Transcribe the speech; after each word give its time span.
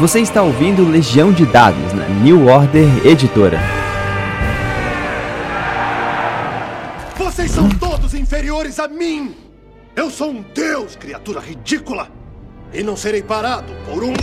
Você 0.00 0.18
está 0.18 0.42
ouvindo 0.42 0.84
Legião 0.90 1.32
de 1.32 1.46
Dados 1.46 1.92
na 1.92 2.08
New 2.08 2.48
Order 2.48 3.06
Editora. 3.06 3.60
Vocês 7.16 7.52
são 7.52 7.68
todos 7.68 8.12
inferiores 8.12 8.80
a 8.80 8.88
mim! 8.88 9.36
Eu 9.94 10.10
sou 10.10 10.30
um 10.30 10.44
deus, 10.52 10.96
criatura 10.96 11.38
ridícula! 11.38 12.08
E 12.72 12.82
não 12.82 12.96
serei 12.96 13.22
parado 13.22 13.72
por 13.88 14.02
um. 14.02 14.14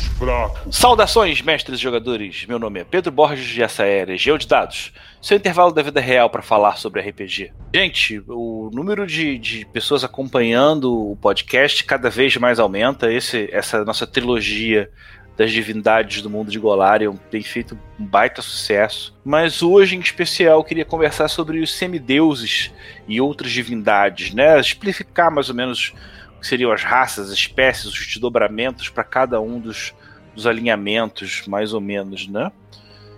Deus 0.00 0.18
fraco. 0.18 0.72
Saudações, 0.72 1.42
mestres 1.42 1.78
jogadores. 1.78 2.46
Meu 2.46 2.58
nome 2.58 2.80
é 2.80 2.84
Pedro 2.84 3.12
Borges 3.12 3.56
e 3.56 3.62
essa 3.62 3.84
é 3.84 4.04
de 4.04 4.46
Dados, 4.46 4.92
seu 5.20 5.36
intervalo 5.36 5.72
da 5.72 5.82
vida 5.82 6.00
real 6.00 6.30
para 6.30 6.42
falar 6.42 6.76
sobre 6.76 7.00
RPG. 7.02 7.52
Gente, 7.74 8.22
o 8.26 8.70
número 8.72 9.06
de, 9.06 9.38
de 9.38 9.66
pessoas 9.66 10.02
acompanhando 10.02 11.10
o 11.12 11.16
podcast 11.16 11.84
cada 11.84 12.08
vez 12.08 12.36
mais 12.36 12.58
aumenta. 12.58 13.12
Esse, 13.12 13.48
essa 13.52 13.84
nossa 13.84 14.06
trilogia 14.06 14.90
das 15.36 15.52
divindades 15.52 16.20
do 16.20 16.28
mundo 16.28 16.50
de 16.50 16.58
Golarion 16.58 17.16
tem 17.30 17.42
feito 17.42 17.78
um 17.98 18.04
baita 18.04 18.42
sucesso. 18.42 19.14
Mas 19.24 19.62
hoje, 19.62 19.96
em 19.96 20.00
especial, 20.00 20.62
queria 20.64 20.84
conversar 20.84 21.28
sobre 21.28 21.60
os 21.60 21.72
semideuses 21.72 22.70
e 23.08 23.20
outras 23.20 23.50
divindades, 23.50 24.34
né? 24.34 24.58
Explicar 24.60 25.30
mais 25.30 25.48
ou 25.48 25.54
menos 25.54 25.94
que 26.40 26.46
seriam 26.46 26.72
as 26.72 26.82
raças, 26.82 27.28
as 27.28 27.34
espécies, 27.34 27.86
os 27.86 28.06
desdobramentos 28.06 28.88
para 28.88 29.04
cada 29.04 29.40
um 29.40 29.60
dos, 29.60 29.94
dos 30.34 30.46
alinhamentos, 30.46 31.46
mais 31.46 31.72
ou 31.72 31.80
menos, 31.80 32.26
né? 32.26 32.50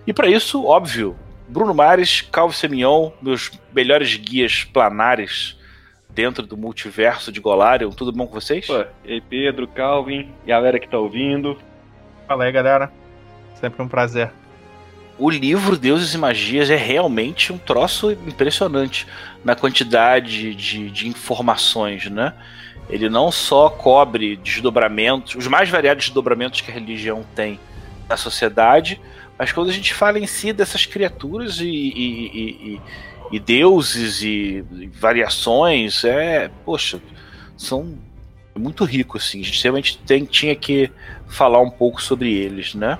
E 0.05 0.13
para 0.13 0.27
isso, 0.27 0.65
óbvio, 0.65 1.17
Bruno 1.47 1.73
Mares, 1.73 2.21
Calvo 2.21 2.53
Semignon, 2.53 3.11
meus 3.21 3.51
melhores 3.73 4.15
guias 4.15 4.63
planares 4.63 5.57
dentro 6.09 6.45
do 6.45 6.57
multiverso 6.57 7.31
de 7.31 7.39
Golarion. 7.39 7.89
Tudo 7.91 8.11
bom 8.11 8.27
com 8.27 8.33
vocês? 8.33 8.67
Pô, 8.67 8.85
e 9.03 9.13
aí, 9.13 9.21
Pedro, 9.21 9.67
Calvin, 9.67 10.31
galera 10.45 10.79
que 10.79 10.87
tá 10.87 10.97
ouvindo. 10.97 11.57
Fala 12.27 12.45
aí, 12.45 12.51
galera. 12.51 12.91
Sempre 13.55 13.81
um 13.81 13.87
prazer. 13.87 14.31
O 15.17 15.29
livro 15.29 15.77
Deuses 15.77 16.13
e 16.13 16.17
Magias 16.17 16.69
é 16.69 16.75
realmente 16.75 17.53
um 17.53 17.57
troço 17.57 18.11
impressionante 18.11 19.05
na 19.43 19.55
quantidade 19.55 20.55
de, 20.55 20.89
de 20.89 21.07
informações, 21.07 22.09
né? 22.09 22.33
Ele 22.89 23.09
não 23.09 23.31
só 23.31 23.69
cobre 23.69 24.35
desdobramentos, 24.37 25.35
os 25.35 25.47
mais 25.47 25.69
variados 25.69 26.05
desdobramentos 26.05 26.61
que 26.61 26.71
a 26.71 26.73
religião 26.73 27.23
tem 27.35 27.59
na 28.09 28.17
sociedade, 28.17 28.99
mas 29.37 29.51
quando 29.51 29.69
a 29.69 29.73
gente 29.73 29.93
fala 29.93 30.19
em 30.19 30.27
si 30.27 30.51
dessas 30.51 30.85
criaturas 30.85 31.59
e, 31.59 31.65
e, 31.65 32.25
e, 32.73 32.81
e 33.31 33.39
deuses 33.39 34.21
e 34.21 34.65
variações, 34.99 36.03
é, 36.03 36.49
poxa, 36.65 36.99
são 37.55 37.97
muito 38.55 38.83
ricos, 38.83 39.23
assim. 39.23 39.41
A 39.41 39.43
gente 39.43 39.63
realmente 39.63 39.97
tem, 39.99 40.25
tinha 40.25 40.55
que 40.55 40.91
falar 41.27 41.61
um 41.61 41.69
pouco 41.69 42.01
sobre 42.01 42.33
eles, 42.33 42.75
né? 42.75 42.97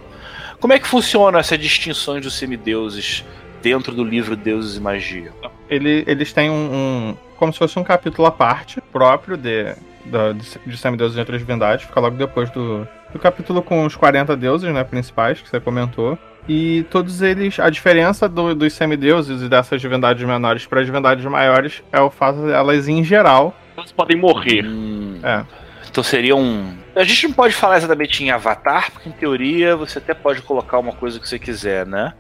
Como 0.64 0.72
é 0.72 0.80
que 0.80 0.88
funciona 0.88 1.40
essas 1.40 1.60
distinções 1.60 2.24
dos 2.24 2.36
semideuses 2.36 3.26
dentro 3.62 3.94
do 3.94 4.02
livro 4.02 4.34
Deuses 4.34 4.78
e 4.78 4.80
Magia? 4.80 5.34
Ele, 5.70 6.06
eles 6.08 6.32
têm 6.32 6.50
um, 6.50 6.54
um, 6.54 7.18
como 7.36 7.52
se 7.52 7.60
fosse 7.60 7.78
um 7.78 7.84
capítulo 7.84 8.26
à 8.26 8.32
parte, 8.32 8.80
próprio 8.80 9.36
de, 9.36 9.76
de, 10.06 10.58
de 10.66 10.78
semideuses 10.78 11.18
e 11.18 11.20
outras 11.20 11.42
divindades. 11.42 11.86
Fica 11.86 12.00
logo 12.00 12.16
depois 12.16 12.50
do, 12.52 12.88
do 13.12 13.20
capítulo 13.20 13.62
com 13.62 13.86
os 13.86 13.98
40 13.98 14.38
deuses 14.38 14.74
né, 14.74 14.86
principais, 14.86 15.42
que 15.42 15.50
você 15.50 15.60
comentou. 15.60 16.18
E 16.48 16.86
todos 16.90 17.22
eles, 17.22 17.60
a 17.60 17.70
diferença 17.70 18.30
do, 18.30 18.56
dos 18.56 18.72
semideuses 18.72 19.42
e 19.42 19.50
dessas 19.50 19.82
divindades 19.82 20.24
menores 20.26 20.66
para 20.66 20.80
as 20.80 20.86
divindades 20.86 21.26
maiores 21.26 21.84
é 21.92 22.00
o 22.00 22.10
fato 22.10 22.38
de 22.38 22.52
elas, 22.54 22.88
em 22.88 23.04
geral. 23.04 23.54
Elas 23.76 23.92
podem 23.92 24.16
morrer. 24.16 24.66
Hum, 24.66 25.20
É. 25.24 25.44
Então 25.94 26.04
seria 26.04 26.36
um. 26.36 26.76
A 26.96 27.04
gente 27.04 27.28
não 27.28 27.36
pode 27.36 27.54
falar 27.54 27.78
exatamente 27.78 28.24
em 28.24 28.32
Avatar, 28.32 28.92
porque 28.92 29.08
em 29.08 29.12
teoria 29.12 29.76
você 29.76 30.00
até 30.00 30.16
pode 30.16 30.42
colocar 30.42 30.80
uma 30.80 30.92
coisa 30.92 31.20
que 31.20 31.30
você 31.30 31.38
quiser, 31.38 31.86
né? 31.86 32.16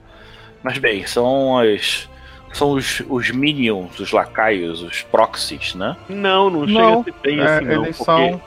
Mas 0.61 0.77
bem, 0.77 1.07
são 1.07 1.57
as. 1.57 2.07
São 2.51 2.73
os, 2.73 3.01
os 3.09 3.31
minions, 3.31 3.99
os 3.99 4.11
lacaios, 4.11 4.83
os 4.83 5.01
proxies, 5.01 5.73
né? 5.73 5.97
Não, 6.07 6.51
não, 6.51 6.67
Não, 6.67 6.67
chega 6.67 6.99
a 6.99 7.03
ser 7.03 7.13
bem 7.23 7.39
é, 7.39 7.43
assim, 7.43 7.65
não. 7.65 7.83
eles 7.83 7.97
porque 7.97 8.11
são, 8.11 8.41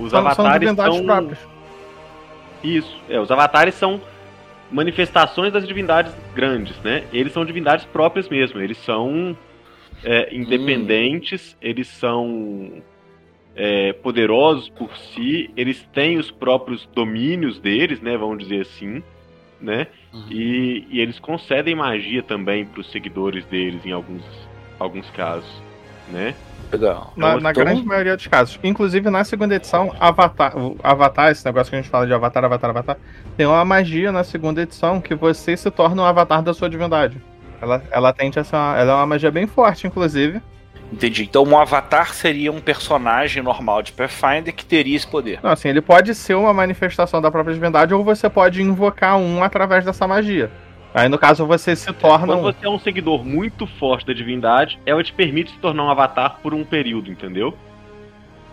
os 0.00 0.10
são, 0.10 0.10
são 0.10 0.18
avatares 0.18 0.60
divindades 0.60 0.96
são. 0.96 1.06
próprias. 1.06 1.38
Isso, 2.64 3.00
é, 3.08 3.20
os 3.20 3.30
avatares 3.30 3.76
são 3.76 4.00
manifestações 4.72 5.52
das 5.52 5.64
divindades 5.64 6.12
grandes, 6.34 6.76
né? 6.80 7.04
Eles 7.12 7.32
são 7.32 7.44
divindades 7.44 7.84
próprias 7.84 8.28
mesmo, 8.28 8.60
eles 8.60 8.78
são 8.78 9.38
é, 10.02 10.34
independentes, 10.34 11.56
eles 11.62 11.86
são 11.86 12.82
é, 13.54 13.92
poderosos 13.92 14.68
por 14.70 14.96
si, 14.96 15.50
eles 15.56 15.86
têm 15.92 16.18
os 16.18 16.30
próprios 16.30 16.88
domínios 16.94 17.58
deles, 17.58 18.00
né? 18.00 18.16
Vamos 18.16 18.38
dizer 18.38 18.62
assim, 18.62 19.02
né? 19.60 19.86
E, 20.30 20.86
e 20.90 21.00
eles 21.00 21.18
concedem 21.18 21.74
magia 21.74 22.22
também 22.22 22.64
para 22.64 22.80
os 22.80 22.90
seguidores 22.90 23.44
deles 23.46 23.84
em 23.86 23.92
alguns, 23.92 24.22
alguns 24.78 25.08
casos, 25.10 25.50
né? 26.10 26.34
Legal. 26.72 27.12
Na, 27.16 27.38
na 27.38 27.50
Então- 27.50 27.64
grande 27.64 27.84
maioria 27.84 28.16
dos 28.16 28.26
casos. 28.26 28.58
Inclusive, 28.64 29.10
na 29.10 29.24
segunda 29.24 29.54
edição, 29.54 29.94
Avatar, 30.00 30.56
o 30.56 30.76
Avatar, 30.82 31.30
esse 31.30 31.44
negócio 31.44 31.70
que 31.70 31.76
a 31.76 31.82
gente 31.82 31.90
fala 31.90 32.06
de 32.06 32.14
Avatar, 32.14 32.44
Avatar, 32.44 32.70
Avatar, 32.70 32.96
tem 33.36 33.44
uma 33.46 33.64
magia 33.64 34.10
na 34.10 34.24
segunda 34.24 34.62
edição 34.62 34.98
que 35.00 35.14
você 35.14 35.54
se 35.56 35.70
torna 35.70 36.00
um 36.02 36.04
avatar 36.06 36.42
da 36.42 36.54
sua 36.54 36.70
divindade. 36.70 37.20
Ela, 37.60 37.82
ela 37.90 38.12
tende 38.12 38.38
a 38.38 38.44
ser 38.44 38.56
uma, 38.56 38.76
ela 38.78 38.92
é 38.92 38.94
uma 38.96 39.06
magia 39.06 39.30
bem 39.30 39.46
forte, 39.46 39.86
inclusive. 39.86 40.40
Entendi. 40.92 41.24
Então 41.24 41.42
um 41.44 41.58
avatar 41.58 42.12
seria 42.12 42.52
um 42.52 42.60
personagem 42.60 43.42
normal 43.42 43.82
de 43.82 43.92
Pathfinder 43.92 44.54
que 44.54 44.64
teria 44.64 44.96
esse 44.96 45.06
poder. 45.06 45.40
Não, 45.42 45.50
assim, 45.50 45.70
ele 45.70 45.80
pode 45.80 46.14
ser 46.14 46.34
uma 46.34 46.52
manifestação 46.52 47.20
da 47.20 47.30
própria 47.30 47.54
divindade 47.54 47.94
ou 47.94 48.04
você 48.04 48.28
pode 48.28 48.60
invocar 48.60 49.16
um 49.16 49.42
através 49.42 49.84
dessa 49.84 50.06
magia. 50.06 50.50
Aí, 50.94 51.08
no 51.08 51.18
caso, 51.18 51.46
você 51.46 51.74
se 51.74 51.90
torna 51.94 52.26
Quando 52.26 52.40
um. 52.40 52.42
você 52.42 52.66
é 52.66 52.68
um 52.68 52.78
seguidor 52.78 53.24
muito 53.24 53.66
forte 53.66 54.06
da 54.06 54.12
divindade, 54.12 54.78
ela 54.84 55.02
te 55.02 55.12
permite 55.12 55.50
se 55.50 55.56
tornar 55.56 55.84
um 55.84 55.90
avatar 55.90 56.38
por 56.42 56.52
um 56.52 56.64
período, 56.64 57.10
entendeu? 57.10 57.56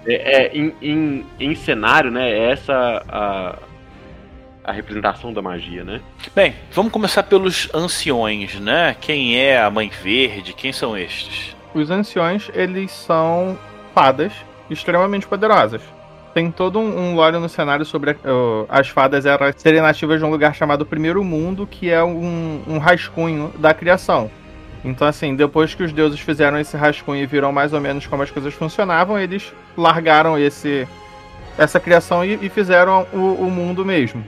É, 0.07 0.43
é, 0.45 0.57
em, 0.57 0.73
em, 0.81 1.25
em 1.37 1.55
cenário, 1.55 2.09
né? 2.09 2.31
É 2.31 2.51
essa 2.51 3.03
a, 3.09 3.55
a 4.63 4.71
representação 4.71 5.33
da 5.33 5.41
magia, 5.41 5.83
né? 5.83 5.99
Bem, 6.33 6.55
vamos 6.71 6.93
começar 6.93 7.23
pelos 7.23 7.69
anciões, 7.73 8.57
né? 8.57 8.95
Quem 9.01 9.37
é 9.37 9.59
a 9.59 9.69
Mãe 9.69 9.89
Verde? 9.89 10.53
Quem 10.53 10.71
são 10.71 10.97
estes? 10.97 11.58
Os 11.73 11.91
anciões, 11.91 12.49
eles 12.53 12.91
são 12.91 13.57
fadas 13.93 14.33
extremamente 14.69 15.27
poderosas. 15.27 15.81
Tem 16.33 16.51
todo 16.51 16.79
um, 16.79 17.11
um 17.11 17.15
lore 17.15 17.37
no 17.37 17.49
cenário 17.49 17.85
sobre 17.85 18.11
uh, 18.11 18.65
as 18.69 18.87
fadas 18.89 19.25
elas 19.25 19.55
serem 19.57 19.81
nativas 19.81 20.19
de 20.19 20.25
um 20.25 20.29
lugar 20.29 20.53
chamado 20.53 20.85
Primeiro 20.85 21.23
Mundo, 21.23 21.67
que 21.67 21.89
é 21.89 22.03
um, 22.03 22.61
um 22.67 22.77
rascunho 22.77 23.51
da 23.57 23.73
criação. 23.73 24.29
Então, 24.83 25.07
assim, 25.07 25.35
depois 25.35 25.73
que 25.73 25.83
os 25.83 25.91
deuses 25.91 26.19
fizeram 26.19 26.59
esse 26.59 26.77
rascunho 26.77 27.23
e 27.23 27.25
viram 27.25 27.51
mais 27.51 27.73
ou 27.73 27.81
menos 27.81 28.07
como 28.07 28.23
as 28.23 28.31
coisas 28.31 28.53
funcionavam, 28.53 29.19
eles 29.19 29.53
largaram 29.75 30.37
esse 30.37 30.87
essa 31.57 31.79
criação 31.79 32.23
e, 32.23 32.39
e 32.41 32.47
fizeram 32.47 33.05
o, 33.11 33.17
o 33.17 33.51
mundo 33.51 33.83
mesmo. 33.83 34.23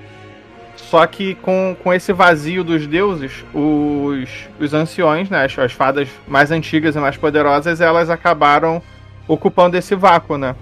Só 0.89 1.05
que 1.07 1.35
com, 1.35 1.75
com 1.81 1.93
esse 1.93 2.11
vazio 2.11 2.63
dos 2.63 2.85
deuses, 2.85 3.45
os, 3.53 4.29
os 4.59 4.73
anciões, 4.73 5.29
né, 5.29 5.45
as, 5.45 5.57
as 5.57 5.71
fadas 5.71 6.09
mais 6.27 6.51
antigas 6.51 6.95
e 6.95 6.99
mais 6.99 7.15
poderosas, 7.15 7.79
elas 7.79 8.09
acabaram 8.09 8.81
ocupando 9.27 9.77
esse 9.77 9.95
vácuo, 9.95 10.37
né? 10.37 10.55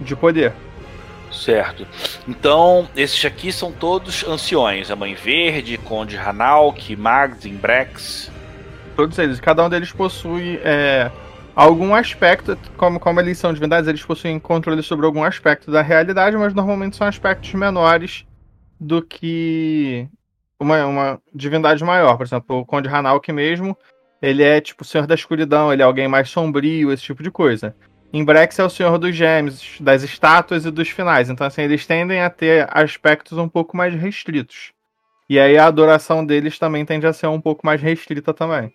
De 0.00 0.14
poder. 0.14 0.52
Certo. 1.32 1.86
Então, 2.26 2.88
esses 2.96 3.24
aqui 3.24 3.50
são 3.52 3.72
todos 3.72 4.24
anciões. 4.26 4.90
A 4.90 4.96
Mãe 4.96 5.14
Verde, 5.14 5.76
Conde 5.78 6.16
Hanauk, 6.16 6.94
Magdin, 6.96 7.56
Brex. 7.56 8.30
Todos 8.94 9.18
eles. 9.18 9.40
Cada 9.40 9.64
um 9.64 9.68
deles 9.68 9.92
possui 9.92 10.60
é, 10.62 11.10
algum 11.54 11.94
aspecto, 11.94 12.56
como, 12.76 13.00
como 13.00 13.20
eles 13.20 13.38
são 13.38 13.52
divindades, 13.52 13.88
eles 13.88 14.04
possuem 14.04 14.38
controle 14.38 14.82
sobre 14.82 15.04
algum 15.04 15.24
aspecto 15.24 15.70
da 15.70 15.82
realidade, 15.82 16.36
mas 16.36 16.54
normalmente 16.54 16.96
são 16.96 17.06
aspectos 17.06 17.52
menores 17.54 18.27
do 18.80 19.02
que 19.02 20.08
uma, 20.58 20.86
uma 20.86 21.22
divindade 21.34 21.82
maior. 21.84 22.16
Por 22.16 22.26
exemplo, 22.26 22.58
o 22.58 22.66
Conde 22.66 22.88
Hanauk 22.88 23.30
mesmo, 23.32 23.76
ele 24.20 24.42
é 24.42 24.60
tipo 24.60 24.82
o 24.82 24.86
Senhor 24.86 25.06
da 25.06 25.14
Escuridão, 25.14 25.72
ele 25.72 25.82
é 25.82 25.84
alguém 25.84 26.08
mais 26.08 26.28
sombrio, 26.30 26.92
esse 26.92 27.02
tipo 27.02 27.22
de 27.22 27.30
coisa. 27.30 27.74
Em 28.12 28.24
Brex 28.24 28.58
é 28.58 28.64
o 28.64 28.70
Senhor 28.70 28.98
dos 28.98 29.14
Gêmeos, 29.14 29.76
das 29.80 30.02
estátuas 30.02 30.64
e 30.64 30.70
dos 30.70 30.88
finais. 30.88 31.28
Então, 31.28 31.46
assim, 31.46 31.62
eles 31.62 31.86
tendem 31.86 32.22
a 32.22 32.30
ter 32.30 32.66
aspectos 32.70 33.36
um 33.36 33.48
pouco 33.48 33.76
mais 33.76 33.94
restritos. 33.94 34.72
E 35.28 35.38
aí 35.38 35.58
a 35.58 35.66
adoração 35.66 36.24
deles 36.24 36.58
também 36.58 36.86
tende 36.86 37.06
a 37.06 37.12
ser 37.12 37.26
um 37.26 37.40
pouco 37.40 37.66
mais 37.66 37.82
restrita 37.82 38.32
também. 38.32 38.72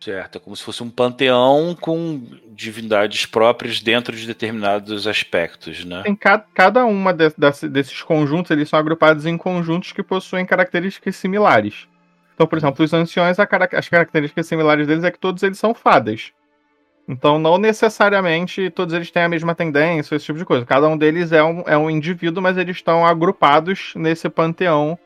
Certo. 0.00 0.36
É 0.36 0.40
como 0.40 0.54
se 0.54 0.62
fosse 0.62 0.82
um 0.82 0.90
panteão 0.90 1.76
com 1.80 2.22
divindades 2.48 3.26
próprias 3.26 3.80
dentro 3.80 4.14
de 4.14 4.26
determinados 4.26 5.06
aspectos, 5.06 5.84
né? 5.84 6.02
Tem 6.04 6.14
ca 6.14 6.38
cada 6.54 6.84
uma 6.84 7.12
de 7.12 7.30
desse- 7.36 7.68
desses 7.68 8.02
conjuntos, 8.02 8.50
eles 8.50 8.68
são 8.68 8.78
agrupados 8.78 9.26
em 9.26 9.36
conjuntos 9.36 9.92
que 9.92 10.02
possuem 10.02 10.46
características 10.46 11.16
similares. 11.16 11.88
Então, 12.34 12.46
por 12.46 12.58
exemplo, 12.58 12.84
os 12.84 12.92
anciões, 12.92 13.38
as 13.38 13.88
características 13.88 14.46
similares 14.46 14.86
deles 14.86 15.04
é 15.04 15.10
que 15.10 15.18
todos 15.18 15.42
eles 15.42 15.58
são 15.58 15.74
fadas. 15.74 16.32
Então, 17.08 17.38
não 17.38 17.56
necessariamente 17.56 18.68
todos 18.70 18.92
eles 18.94 19.10
têm 19.10 19.22
a 19.22 19.28
mesma 19.28 19.54
tendência, 19.54 20.14
esse 20.14 20.26
tipo 20.26 20.38
de 20.38 20.44
coisa. 20.44 20.66
Cada 20.66 20.88
um 20.88 20.98
deles 20.98 21.32
é 21.32 21.42
um, 21.42 21.62
é 21.66 21.78
um 21.78 21.88
indivíduo, 21.88 22.42
mas 22.42 22.58
eles 22.58 22.76
estão 22.76 23.06
agrupados 23.06 23.92
nesse 23.94 24.28
panteão 24.28 24.98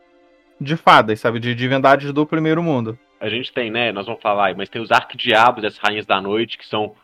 de 0.61 0.77
fadas, 0.77 1.21
sabe? 1.21 1.39
De 1.39 1.55
divindades 1.55 2.13
do 2.13 2.27
primeiro 2.27 2.63
mundo. 2.63 2.99
A 3.21 3.29
gente 3.29 3.53
tem, 3.53 3.71
né? 3.71 3.93
Nós 3.93 4.07
vamos 4.07 4.23
falar, 4.23 4.57
mas 4.57 4.69
tem 4.69 4.81
os 4.81 4.91
arquidiabos, 4.91 5.65
as 5.65 5.79
rainhas 5.79 6.07
da 6.07 6.21
noite, 6.21 6.57
que 6.57 6.67
são 6.67 6.95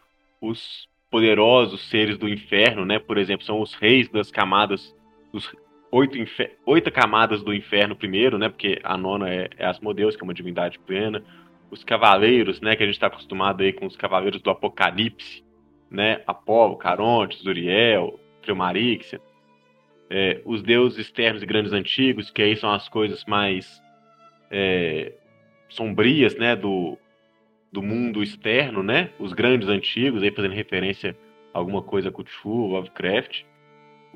os 0.41 0.89
poderosos 1.11 1.89
seres 1.89 2.19
do 2.19 2.29
inferno, 2.29 2.85
né? 2.85 2.99
Por 2.99 3.19
exemplo, 3.19 3.45
são 3.45 3.61
os 3.61 3.75
reis 3.75 4.09
das 4.09 4.31
camadas, 4.31 4.95
os 5.33 5.55
oito, 5.93 6.17
oito 6.65 6.91
camadas 6.91 7.43
do 7.43 7.55
inferno 7.55 7.95
primeiro, 7.95 8.39
né? 8.39 8.49
Porque 8.49 8.81
a 8.83 8.97
nona 8.97 9.29
é, 9.29 9.51
é 9.59 9.67
Asmodeus, 9.67 10.17
que 10.17 10.23
é 10.23 10.25
uma 10.25 10.35
divindade 10.35 10.79
plena 10.79 11.23
os 11.71 11.83
cavaleiros, 11.83 12.61
né, 12.61 12.77
que 12.77 12.83
a 12.83 12.87
gente 12.87 12.95
está 12.95 13.09
acostumado 13.09 13.63
aí 13.63 13.73
com 13.73 13.87
os 13.87 13.97
cavaleiros 13.97 14.41
do 14.41 14.51
Apocalipse, 14.51 15.45
né, 15.91 16.23
Apolo, 16.27 16.77
Caronte, 16.77 17.43
Zuriel, 17.43 18.19
Tremarixia, 18.43 19.21
é, 20.09 20.41
os 20.45 20.63
deuses 20.63 20.99
externos 20.99 21.43
e 21.43 21.47
grandes 21.47 21.73
antigos, 21.73 22.31
que 22.31 22.43
aí 22.43 22.57
são 22.57 22.71
as 22.71 22.89
coisas 22.89 23.25
mais 23.25 23.83
é, 24.51 25.13
sombrias, 25.69 26.37
né, 26.37 26.55
do, 26.57 26.97
do 27.73 27.83
mundo 27.83 28.23
externo, 28.23 28.83
né, 28.83 29.11
os 29.19 29.33
grandes 29.33 29.69
antigos, 29.69 30.23
aí 30.23 30.31
fazendo 30.31 30.55
referência 30.55 31.17
a 31.53 31.59
alguma 31.59 31.83
coisa 31.83 32.11
Cthulhu, 32.11 32.67
Lovecraft, 32.69 33.45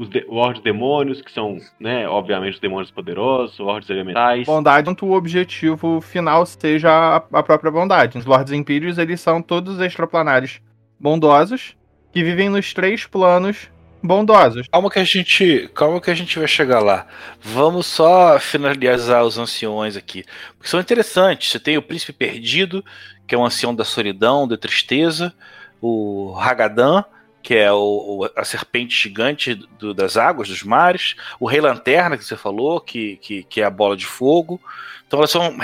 os 0.00 0.08
de 0.08 0.62
Demônios, 0.62 1.20
que 1.20 1.31
são, 1.31 1.58
né, 1.79 2.08
obviamente, 2.08 2.55
os 2.55 2.61
demônios 2.61 2.91
poderosos, 2.91 3.58
Lords 3.58 3.91
Elementais. 3.91 4.47
Bondade, 4.47 4.87
tanto 4.87 5.05
o 5.05 5.12
objetivo 5.12 6.00
final 6.00 6.47
seja 6.47 6.91
a, 6.91 7.17
a 7.17 7.43
própria 7.43 7.70
bondade. 7.70 8.17
Os 8.17 8.25
Lords 8.25 8.50
Impérios, 8.50 8.96
eles 8.96 9.20
são 9.20 9.43
todos 9.43 9.79
extraplanários 9.79 10.61
bondosos, 10.99 11.76
que 12.12 12.25
vivem 12.25 12.49
nos 12.49 12.73
três 12.73 13.06
planos 13.06 13.70
bondosos. 14.02 14.69
Calma 14.69 14.91
que 14.91 14.99
a 14.99 15.05
gente, 15.05 15.70
calma 15.75 16.00
que 16.00 16.11
a 16.11 16.14
gente 16.14 16.38
vai 16.38 16.49
chegar 16.49 16.81
lá. 16.81 17.06
Vamos 17.41 17.87
só 17.87 18.38
finalizar 18.38 19.25
os 19.25 19.38
anciões 19.38 19.97
aqui, 19.97 20.25
porque 20.56 20.69
são 20.69 20.81
interessantes. 20.81 21.50
Você 21.50 21.61
tem 21.61 21.76
o 21.76 21.82
príncipe 21.82 22.12
perdido, 22.12 22.85
que 23.26 23.35
é 23.35 23.38
um 23.38 23.44
ancião 23.44 23.75
da 23.75 23.85
solidão, 23.85 24.49
da 24.49 24.56
tristeza, 24.56 25.32
o 25.81 26.35
Hagadan, 26.38 27.05
que 27.43 27.55
é 27.55 27.73
o, 27.73 27.79
o, 27.79 28.31
a 28.37 28.44
serpente 28.44 28.94
gigante 28.94 29.55
do, 29.55 29.94
das 29.94 30.17
águas, 30.17 30.49
dos 30.49 30.62
mares, 30.62 31.17
o 31.38 31.46
Rei 31.46 31.61
Lanterna, 31.61 32.19
que 32.19 32.25
você 32.25 32.37
falou, 32.37 32.81
que, 32.81 33.17
que, 33.17 33.43
que 33.44 33.61
é 33.61 33.64
a 33.64 33.70
bola 33.70 33.96
de 33.96 34.05
fogo. 34.06 34.61
Então 35.06 35.19
elas 35.19 35.31
são, 35.31 35.56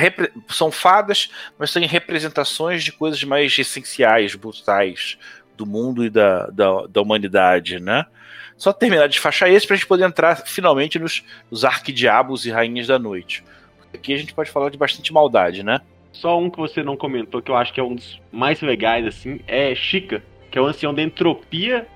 são 0.49 0.73
fadas, 0.73 1.31
mas 1.59 1.73
têm 1.73 1.87
representações 1.87 2.83
de 2.83 2.93
coisas 2.93 3.23
mais 3.25 3.57
essenciais, 3.59 4.35
brutais 4.35 5.19
do 5.57 5.65
mundo 5.65 6.05
e 6.05 6.11
da, 6.11 6.47
da, 6.47 6.87
da 6.89 7.01
humanidade, 7.01 7.79
né? 7.79 8.07
Só 8.57 8.73
terminar 8.73 9.09
de 9.09 9.21
fachar 9.21 9.51
esse 9.51 9.67
para 9.67 9.75
a 9.75 9.77
gente 9.77 9.87
poder 9.87 10.05
entrar 10.05 10.37
finalmente 10.37 10.99
nos, 10.99 11.23
nos 11.51 11.65
arquidiabos 11.65 12.47
e 12.47 12.51
rainhas 12.51 12.87
da 12.87 12.99
noite. 12.99 13.45
Aqui 13.93 14.15
a 14.15 14.17
gente 14.17 14.33
pode 14.35 14.51
falar 14.51 14.71
de 14.71 14.79
bastante 14.79 15.13
maldade, 15.13 15.63
né? 15.63 15.81
Só 16.13 16.39
um 16.39 16.49
que 16.49 16.57
você 16.57 16.83
não 16.83 16.97
comentou, 16.97 17.43
que 17.43 17.51
eu 17.51 17.57
acho 17.57 17.73
que 17.73 17.81
é 17.81 17.83
um 17.83 17.95
dos 17.95 18.21
mais 18.33 18.61
legais, 18.63 19.07
assim, 19.07 19.41
é 19.47 19.75
Chica, 19.75 20.23
que 20.51 20.59
é 20.59 20.63
o 20.63 20.67
ancião 20.67 20.95
da 20.95 21.03
entropia, 21.03 21.87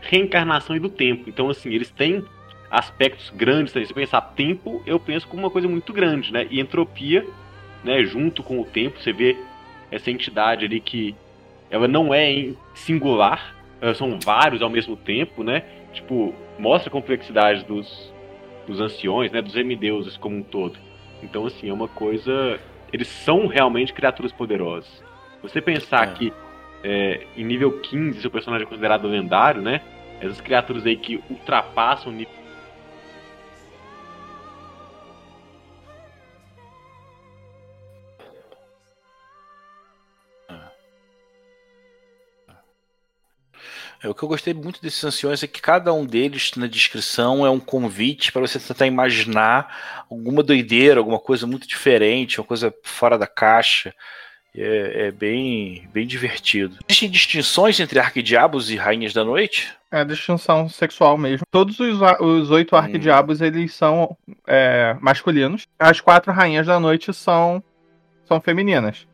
reencarnação 0.00 0.74
e 0.74 0.80
do 0.80 0.88
tempo. 0.88 1.28
Então, 1.28 1.48
assim, 1.48 1.72
eles 1.72 1.90
têm 1.90 2.24
aspectos 2.68 3.30
grandes. 3.30 3.72
Se 3.72 3.86
você 3.86 3.94
pensar 3.94 4.20
tempo, 4.20 4.82
eu 4.84 4.98
penso 4.98 5.28
como 5.28 5.42
uma 5.44 5.50
coisa 5.50 5.68
muito 5.68 5.92
grande, 5.92 6.32
né? 6.32 6.48
E 6.50 6.60
entropia, 6.60 7.24
né, 7.84 8.02
junto 8.02 8.42
com 8.42 8.60
o 8.60 8.64
tempo, 8.64 9.00
você 9.00 9.12
vê 9.12 9.36
essa 9.90 10.10
entidade 10.10 10.64
ali 10.64 10.80
que 10.80 11.14
ela 11.70 11.86
não 11.86 12.12
é 12.12 12.50
singular, 12.74 13.54
são 13.94 14.18
vários 14.18 14.60
ao 14.60 14.68
mesmo 14.68 14.96
tempo, 14.96 15.44
né? 15.44 15.62
Tipo, 15.98 16.32
mostra 16.58 16.88
a 16.88 16.92
complexidade 16.92 17.64
dos, 17.64 18.12
dos 18.66 18.80
anciões, 18.80 19.32
né? 19.32 19.42
Dos 19.42 19.52
semideuses 19.52 20.16
como 20.16 20.36
um 20.36 20.42
todo. 20.42 20.78
Então, 21.22 21.44
assim, 21.46 21.68
é 21.68 21.72
uma 21.72 21.88
coisa. 21.88 22.58
Eles 22.92 23.08
são 23.08 23.48
realmente 23.48 23.92
criaturas 23.92 24.32
poderosas. 24.32 25.02
Você 25.42 25.60
pensar 25.60 26.08
é. 26.08 26.12
que 26.12 26.32
é, 26.84 27.26
em 27.36 27.44
nível 27.44 27.80
15, 27.80 28.20
seu 28.20 28.30
personagem 28.30 28.64
é 28.64 28.68
considerado 28.68 29.08
lendário, 29.08 29.60
né? 29.60 29.80
Essas 30.20 30.40
criaturas 30.40 30.86
aí 30.86 30.96
que 30.96 31.20
ultrapassam 31.28 32.12
o 32.12 32.14
nível. 32.14 32.32
É, 44.02 44.08
o 44.08 44.14
que 44.14 44.22
eu 44.22 44.28
gostei 44.28 44.54
muito 44.54 44.80
desses 44.80 45.02
anciões 45.02 45.42
é 45.42 45.46
que 45.46 45.60
cada 45.60 45.92
um 45.92 46.06
deles 46.06 46.52
na 46.56 46.66
descrição 46.66 47.44
é 47.44 47.50
um 47.50 47.58
convite 47.58 48.30
para 48.30 48.40
você 48.40 48.58
tentar 48.58 48.86
imaginar 48.86 50.04
alguma 50.10 50.42
doideira, 50.42 51.00
alguma 51.00 51.18
coisa 51.18 51.46
muito 51.46 51.66
diferente, 51.66 52.40
uma 52.40 52.46
coisa 52.46 52.72
fora 52.82 53.18
da 53.18 53.26
caixa. 53.26 53.94
É, 54.60 55.06
é, 55.06 55.10
bem, 55.12 55.88
bem 55.92 56.06
divertido. 56.06 56.78
Existem 56.88 57.10
distinções 57.10 57.78
entre 57.78 57.98
arquidiabos 58.00 58.70
e 58.70 58.76
rainhas 58.76 59.12
da 59.12 59.22
noite? 59.22 59.72
É 59.90 60.04
distinção 60.04 60.68
sexual 60.68 61.16
mesmo. 61.16 61.46
Todos 61.50 61.78
os, 61.78 62.00
os 62.18 62.50
oito 62.50 62.74
hum. 62.74 62.78
arquidiabos 62.78 63.40
eles 63.40 63.74
são 63.74 64.16
é, 64.46 64.96
masculinos. 65.00 65.66
As 65.78 66.00
quatro 66.00 66.32
rainhas 66.32 66.66
da 66.66 66.80
noite 66.80 67.12
são, 67.12 67.62
são 68.24 68.40
femininas. 68.40 69.06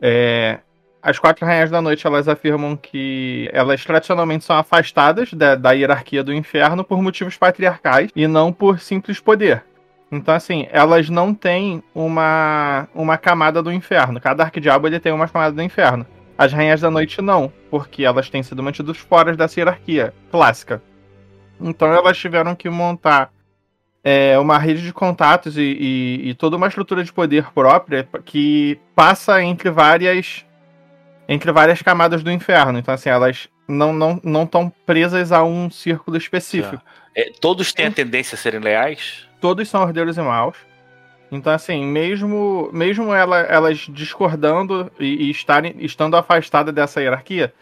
É, 0.00 0.60
as 1.06 1.20
quatro 1.20 1.46
rainhas 1.46 1.70
da 1.70 1.80
noite 1.80 2.04
elas 2.04 2.26
afirmam 2.26 2.76
que 2.76 3.48
elas 3.52 3.84
tradicionalmente 3.84 4.44
são 4.44 4.56
afastadas 4.56 5.32
da, 5.32 5.54
da 5.54 5.70
hierarquia 5.70 6.24
do 6.24 6.34
inferno 6.34 6.82
por 6.82 7.00
motivos 7.00 7.36
patriarcais 7.36 8.10
e 8.16 8.26
não 8.26 8.52
por 8.52 8.80
simples 8.80 9.20
poder. 9.20 9.62
Então, 10.10 10.34
assim, 10.34 10.66
elas 10.68 11.08
não 11.08 11.32
têm 11.32 11.80
uma, 11.94 12.88
uma 12.92 13.16
camada 13.16 13.62
do 13.62 13.72
inferno. 13.72 14.20
Cada 14.20 14.42
arquidiabo 14.42 14.88
ele 14.88 14.98
tem 14.98 15.12
uma 15.12 15.28
camada 15.28 15.54
do 15.54 15.62
inferno. 15.62 16.04
As 16.36 16.52
Rainhas 16.52 16.80
da 16.80 16.90
Noite 16.90 17.22
não, 17.22 17.52
porque 17.70 18.04
elas 18.04 18.28
têm 18.28 18.42
sido 18.42 18.60
mantidas 18.60 18.96
fora 18.96 19.36
dessa 19.36 19.60
hierarquia 19.60 20.12
clássica. 20.32 20.82
Então 21.60 21.86
elas 21.86 22.18
tiveram 22.18 22.56
que 22.56 22.68
montar 22.68 23.30
é, 24.02 24.36
uma 24.40 24.58
rede 24.58 24.82
de 24.82 24.92
contatos 24.92 25.56
e, 25.56 25.62
e, 25.62 26.30
e, 26.30 26.34
toda 26.34 26.56
uma 26.56 26.66
estrutura 26.66 27.04
de 27.04 27.12
poder 27.12 27.52
própria 27.52 28.08
que 28.24 28.76
passa 28.94 29.40
entre 29.40 29.70
várias 29.70 30.44
entre 31.28 31.52
várias 31.52 31.82
camadas 31.82 32.22
do 32.22 32.30
inferno. 32.30 32.78
Então, 32.78 32.94
assim, 32.94 33.08
elas 33.08 33.48
não 33.68 33.92
não 33.92 34.20
não 34.22 34.44
estão 34.44 34.72
presas 34.84 35.32
a 35.32 35.42
um 35.44 35.70
círculo 35.70 36.16
específico. 36.16 36.82
É, 37.14 37.32
todos 37.40 37.72
têm 37.72 37.86
a 37.86 37.90
tendência 37.90 38.34
a 38.34 38.38
serem 38.38 38.60
leais? 38.60 39.26
todos 39.40 39.68
são 39.68 39.82
herdeiros 39.84 40.16
e 40.16 40.20
maus. 40.20 40.56
Então, 41.30 41.52
assim, 41.52 41.84
mesmo, 41.84 42.70
mesmo 42.72 43.12
ela, 43.12 43.40
elas 43.40 43.78
discordando 43.88 44.90
e, 44.98 45.26
e 45.26 45.30
estarem, 45.30 45.74
estando 45.78 46.16
afastadas 46.16 46.72
dessa 46.72 47.00
hierarquia, 47.00 47.52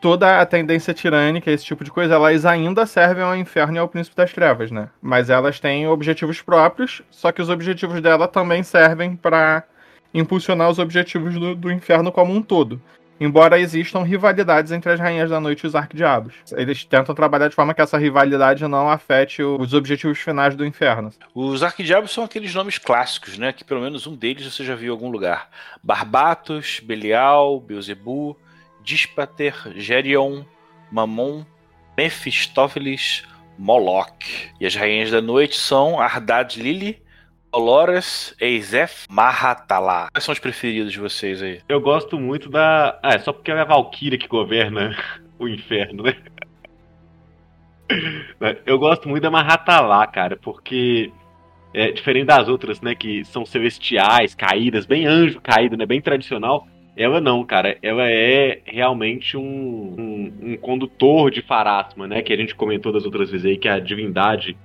toda 0.00 0.40
a 0.40 0.46
tendência 0.46 0.94
tirânica, 0.94 1.50
esse 1.50 1.64
tipo 1.64 1.84
de 1.84 1.90
coisa, 1.90 2.14
elas 2.14 2.46
ainda 2.46 2.86
servem 2.86 3.22
ao 3.22 3.36
inferno 3.36 3.76
e 3.76 3.78
ao 3.78 3.88
príncipe 3.88 4.16
das 4.16 4.32
trevas, 4.32 4.70
né? 4.70 4.88
Mas 5.00 5.28
elas 5.28 5.60
têm 5.60 5.86
objetivos 5.86 6.40
próprios, 6.40 7.02
só 7.10 7.30
que 7.32 7.42
os 7.42 7.50
objetivos 7.50 8.00
dela 8.00 8.26
também 8.26 8.62
servem 8.62 9.14
para 9.14 9.64
impulsionar 10.12 10.68
os 10.70 10.78
objetivos 10.78 11.34
do, 11.34 11.54
do 11.54 11.70
inferno 11.70 12.10
como 12.10 12.32
um 12.32 12.42
todo. 12.42 12.80
Embora 13.20 13.60
existam 13.60 14.02
rivalidades 14.02 14.72
entre 14.72 14.90
as 14.90 14.98
Rainhas 14.98 15.28
da 15.28 15.38
Noite 15.38 15.64
e 15.64 15.66
os 15.66 15.74
Arquidiabos. 15.74 16.32
Eles 16.52 16.84
tentam 16.84 17.14
trabalhar 17.14 17.48
de 17.48 17.54
forma 17.54 17.74
que 17.74 17.82
essa 17.82 17.98
rivalidade 17.98 18.66
não 18.66 18.88
afete 18.88 19.42
os 19.42 19.74
objetivos 19.74 20.18
finais 20.18 20.56
do 20.56 20.64
inferno. 20.64 21.12
Os 21.34 21.62
Arquidiabos 21.62 22.12
são 22.12 22.24
aqueles 22.24 22.54
nomes 22.54 22.78
clássicos, 22.78 23.36
né? 23.36 23.52
Que 23.52 23.62
pelo 23.62 23.82
menos 23.82 24.06
um 24.06 24.16
deles 24.16 24.50
você 24.50 24.64
já 24.64 24.74
viu 24.74 24.88
em 24.88 24.96
algum 24.96 25.10
lugar. 25.10 25.50
Barbatos, 25.82 26.80
Belial, 26.82 27.60
Beelzebub, 27.60 28.38
Dispater, 28.82 29.54
Gerion, 29.76 30.42
Mamon, 30.90 31.44
Mephistófeles, 31.98 33.24
Moloch. 33.58 34.48
E 34.58 34.64
as 34.64 34.74
Rainhas 34.74 35.10
da 35.10 35.20
Noite 35.20 35.58
são 35.58 36.00
Ardad 36.00 36.56
Lili, 36.56 37.02
Dolores, 37.52 38.34
Eizef, 38.40 39.06
Mahatala. 39.10 40.08
Quais 40.12 40.24
são 40.24 40.32
os 40.32 40.38
preferidos 40.38 40.92
de 40.92 41.00
vocês 41.00 41.42
aí? 41.42 41.60
Eu 41.68 41.80
gosto 41.80 42.18
muito 42.18 42.48
da. 42.48 42.98
Ah, 43.02 43.14
é 43.14 43.18
só 43.18 43.32
porque 43.32 43.50
é 43.50 43.58
a 43.58 43.64
Valkyria 43.64 44.16
que 44.16 44.28
governa 44.28 44.96
o 45.38 45.48
inferno, 45.48 46.04
né? 46.04 46.16
Eu 48.64 48.78
gosto 48.78 49.08
muito 49.08 49.24
da 49.24 49.30
Mahatala, 49.32 50.06
cara, 50.06 50.36
porque 50.36 51.10
é 51.74 51.90
diferente 51.90 52.26
das 52.26 52.48
outras, 52.48 52.80
né, 52.80 52.94
que 52.94 53.24
são 53.24 53.44
celestiais, 53.44 54.32
caídas, 54.32 54.86
bem 54.86 55.06
anjo 55.06 55.40
caído, 55.40 55.76
né, 55.76 55.84
bem 55.86 56.00
tradicional. 56.00 56.68
Ela 56.96 57.20
não, 57.20 57.44
cara. 57.44 57.76
Ela 57.82 58.08
é 58.08 58.60
realmente 58.64 59.36
um, 59.36 59.42
um, 59.42 60.52
um 60.52 60.56
condutor 60.56 61.32
de 61.32 61.42
Farasma, 61.42 62.06
né, 62.06 62.22
que 62.22 62.32
a 62.32 62.36
gente 62.36 62.54
comentou 62.54 62.92
das 62.92 63.04
outras 63.04 63.30
vezes 63.30 63.46
aí, 63.46 63.56
que 63.58 63.66
é 63.66 63.72
a 63.72 63.80
divindade 63.80 64.56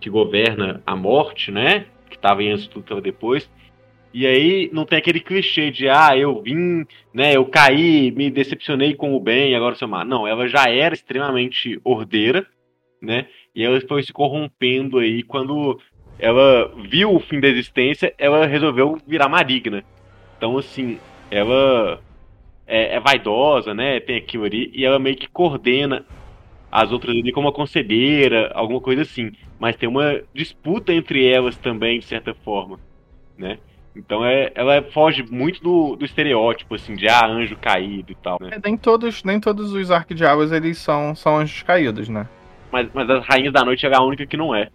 que 0.00 0.10
governa 0.10 0.82
a 0.84 0.96
morte, 0.96 1.52
né? 1.52 1.86
Estava 2.22 2.42
em 2.42 2.52
antes, 2.52 2.68
tudo 2.68 2.82
estava 2.82 3.00
depois. 3.00 3.50
E 4.14 4.26
aí 4.26 4.70
não 4.72 4.84
tem 4.84 4.98
aquele 4.98 5.20
clichê 5.20 5.70
de 5.70 5.88
ah, 5.88 6.16
eu 6.16 6.40
vim, 6.40 6.86
né, 7.12 7.34
eu 7.34 7.46
caí, 7.46 8.10
me 8.10 8.30
decepcionei 8.30 8.94
com 8.94 9.14
o 9.14 9.20
bem, 9.20 9.54
agora 9.54 9.74
sou 9.74 9.88
má. 9.88 10.04
Não, 10.04 10.26
ela 10.26 10.46
já 10.46 10.68
era 10.68 10.94
extremamente 10.94 11.80
ordeira, 11.82 12.46
né? 13.00 13.26
E 13.54 13.64
ela 13.64 13.80
foi 13.88 14.02
se 14.02 14.12
corrompendo 14.12 14.98
aí 14.98 15.22
quando 15.22 15.80
ela 16.18 16.70
viu 16.88 17.14
o 17.14 17.20
fim 17.20 17.40
da 17.40 17.48
existência, 17.48 18.14
ela 18.18 18.46
resolveu 18.46 18.98
virar 19.06 19.28
maligna. 19.28 19.82
Então, 20.36 20.58
assim, 20.58 20.98
ela 21.30 22.00
é, 22.66 22.96
é 22.96 23.00
vaidosa, 23.00 23.72
né? 23.72 23.98
Tem 23.98 24.16
aquilo 24.16 24.44
ali, 24.44 24.70
e 24.74 24.84
ela 24.84 24.98
meio 24.98 25.16
que 25.16 25.26
coordena 25.26 26.04
as 26.72 26.90
outras 26.90 27.14
ali 27.14 27.30
como 27.30 27.46
uma 27.46 27.52
conselheira, 27.52 28.50
alguma 28.54 28.80
coisa 28.80 29.02
assim. 29.02 29.30
Mas 29.60 29.76
tem 29.76 29.86
uma 29.86 30.22
disputa 30.34 30.90
entre 30.90 31.28
elas 31.28 31.54
também, 31.56 32.00
de 32.00 32.06
certa 32.06 32.32
forma, 32.32 32.80
né? 33.36 33.58
Então 33.94 34.24
é, 34.24 34.50
ela 34.54 34.82
foge 34.90 35.22
muito 35.22 35.62
do, 35.62 35.96
do 35.96 36.04
estereótipo, 36.06 36.74
assim, 36.74 36.94
de 36.94 37.06
ah, 37.06 37.26
anjo 37.26 37.56
caído 37.56 38.10
e 38.10 38.14
tal, 38.14 38.38
né? 38.40 38.48
É, 38.52 38.60
nem, 38.64 38.74
todos, 38.74 39.22
nem 39.22 39.38
todos 39.38 39.74
os 39.74 39.90
arquidiabos, 39.90 40.50
eles 40.50 40.78
são, 40.78 41.14
são 41.14 41.36
anjos 41.36 41.62
caídos, 41.62 42.08
né? 42.08 42.26
Mas, 42.72 42.88
mas 42.94 43.08
as 43.10 43.26
Rainhas 43.26 43.52
da 43.52 43.62
Noite 43.62 43.86
é 43.86 43.94
a 43.94 44.02
única 44.02 44.24
que 44.24 44.36
não 44.36 44.54
é. 44.54 44.70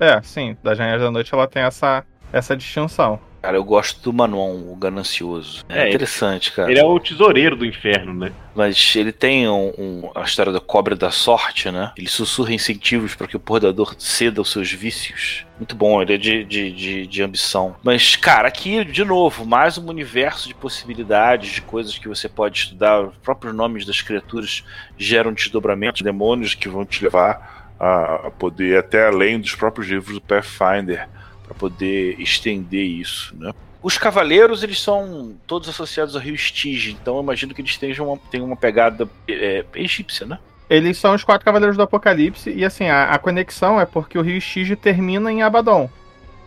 É, 0.00 0.22
sim, 0.22 0.56
das 0.62 0.78
Rainhas 0.78 1.02
da 1.02 1.10
Noite 1.10 1.34
ela 1.34 1.46
tem 1.46 1.62
essa, 1.62 2.02
essa 2.32 2.56
distinção. 2.56 3.20
Cara, 3.42 3.56
eu 3.56 3.64
gosto 3.64 4.00
do 4.00 4.12
Manon, 4.12 4.52
o 4.72 4.76
ganancioso. 4.76 5.64
É, 5.68 5.82
É, 5.82 5.88
interessante, 5.88 6.52
cara. 6.52 6.70
Ele 6.70 6.78
é 6.78 6.84
o 6.84 7.00
tesoureiro 7.00 7.56
do 7.56 7.66
inferno, 7.66 8.14
né? 8.14 8.32
Mas 8.54 8.94
ele 8.94 9.10
tem 9.10 9.48
um, 9.48 9.72
um- 9.76 10.10
a 10.14 10.22
história 10.22 10.52
da 10.52 10.60
cobra 10.60 10.94
da 10.94 11.10
sorte, 11.10 11.68
né? 11.68 11.90
Ele 11.98 12.08
sussurra 12.08 12.52
incentivos 12.54 13.16
para 13.16 13.26
que 13.26 13.36
o 13.36 13.40
portador 13.40 13.96
ceda 13.98 14.40
aos 14.40 14.52
seus 14.52 14.70
vícios. 14.70 15.44
Muito 15.58 15.74
bom, 15.74 16.00
ele 16.00 16.14
é 16.14 16.18
de, 16.18 16.44
de, 16.44 16.70
de, 16.70 17.06
de 17.08 17.22
ambição. 17.22 17.74
Mas, 17.82 18.14
cara, 18.14 18.46
aqui, 18.46 18.84
de 18.84 19.04
novo, 19.04 19.44
mais 19.44 19.76
um 19.76 19.88
universo 19.88 20.46
de 20.46 20.54
possibilidades, 20.54 21.50
de 21.50 21.62
coisas 21.62 21.98
que 21.98 22.06
você 22.08 22.28
pode 22.28 22.58
estudar. 22.60 23.00
Os 23.02 23.16
próprios 23.16 23.52
nomes 23.52 23.84
das 23.84 24.00
criaturas 24.00 24.62
geram 24.96 25.32
desdobramentos, 25.32 26.02
demônios 26.02 26.54
que 26.54 26.68
vão 26.68 26.84
te 26.84 27.02
levar 27.02 27.74
a, 27.80 28.26
a 28.28 28.30
poder 28.30 28.68
ir 28.68 28.76
até 28.76 29.08
além 29.08 29.40
dos 29.40 29.54
próprios 29.56 29.88
livros 29.88 30.14
do 30.14 30.20
Pathfinder 30.20 31.08
para 31.52 31.54
poder 31.54 32.18
estender 32.18 32.84
isso, 32.84 33.34
né? 33.36 33.52
Os 33.82 33.98
cavaleiros, 33.98 34.62
eles 34.62 34.80
são 34.80 35.34
todos 35.46 35.68
associados 35.68 36.14
ao 36.14 36.22
rio 36.22 36.36
Stige, 36.38 36.92
então 36.92 37.16
eu 37.16 37.22
imagino 37.22 37.52
que 37.52 37.60
eles 37.60 37.76
tenham 37.76 38.08
uma, 38.08 38.18
tenham 38.30 38.46
uma 38.46 38.56
pegada 38.56 39.08
é, 39.28 39.64
egípcia, 39.74 40.24
né? 40.24 40.38
Eles 40.70 40.96
são 40.96 41.14
os 41.14 41.24
quatro 41.24 41.44
cavaleiros 41.44 41.76
do 41.76 41.82
Apocalipse, 41.82 42.50
e 42.50 42.64
assim, 42.64 42.88
a, 42.88 43.10
a 43.10 43.18
conexão 43.18 43.80
é 43.80 43.84
porque 43.84 44.16
o 44.16 44.22
rio 44.22 44.40
Stige 44.40 44.76
termina 44.76 45.30
em 45.30 45.42
Abaddon. 45.42 45.90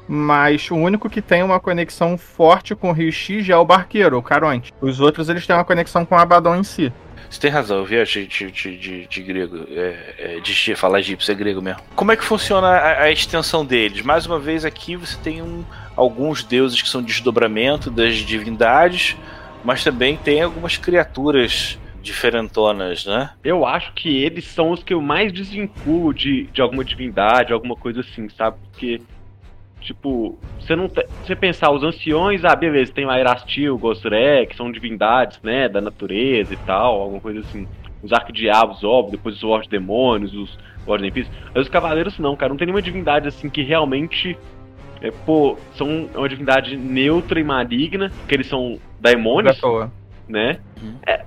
Mas 0.08 0.70
o 0.70 0.76
único 0.76 1.10
que 1.10 1.22
tem 1.22 1.42
uma 1.42 1.60
conexão 1.60 2.18
forte 2.18 2.76
com 2.76 2.90
o 2.90 2.94
rio 2.94 3.12
Stige 3.12 3.52
é 3.52 3.58
o 3.58 3.66
barqueiro, 3.66 4.18
o 4.18 4.22
Caronte. 4.22 4.74
Os 4.80 5.00
outros 5.00 5.30
eles 5.30 5.46
têm 5.48 5.56
uma 5.56 5.66
conexão 5.66 6.06
com 6.06 6.16
Abaddon 6.16 6.56
em 6.56 6.64
si. 6.64 6.94
Você 7.30 7.42
tem 7.42 7.50
razão, 7.50 7.80
eu 7.80 7.86
viajei 7.86 8.28
de, 8.28 8.52
de, 8.52 8.78
de, 8.78 9.08
de 9.08 9.24
grego, 9.24 9.66
é, 9.70 10.16
é, 10.18 10.40
de 10.40 10.54
de 10.54 10.76
falar 10.76 11.00
egípcio, 11.00 11.32
é 11.32 11.36
grego 11.36 11.62
mesmo. 11.62 11.82
Como 11.96 12.12
é 12.12 12.16
que 12.16 12.24
funciona 12.24 12.68
a, 12.68 13.04
a 13.04 13.12
extensão 13.12 13.66
deles? 13.66 14.04
Mais 14.04 14.26
uma 14.26 14.40
vez 14.40 14.64
aqui 14.64 14.96
você 14.96 15.18
tem 15.24 15.42
um, 15.42 15.64
alguns 15.96 16.44
deuses 16.44 16.82
que 16.82 16.88
são 16.88 17.02
desdobramento 17.02 17.90
das 17.90 18.16
divindades, 18.16 19.18
mas 19.64 19.84
também 19.84 20.16
tem 20.16 20.42
algumas 20.42 20.78
criaturas 20.78 21.80
diferentonas, 22.02 23.06
né? 23.06 23.32
Eu 23.44 23.66
acho 23.66 23.92
que 23.94 24.24
eles 24.24 24.46
são 24.46 24.70
os 24.70 24.84
que 24.84 24.94
eu 24.94 25.02
mais 25.02 25.34
desvinculo 25.34 26.14
de, 26.14 26.44
de 26.54 26.62
alguma 26.62 26.86
divindade, 26.86 27.52
alguma 27.52 27.76
coisa 27.76 28.02
assim, 28.02 28.30
sabe? 28.30 28.58
Porque, 28.72 29.02
tipo, 29.86 30.38
você 30.60 30.76
não. 30.76 30.88
te- 30.90 31.06
Você 31.24 31.36
pensar, 31.36 31.72
os 31.72 31.84
anciões, 31.84 32.44
ah, 32.44 32.56
beleza, 32.56 32.92
tem 32.92 33.06
o 33.06 33.10
Aerastil, 33.10 33.78
Gosré, 33.78 34.46
que 34.46 34.56
são 34.56 34.72
divindades, 34.72 35.40
né, 35.44 35.70
da 35.70 35.80
natureza 35.80 36.54
e 36.54 36.58
tal, 36.58 37.02
alguma 37.02 37.22
coisa 37.22 37.40
assim. 37.42 37.68
Os 38.04 38.12
arquidiabos, 38.14 38.84
óbvio, 38.84 39.14
depois 39.14 39.36
os 39.36 39.42
Lordes 39.42 39.70
Demônios, 39.70 40.34
os 40.36 40.60
Lordes 40.86 41.08
Empírios. 41.08 41.32
Mas 41.54 41.64
os 41.64 41.70
Cavaleiros 41.70 42.20
não, 42.20 42.36
cara, 42.36 42.50
não 42.50 42.58
tem 42.58 42.68
nenhuma 42.68 42.82
divindade 42.82 43.28
assim 43.28 43.50
que 43.50 43.62
realmente. 43.64 44.38
É, 45.02 45.12
pô, 45.12 45.58
são 45.74 46.08
uma 46.16 46.28
divindade 46.30 46.78
neutra 46.78 47.40
e 47.40 47.44
maligna, 47.44 48.12
que 48.28 48.34
eles 48.34 48.48
são 48.48 48.80
Da 49.00 49.12
daemônios, 49.12 49.60
toa. 49.60 49.92
né? 50.28 50.60
Uhum. 50.82 50.96
É, 51.06 51.22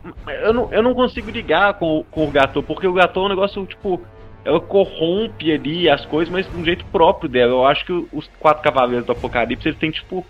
eu, 0.46 0.52
não, 0.54 0.72
eu 0.72 0.82
não 0.82 0.94
consigo 0.94 1.30
ligar 1.30 1.74
com, 1.74 2.04
com 2.10 2.26
o 2.26 2.30
Gatô, 2.30 2.62
porque 2.62 2.86
o 2.86 2.92
Gatô 2.92 3.22
é 3.22 3.26
um 3.26 3.28
negócio, 3.28 3.64
tipo, 3.66 4.00
ela 4.48 4.60
corrompe 4.60 5.52
ali 5.52 5.90
as 5.90 6.06
coisas, 6.06 6.32
mas 6.32 6.50
de 6.50 6.56
um 6.56 6.64
jeito 6.64 6.82
próprio 6.86 7.28
dela. 7.28 7.52
Eu 7.52 7.66
acho 7.66 7.84
que 7.84 7.92
os 8.10 8.26
quatro 8.40 8.62
cavaleiros 8.62 9.04
do 9.04 9.12
Apocalipse, 9.12 9.68
eles 9.68 9.78
têm, 9.78 9.90
tipo, 9.90 10.24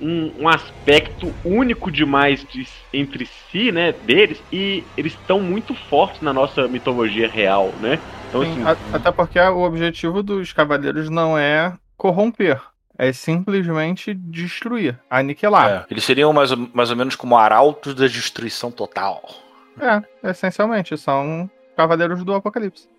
um, 0.00 0.32
um 0.40 0.48
aspecto 0.48 1.32
único 1.44 1.88
demais 1.88 2.44
de- 2.44 2.66
entre 2.92 3.26
si, 3.26 3.70
né, 3.70 3.92
deles, 3.92 4.42
e 4.52 4.82
eles 4.96 5.12
estão 5.12 5.38
muito 5.40 5.72
fortes 5.72 6.20
na 6.20 6.32
nossa 6.32 6.66
mitologia 6.66 7.28
real, 7.28 7.72
né? 7.80 8.00
Então, 8.28 8.42
Sim, 8.42 8.64
assim, 8.64 8.86
a- 8.92 8.96
até 8.96 9.12
porque 9.12 9.38
o 9.38 9.62
objetivo 9.62 10.20
dos 10.20 10.52
cavaleiros 10.52 11.08
não 11.08 11.38
é 11.38 11.72
corromper, 11.96 12.60
é 12.98 13.12
simplesmente 13.12 14.12
destruir, 14.14 14.98
aniquilar. 15.08 15.86
É, 15.88 15.92
Eles 15.92 16.02
seriam 16.02 16.32
mais 16.32 16.50
ou, 16.50 16.68
mais 16.74 16.90
ou 16.90 16.96
menos 16.96 17.14
como 17.14 17.36
arautos 17.36 17.94
da 17.94 18.08
destruição 18.08 18.72
total. 18.72 19.22
É, 19.80 20.28
essencialmente, 20.28 20.98
são 20.98 21.48
cavaleiros 21.76 22.24
do 22.24 22.34
Apocalipse. 22.34 22.92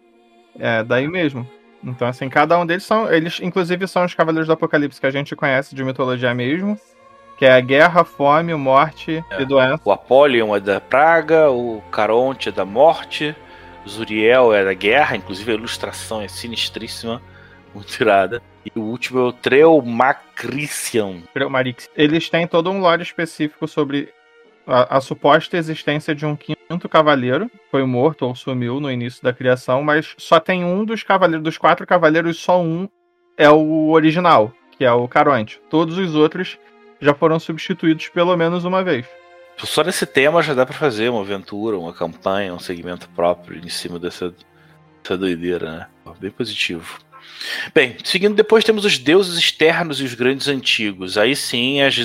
É, 0.59 0.83
daí 0.83 1.07
mesmo. 1.07 1.47
Então, 1.83 2.07
assim, 2.07 2.27
cada 2.29 2.57
um 2.59 2.65
deles 2.65 2.83
são. 2.83 3.12
Eles, 3.13 3.39
inclusive, 3.41 3.88
são 3.88 4.05
os 4.05 4.13
cavaleiros 4.13 4.47
do 4.47 4.53
Apocalipse 4.53 5.00
que 5.00 5.05
a 5.05 5.12
gente 5.12 5.35
conhece 5.35 5.75
de 5.75 5.83
mitologia 5.83 6.33
mesmo. 6.33 6.79
Que 7.38 7.45
é 7.45 7.51
a 7.51 7.59
guerra, 7.59 8.03
fome, 8.05 8.53
morte 8.55 9.24
É. 9.29 9.41
e 9.41 9.45
doença. 9.45 9.81
O 9.83 9.91
Apollyon 9.91 10.55
é 10.55 10.59
da 10.59 10.79
praga, 10.79 11.51
o 11.51 11.81
Caronte 11.91 12.47
é 12.47 12.51
da 12.51 12.63
morte, 12.63 13.35
o 13.85 13.89
Zuriel 13.89 14.53
é 14.53 14.63
da 14.63 14.74
guerra, 14.74 15.17
inclusive 15.17 15.51
a 15.51 15.55
ilustração 15.55 16.21
é 16.21 16.29
sinistríssima, 16.29 17.21
muito 17.75 17.88
tirada. 17.89 18.41
E 18.65 18.71
o 18.79 18.81
último 18.83 19.19
é 19.19 19.24
o 19.24 19.33
Treumacrician. 19.33 21.24
Marix. 21.50 21.89
Eles 21.95 22.29
têm 22.29 22.47
todo 22.47 22.71
um 22.71 22.79
lore 22.79 23.03
específico 23.03 23.67
sobre 23.67 24.13
a, 24.65 24.98
a 24.98 25.01
suposta 25.01 25.57
existência 25.57 26.15
de 26.15 26.25
um 26.25 26.36
quinto 26.36 26.89
cavaleiro. 26.89 27.50
Foi 27.69 27.84
morto 27.86 28.25
ou 28.25 28.36
sumiu 28.36 28.79
no 28.79 28.91
início 28.91 29.24
da 29.24 29.34
criação, 29.34 29.84
mas 29.84 30.13
só 30.17 30.39
tem 30.39 30.63
um 30.63 30.84
dos 30.84 31.03
cavaleiros, 31.03 31.43
dos 31.43 31.57
quatro 31.57 31.86
cavaleiros, 31.86 32.38
só 32.38 32.62
um 32.62 32.88
é 33.38 33.50
o 33.50 33.89
original, 33.89 34.53
que 34.77 34.86
é 34.86 34.91
o 34.91 35.07
Caronte. 35.07 35.60
Todos 35.69 35.98
os 35.98 36.15
outros 36.15 36.57
já 37.01 37.13
foram 37.13 37.39
substituídos 37.39 38.07
pelo 38.10 38.36
menos 38.38 38.63
uma 38.63 38.84
vez. 38.84 39.05
Só 39.57 39.84
nesse 39.84 40.05
tema 40.05 40.41
já 40.41 40.53
dá 40.53 40.65
pra 40.65 40.75
fazer 40.75 41.10
uma 41.10 41.22
aventura, 41.22 41.77
uma 41.77 41.93
campanha, 41.93 42.53
um 42.53 42.60
segmento 42.60 43.10
próprio 43.10 43.57
em 43.63 43.69
cima 43.69 43.98
dessa, 43.98 44.34
dessa 45.01 45.17
doideira, 45.17 45.72
né? 45.72 46.13
Bem 46.19 46.31
positivo. 46.31 47.00
Bem, 47.74 47.95
seguindo 48.03 48.36
depois 48.36 48.63
temos 48.63 48.86
os 48.86 48.98
deuses 48.98 49.38
externos 49.38 50.00
e 50.00 50.03
os 50.03 50.13
grandes 50.13 50.48
antigos. 50.48 51.17
Aí 51.17 51.36
sim 51.36 51.81
as, 51.81 51.98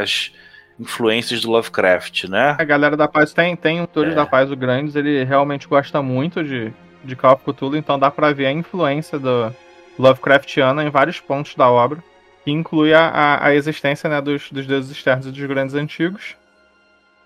as 0.00 0.32
influências 0.78 1.40
do 1.42 1.50
Lovecraft, 1.50 2.24
né? 2.24 2.56
A 2.58 2.64
galera 2.64 2.96
da 2.96 3.06
Paz 3.08 3.32
tem, 3.32 3.54
tem 3.56 3.80
um 3.80 3.86
Túlio 3.86 4.12
É. 4.12 4.14
da 4.14 4.26
Paz, 4.26 4.50
o 4.50 4.56
Grandes, 4.56 4.96
ele 4.96 5.22
realmente 5.24 5.68
gosta 5.68 6.02
muito 6.02 6.42
de, 6.42 6.72
de 7.04 7.14
Call 7.16 7.34
of 7.34 7.44
Cthulhu, 7.44 7.76
então 7.76 7.98
dá 7.98 8.10
pra 8.10 8.32
ver 8.32 8.46
a 8.46 8.52
influência 8.52 9.18
do 9.18 9.54
Lovecraftiana 9.98 10.84
em 10.84 10.90
vários 10.90 11.20
pontos 11.20 11.54
da 11.54 11.70
obra, 11.70 12.02
que 12.44 12.50
inclui 12.50 12.92
a, 12.92 13.08
a, 13.08 13.46
a 13.46 13.54
existência 13.54 14.10
né, 14.10 14.20
dos, 14.20 14.50
dos 14.50 14.66
deuses 14.66 14.90
externos 14.90 15.26
e 15.26 15.30
dos 15.30 15.46
grandes 15.46 15.74
antigos, 15.74 16.36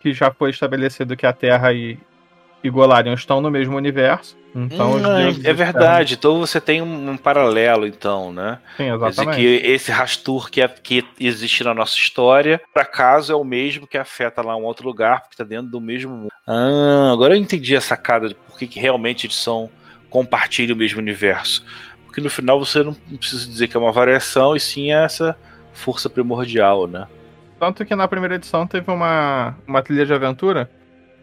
que 0.00 0.12
já 0.12 0.30
foi 0.30 0.50
estabelecido 0.50 1.16
que 1.16 1.26
a 1.26 1.32
Terra 1.32 1.72
e, 1.72 1.98
e 2.62 2.70
Golarion 2.70 3.14
estão 3.14 3.40
no 3.40 3.50
mesmo 3.50 3.76
universo. 3.76 4.36
Então, 4.54 4.92
Hum, 4.96 5.40
é- 5.44 5.52
verdade. 5.52 6.14
Então 6.14 6.38
você 6.40 6.60
tem 6.60 6.82
um, 6.82 7.10
um 7.10 7.16
paralelo, 7.16 7.86
então, 7.86 8.32
né? 8.32 8.58
Sim, 8.76 8.92
exatamente. 8.92 9.36
que 9.36 9.46
esse 9.66 9.92
Rastur 9.92 10.50
que, 10.50 10.60
é- 10.62 10.68
que 10.68 11.04
existe 11.20 11.62
na 11.62 11.74
nossa 11.74 11.96
história, 11.96 12.60
por 12.72 12.80
acaso, 12.80 13.32
é 13.32 13.36
o 13.36 13.44
mesmo 13.44 13.86
que 13.86 13.98
afeta 13.98 14.42
lá 14.42 14.56
um 14.56 14.64
outro 14.64 14.86
lugar, 14.86 15.20
porque 15.20 15.34
está 15.34 15.44
dentro 15.44 15.70
do 15.70 15.80
mesmo 15.80 16.12
mundo. 16.16 16.28
Ah, 16.46 17.10
agora 17.12 17.36
eu 17.36 17.40
entendi 17.40 17.76
a 17.76 17.80
sacada 17.80 18.28
de 18.28 18.34
por 18.34 18.58
que, 18.58 18.66
que 18.66 18.80
realmente 18.80 19.26
eles 19.26 19.36
são 19.36 19.70
compartilham 20.10 20.74
o 20.74 20.78
mesmo 20.78 20.98
universo. 20.98 21.64
Porque 22.06 22.20
no 22.20 22.30
final 22.30 22.58
você 22.58 22.82
não 22.82 22.94
precisa 22.94 23.46
dizer 23.46 23.68
que 23.68 23.76
é 23.76 23.80
uma 23.80 23.92
variação, 23.92 24.56
e 24.56 24.60
sim 24.60 24.90
essa 24.90 25.36
força 25.74 26.08
primordial, 26.08 26.86
né? 26.88 27.06
Tanto 27.60 27.84
que 27.84 27.94
na 27.94 28.08
primeira 28.08 28.36
edição 28.36 28.66
teve 28.66 28.90
uma, 28.90 29.54
uma 29.66 29.82
trilha 29.82 30.06
de 30.06 30.14
aventura 30.14 30.70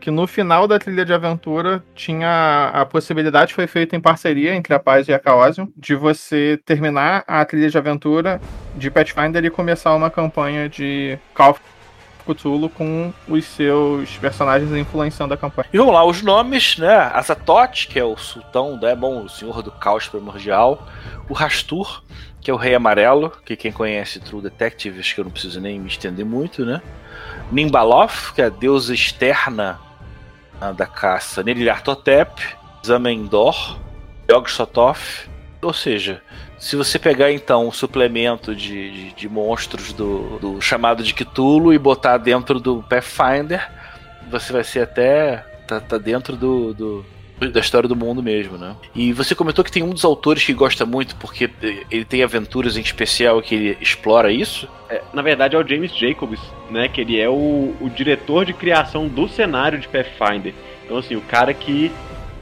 que 0.05 0.11
no 0.11 0.27
final 0.27 0.67
da 0.67 0.77
trilha 0.77 1.03
de 1.03 1.11
aventura 1.11 1.83
tinha 1.95 2.69
a 2.71 2.85
possibilidade, 2.85 3.55
foi 3.55 3.65
feita 3.65 3.95
em 3.95 3.99
parceria 3.99 4.53
entre 4.53 4.71
a 4.71 4.77
Paz 4.77 5.07
e 5.07 5.11
a 5.11 5.19
Chaosium, 5.19 5.67
de 5.75 5.95
você 5.95 6.59
terminar 6.63 7.23
a 7.25 7.43
trilha 7.43 7.71
de 7.71 7.75
aventura 7.75 8.39
de 8.75 8.91
Pathfinder 8.91 9.43
e 9.43 9.49
começar 9.49 9.95
uma 9.95 10.11
campanha 10.11 10.69
de 10.69 11.17
Call 11.33 11.49
of 11.49 11.59
Cthulhu 12.23 12.69
com 12.69 13.11
os 13.27 13.45
seus 13.45 14.15
personagens 14.17 14.71
influenciando 14.73 15.33
a 15.33 15.37
campanha. 15.37 15.69
E 15.73 15.77
vamos 15.79 15.91
lá, 15.91 16.05
os 16.05 16.21
nomes, 16.21 16.77
né? 16.77 16.95
Azatoth, 17.11 17.87
que 17.89 17.97
é 17.97 18.05
o 18.05 18.15
sultão, 18.15 18.79
né? 18.79 18.93
Bom, 18.93 19.23
o 19.23 19.29
senhor 19.29 19.63
do 19.63 19.71
caos 19.71 20.07
primordial. 20.07 20.87
O 21.27 21.33
Rastur, 21.33 22.03
que 22.41 22.51
é 22.51 22.53
o 22.53 22.57
Rei 22.57 22.75
Amarelo, 22.75 23.31
que 23.43 23.55
quem 23.55 23.71
conhece 23.71 24.19
True 24.19 24.43
Detective, 24.43 24.99
acho 24.99 25.15
que 25.15 25.21
eu 25.21 25.25
não 25.25 25.31
preciso 25.31 25.59
nem 25.59 25.79
me 25.79 25.87
estender 25.87 26.23
muito, 26.23 26.63
né? 26.63 26.79
Nimbaloth, 27.51 28.35
que 28.35 28.41
é 28.43 28.45
a 28.45 28.49
deusa 28.49 28.93
externa 28.93 29.83
da 30.75 30.85
caça, 30.85 31.43
Nerilartotep, 31.43 32.41
Zamendor, 32.85 33.77
Yog-Sothoth, 34.29 35.29
ou 35.61 35.73
seja, 35.73 36.21
se 36.59 36.75
você 36.75 36.97
pegar 36.97 37.31
então 37.31 37.67
o 37.67 37.71
suplemento 37.71 38.55
de, 38.55 38.91
de, 38.91 39.13
de 39.13 39.29
monstros 39.29 39.91
do, 39.93 40.39
do, 40.39 40.61
chamado 40.61 41.03
de 41.03 41.13
Cthulhu 41.13 41.73
e 41.73 41.77
botar 41.77 42.17
dentro 42.17 42.59
do 42.59 42.83
Pathfinder, 42.83 43.69
você 44.29 44.53
vai 44.53 44.63
ser 44.63 44.81
até. 44.81 45.37
tá, 45.67 45.79
tá 45.79 45.97
dentro 45.97 46.35
do, 46.35 46.73
do, 46.73 47.05
da 47.39 47.59
história 47.59 47.87
do 47.87 47.95
mundo 47.95 48.23
mesmo, 48.23 48.57
né? 48.57 48.75
E 48.95 49.11
você 49.11 49.35
comentou 49.35 49.63
que 49.63 49.71
tem 49.71 49.83
um 49.83 49.89
dos 49.89 50.05
autores 50.05 50.43
que 50.43 50.53
gosta 50.53 50.85
muito 50.85 51.15
porque 51.17 51.49
ele 51.91 52.05
tem 52.05 52.23
aventuras 52.23 52.77
em 52.77 52.81
especial 52.81 53.41
que 53.41 53.55
ele 53.55 53.77
explora 53.81 54.31
isso? 54.31 54.69
É, 54.89 55.01
na 55.13 55.21
verdade 55.21 55.55
é 55.55 55.59
o 55.59 55.67
James 55.67 55.95
Jacobs, 55.95 56.39
né? 56.69 56.87
Que 56.87 57.01
ele 57.01 57.19
é 57.19 57.29
o, 57.29 57.75
o 57.81 57.89
diretor 57.89 58.45
de 58.45 58.53
criação 58.53 59.07
do 59.07 59.27
cenário 59.27 59.77
de 59.77 59.87
Pathfinder. 59.87 60.53
Então 60.85 60.97
assim, 60.97 61.15
o 61.15 61.21
cara 61.21 61.53
que 61.53 61.91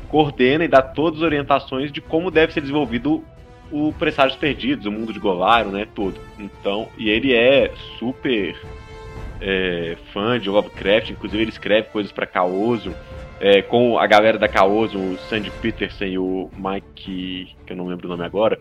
coordena 0.09 0.63
e 0.63 0.67
dá 0.67 0.81
todas 0.81 1.19
as 1.19 1.25
orientações 1.25 1.91
de 1.91 1.99
como 1.99 2.29
deve 2.29 2.53
ser 2.53 2.61
desenvolvido 2.61 3.23
o 3.71 3.91
Presságios 3.91 4.37
Perdidos, 4.37 4.85
o 4.85 4.91
mundo 4.91 5.11
de 5.11 5.17
Golaro, 5.17 5.71
né, 5.71 5.87
tudo. 5.95 6.19
Então, 6.37 6.87
e 6.95 7.09
ele 7.09 7.33
é 7.33 7.71
super 7.97 8.55
é, 9.41 9.97
fã 10.13 10.39
de 10.39 10.47
Lovecraft, 10.47 11.09
inclusive 11.09 11.41
ele 11.41 11.49
escreve 11.49 11.89
coisas 11.89 12.11
para 12.11 12.27
Caoso, 12.27 12.95
é, 13.43 13.61
com 13.61 13.99
a 13.99 14.07
galera 14.07 14.39
da 14.39 14.47
Caoso, 14.47 14.97
o 14.97 15.17
Sandy 15.27 15.51
Peterson 15.61 16.05
e 16.05 16.17
o 16.17 16.49
Mike, 16.55 17.53
que 17.65 17.73
eu 17.73 17.75
não 17.75 17.87
lembro 17.87 18.07
o 18.07 18.09
nome 18.09 18.23
agora, 18.23 18.57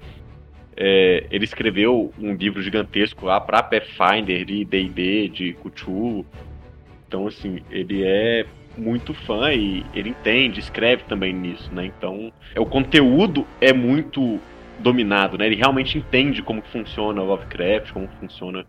é, 0.76 1.24
ele 1.30 1.44
escreveu 1.44 2.12
um 2.18 2.34
livro 2.34 2.60
gigantesco 2.60 3.24
lá 3.24 3.40
para 3.40 3.62
Pathfinder 3.62 4.44
de 4.44 4.64
D&D, 4.64 5.28
de 5.28 5.52
Cthulhu. 5.52 6.26
Então, 7.06 7.28
assim, 7.28 7.62
ele 7.70 8.02
é 8.02 8.44
muito 8.76 9.14
fã 9.14 9.52
e 9.52 9.86
ele 9.94 10.08
entende, 10.08 10.58
escreve 10.58 11.04
também 11.04 11.32
nisso, 11.32 11.72
né? 11.72 11.86
Então, 11.86 12.32
é, 12.52 12.58
o 12.58 12.66
conteúdo 12.66 13.46
é 13.60 13.72
muito 13.72 14.40
dominado, 14.80 15.38
né? 15.38 15.46
Ele 15.46 15.54
realmente 15.54 15.96
entende 15.96 16.42
como 16.42 16.60
funciona 16.60 17.22
o 17.22 17.26
Lovecraft, 17.26 17.92
como 17.92 18.08
funciona 18.18 18.66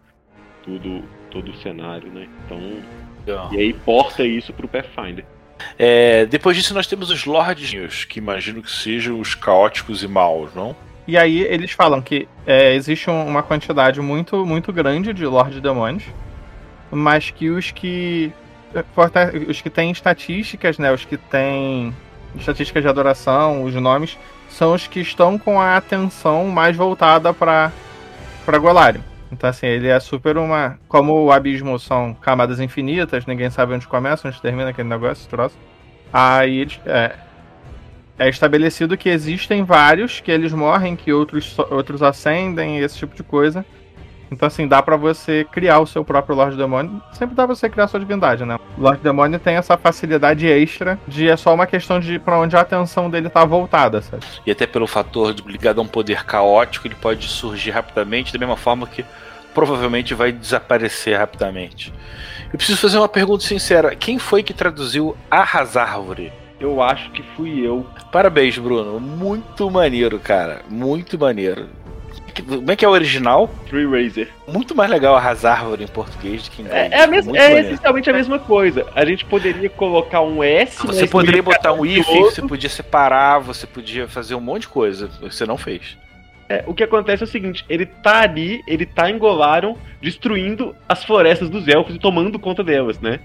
tudo, 0.62 1.02
todo 1.32 1.50
o 1.50 1.56
cenário, 1.56 2.12
né? 2.12 2.28
Então, 2.46 2.60
e 3.52 3.58
aí 3.58 3.74
porta 3.74 4.24
isso 4.24 4.54
pro 4.54 4.68
Pathfinder. 4.68 5.26
É, 5.78 6.26
depois 6.26 6.56
disso 6.56 6.74
nós 6.74 6.88
temos 6.88 7.10
os 7.10 7.26
Lords, 7.26 8.06
que 8.06 8.20
imagino 8.20 8.62
que 8.62 8.72
sejam 8.72 9.20
os 9.20 9.36
caóticos 9.36 10.04
e 10.04 10.08
maus, 10.08 10.54
não? 10.54 10.76
E 11.08 11.18
aí 11.18 11.42
eles 11.42 11.72
falam 11.72 12.02
que 12.02 12.28
é, 12.46 12.74
existe 12.74 13.10
uma 13.10 13.44
quantidade 13.44 14.00
muito, 14.00 14.46
muito 14.46 14.72
grande 14.72 15.14
de 15.14 15.26
Lord 15.26 15.60
Demônios, 15.60 16.04
mas 16.90 17.30
que 17.30 17.50
os 17.50 17.72
que 17.72 18.32
os 19.48 19.62
que 19.62 19.70
têm 19.70 19.92
estatísticas, 19.92 20.80
né, 20.80 20.92
os 20.92 21.06
que 21.06 21.16
têm 21.16 21.94
estatísticas 22.36 22.82
de 22.82 22.90
adoração, 22.90 23.64
os 23.64 23.76
nomes, 23.76 24.18
são 24.50 24.74
os 24.74 24.88
que 24.88 25.00
estão 25.00 25.38
com 25.38 25.60
a 25.62 25.78
atenção 25.78 26.48
mais 26.48 26.76
voltada 26.76 27.34
para 27.34 27.72
para 28.46 28.58
Golarion. 28.58 29.13
Então 29.34 29.50
assim, 29.50 29.66
ele 29.66 29.88
é 29.88 30.00
super 30.00 30.38
uma, 30.38 30.80
como 30.88 31.26
o 31.26 31.32
abismo 31.32 31.78
são 31.80 32.14
camadas 32.14 32.60
infinitas, 32.60 33.26
ninguém 33.26 33.50
sabe 33.50 33.74
onde 33.74 33.88
começa, 33.88 34.28
onde 34.28 34.42
termina 34.42 34.70
aquele 34.70 34.88
negócio, 34.88 35.28
troço. 35.30 35.58
Aí 36.12 36.68
é, 36.86 37.16
é 38.20 38.30
estabelecido 38.30 38.96
que 38.96 39.10
existem 39.10 39.64
vários 39.64 40.20
que 40.20 40.32
eles 40.32 40.54
morrem, 40.54 40.96
que 40.96 41.12
outros 41.12 41.58
outros 41.72 42.04
ascendem, 42.04 42.78
esse 42.78 42.98
tipo 42.98 43.16
de 43.16 43.24
coisa. 43.24 43.66
Então, 44.34 44.48
assim, 44.48 44.68
dá 44.68 44.82
para 44.82 44.98
você 44.98 45.46
criar 45.52 45.80
o 45.80 45.88
seu 45.88 46.04
próprio 46.04 46.36
Lorde 46.36 46.58
Demônio. 46.58 47.02
Sempre 47.14 47.36
dá 47.36 47.46
pra 47.46 47.56
você 47.56 47.70
criar 47.70 47.88
sua 47.88 48.00
divindade, 48.00 48.44
né? 48.44 48.58
O 48.78 48.82
Lorde 48.82 49.02
Demônio 49.02 49.40
tem 49.40 49.56
essa 49.56 49.78
facilidade 49.78 50.48
extra 50.48 51.00
de 51.08 51.30
é 51.30 51.38
só 51.38 51.54
uma 51.54 51.68
questão 51.68 52.00
de 52.00 52.18
para 52.18 52.40
onde 52.40 52.56
a 52.56 52.62
atenção 52.62 53.10
dele 53.10 53.30
tá 53.30 53.46
voltada, 53.46 54.02
sabe? 54.02 54.24
E 54.46 54.52
até 54.52 54.66
pelo 54.66 54.88
fator 54.88 55.34
de 55.34 55.44
ligado 55.44 55.80
a 55.80 55.84
um 55.84 55.88
poder 55.88 56.26
caótico, 56.26 56.88
ele 56.88 56.96
pode 56.96 57.28
surgir 57.28 57.72
rapidamente, 57.72 58.34
da 58.34 58.40
mesma 58.40 58.58
forma 58.58 58.88
que 58.88 59.06
provavelmente 59.54 60.16
vai 60.16 60.32
desaparecer 60.32 61.18
rapidamente. 61.18 61.94
Eu 62.52 62.58
preciso 62.58 62.80
fazer 62.80 62.98
uma 62.98 63.10
pergunta 63.10 63.44
sincera. 63.44 63.96
Quem 63.96 64.18
foi 64.18 64.42
que 64.42 64.54
traduziu 64.54 65.16
Arrasárvore? 65.30 66.34
Eu 66.60 66.82
acho 66.82 67.12
que 67.12 67.22
fui 67.36 67.60
eu. 67.60 67.86
Parabéns, 68.12 68.58
Bruno. 68.58 69.00
Muito 69.00 69.70
maneiro, 69.70 70.20
cara. 70.20 70.62
Muito 70.70 71.20
maneiro. 71.20 71.68
Como 72.42 72.72
é 72.72 72.76
que 72.76 72.84
é 72.84 72.88
o 72.88 72.92
original? 72.92 73.50
Tree 73.68 73.86
Razer. 73.86 74.30
Muito 74.48 74.74
mais 74.74 74.90
legal 74.90 75.16
arrasar 75.16 75.60
árvore 75.60 75.84
em 75.84 75.88
português 75.88 76.44
do 76.44 76.52
que 76.52 76.62
em 76.62 76.66
inglês. 76.66 76.92
É, 76.92 76.96
é, 76.96 77.04
a 77.04 77.08
mesma, 77.08 77.38
é 77.38 77.60
essencialmente 77.60 78.10
a 78.10 78.14
mesma 78.14 78.40
coisa. 78.40 78.86
A 78.96 79.06
gente 79.06 79.26
poderia 79.26 79.70
colocar 79.70 80.22
um 80.22 80.44
S. 80.44 80.86
Você 80.86 81.08
poderia 81.08 81.44
botar 81.44 81.74
um 81.74 81.86
if, 81.86 82.06
você 82.06 82.42
podia 82.42 82.70
separar, 82.70 83.40
você 83.40 83.68
podia 83.68 84.08
fazer 84.08 84.36
um 84.36 84.42
monte 84.42 84.62
de 84.62 84.70
coisa. 84.70 85.10
Você 85.22 85.46
não 85.46 85.58
fez. 85.58 85.98
É, 86.50 86.64
o 86.68 86.74
que 86.74 86.84
acontece 86.84 87.24
é 87.24 87.26
o 87.26 87.30
seguinte: 87.30 87.66
ele 87.70 87.86
tá 87.86 88.22
ali, 88.22 88.62
ele 88.68 88.86
tá 88.86 89.10
em 89.10 89.18
Golarion, 89.18 89.76
destruindo 90.02 90.76
as 90.88 91.04
florestas 91.04 91.50
dos 91.50 91.68
elfos 91.68 91.96
e 91.96 92.00
tomando 92.00 92.38
conta 92.40 92.64
delas, 92.64 93.00
né? 93.00 93.20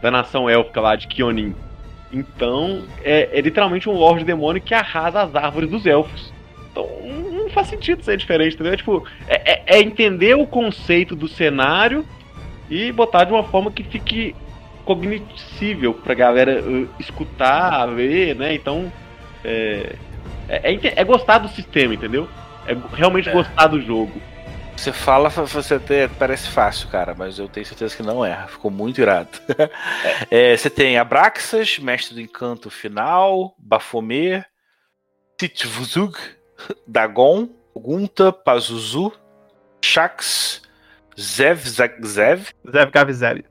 Da 0.00 0.10
nação 0.10 0.48
élfica 0.48 0.80
lá 0.80 0.96
de 0.96 1.06
Kionin. 1.06 1.54
Então, 2.12 2.82
é, 3.02 3.30
é 3.32 3.40
literalmente 3.40 3.88
um 3.88 3.92
Lorde 3.92 4.24
Demônio 4.24 4.60
que 4.60 4.74
arrasa 4.74 5.22
as 5.22 5.34
árvores 5.34 5.70
dos 5.70 5.86
elfos. 5.86 6.32
Faz 7.52 7.68
sentido 7.68 8.02
ser 8.02 8.16
diferente, 8.16 8.54
entendeu? 8.54 8.76
Tipo, 8.76 9.06
é, 9.28 9.52
é, 9.52 9.62
é, 9.66 9.80
entender 9.80 10.34
o 10.34 10.46
conceito 10.46 11.14
do 11.14 11.28
cenário 11.28 12.06
e 12.70 12.90
botar 12.92 13.24
de 13.24 13.32
uma 13.32 13.44
forma 13.44 13.70
que 13.70 13.82
fique 13.82 14.34
cognitível 14.84 15.94
pra 15.94 16.14
galera 16.14 16.62
uh, 16.62 16.88
escutar, 16.98 17.86
ver, 17.86 18.34
né? 18.34 18.54
Então, 18.54 18.90
é, 19.44 19.94
é, 20.48 20.74
é, 20.74 20.92
é 20.96 21.04
gostar 21.04 21.38
do 21.38 21.48
sistema, 21.48 21.94
entendeu? 21.94 22.28
É 22.66 22.76
realmente 22.94 23.28
é. 23.28 23.32
gostar 23.32 23.66
do 23.66 23.80
jogo. 23.80 24.20
Você 24.76 24.92
fala, 24.92 25.28
você 25.28 25.74
até 25.74 26.08
parece 26.08 26.48
fácil, 26.48 26.88
cara, 26.88 27.14
mas 27.16 27.38
eu 27.38 27.46
tenho 27.46 27.66
certeza 27.66 27.96
que 27.96 28.02
não 28.02 28.24
é. 28.24 28.46
Ficou 28.48 28.70
muito 28.70 29.00
irado. 29.00 29.30
É, 30.30 30.56
você 30.56 30.70
tem 30.70 30.96
Abraxas, 30.96 31.78
Mestre 31.78 32.14
do 32.14 32.20
Encanto 32.20 32.70
Final, 32.70 33.54
Baphomet, 33.58 34.44
Titvuzug, 35.36 36.16
Dagon, 36.86 37.48
Gunta, 37.74 38.32
Pazuzu, 38.32 39.12
Shax, 39.82 40.62
Zev 41.18 41.60
Zev. 41.66 42.52
Zev 42.70 42.90
Gavzev. 42.90 43.44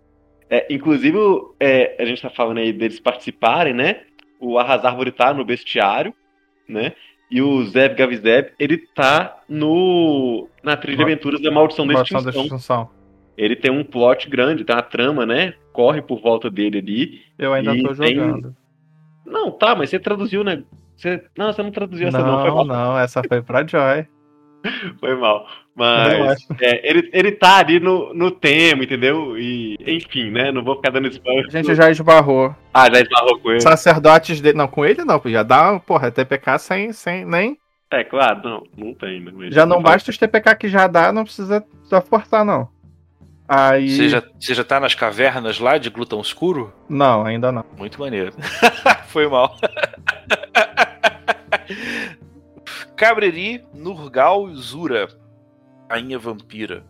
É, 0.50 0.68
inclusive, 0.74 1.18
é, 1.60 1.96
a 1.98 2.06
gente 2.06 2.22
tá 2.22 2.30
falando 2.30 2.58
aí 2.58 2.74
deles 2.74 3.00
participarem, 3.00 3.74
né? 3.74 4.02
O 4.40 4.58
Arrasárvore 4.58 5.12
tá 5.12 5.34
no 5.34 5.46
bestiário, 5.46 6.14
né? 6.68 6.94
E 7.30 7.42
o 7.42 7.64
Zev 7.64 7.96
Gavzev, 7.96 8.52
ele 8.60 8.78
tá 8.78 9.42
no 9.48 10.50
na 10.62 10.76
trilha 10.76 10.98
de 10.98 11.04
aventuras 11.04 11.42
da 11.42 11.50
Maldição 11.50 11.88
da 11.88 11.94
Extinção. 11.94 12.24
Da 12.24 12.30
Extinção. 12.32 12.90
Ele 13.38 13.56
tem 13.56 13.72
um 13.72 13.84
plot 13.84 14.30
grande, 14.30 14.66
tem 14.66 14.76
uma 14.76 14.82
trama, 14.82 15.26
né? 15.26 15.54
Corre 15.72 16.02
por 16.02 16.20
volta 16.22 16.50
dele 16.50 16.80
ali. 16.80 17.22
Eu 17.40 17.54
ainda 17.54 17.72
tô 17.72 17.94
jogando. 17.94 18.42
Tem... 18.42 18.56
Não, 19.26 19.50
tá, 19.50 19.74
mas 19.74 19.90
você 19.90 19.98
traduziu, 19.98 20.44
né? 20.44 20.64
Você... 21.02 21.24
Não, 21.36 21.52
você 21.52 21.64
não 21.64 21.72
traduziu 21.72 22.08
essa 22.10 22.20
não. 22.20 22.28
Não, 22.28 22.42
foi 22.42 22.52
mal. 22.52 22.66
não, 22.66 23.00
essa 23.00 23.24
foi 23.28 23.42
pra 23.42 23.66
Joy. 23.66 24.06
foi 25.00 25.16
mal. 25.16 25.48
Mas 25.76 26.46
é, 26.60 26.88
ele, 26.88 27.10
ele 27.12 27.32
tá 27.32 27.58
ali 27.58 27.80
no, 27.80 28.14
no 28.14 28.30
tema, 28.30 28.84
entendeu? 28.84 29.36
E, 29.36 29.78
enfim, 29.80 30.30
né? 30.30 30.52
Não 30.52 30.64
vou 30.64 30.76
ficar 30.76 30.92
dando 30.92 31.08
spoiler. 31.08 31.48
A 31.48 31.50
gente 31.50 31.74
já 31.74 31.90
esbarrou. 31.90 32.56
Ah, 32.72 32.88
já 32.94 33.02
esbarrou 33.02 33.40
com 33.40 33.50
ele. 33.50 33.62
Sacerdotes 33.62 34.40
dele. 34.42 34.58
Não, 34.58 34.68
com 34.68 34.86
ele 34.86 35.04
não, 35.04 35.20
já 35.26 35.42
dá, 35.42 35.80
porra, 35.80 36.12
TPK 36.12 36.60
sem, 36.60 36.94
sem 36.94 37.26
nem. 37.26 37.58
É, 37.90 38.04
claro, 38.04 38.42
não, 38.44 38.64
não 38.78 38.94
tem. 38.94 39.22
Né? 39.22 39.50
Já 39.50 39.66
não 39.66 39.82
basta 39.82 40.12
os 40.12 40.18
TPK 40.18 40.56
que 40.56 40.68
já 40.68 40.86
dá, 40.86 41.12
não 41.12 41.24
precisa 41.24 41.66
forçar, 42.08 42.46
não. 42.46 42.70
Aí... 43.48 43.90
Você, 43.90 44.08
já, 44.08 44.24
você 44.40 44.54
já 44.54 44.64
tá 44.64 44.80
nas 44.80 44.96
cavernas 44.96 45.60
lá 45.60 45.78
de 45.78 45.90
Glutão 45.90 46.22
Escuro? 46.22 46.74
Não, 46.88 47.26
ainda 47.26 47.52
não. 47.52 47.66
Muito 47.78 48.00
maneiro. 48.00 48.32
Foi 49.08 49.28
mal. 49.28 49.58
Cabreri, 52.96 53.64
Nurgal 53.74 54.50
e 54.50 54.56
Zura, 54.56 55.08
Rainha 55.90 56.20
Vampira. 56.20 56.84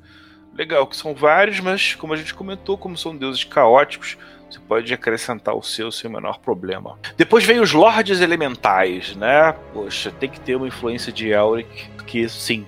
Legal, 0.53 0.85
que 0.85 0.97
são 0.97 1.15
vários, 1.15 1.59
mas 1.59 1.95
como 1.95 2.13
a 2.13 2.17
gente 2.17 2.33
comentou, 2.33 2.77
como 2.77 2.97
são 2.97 3.15
deuses 3.15 3.43
caóticos, 3.43 4.17
você 4.49 4.59
pode 4.59 4.93
acrescentar 4.93 5.55
o 5.55 5.63
seu 5.63 5.91
sem 5.91 6.09
o 6.09 6.13
menor 6.13 6.39
problema. 6.39 6.99
Depois 7.15 7.45
vem 7.45 7.61
os 7.61 7.71
Lordes 7.71 8.19
Elementais, 8.19 9.15
né? 9.15 9.53
Poxa, 9.73 10.11
tem 10.11 10.29
que 10.29 10.41
ter 10.41 10.55
uma 10.55 10.67
influência 10.67 11.11
de 11.11 11.29
Elric, 11.29 11.89
que 12.05 12.27
sim. 12.27 12.65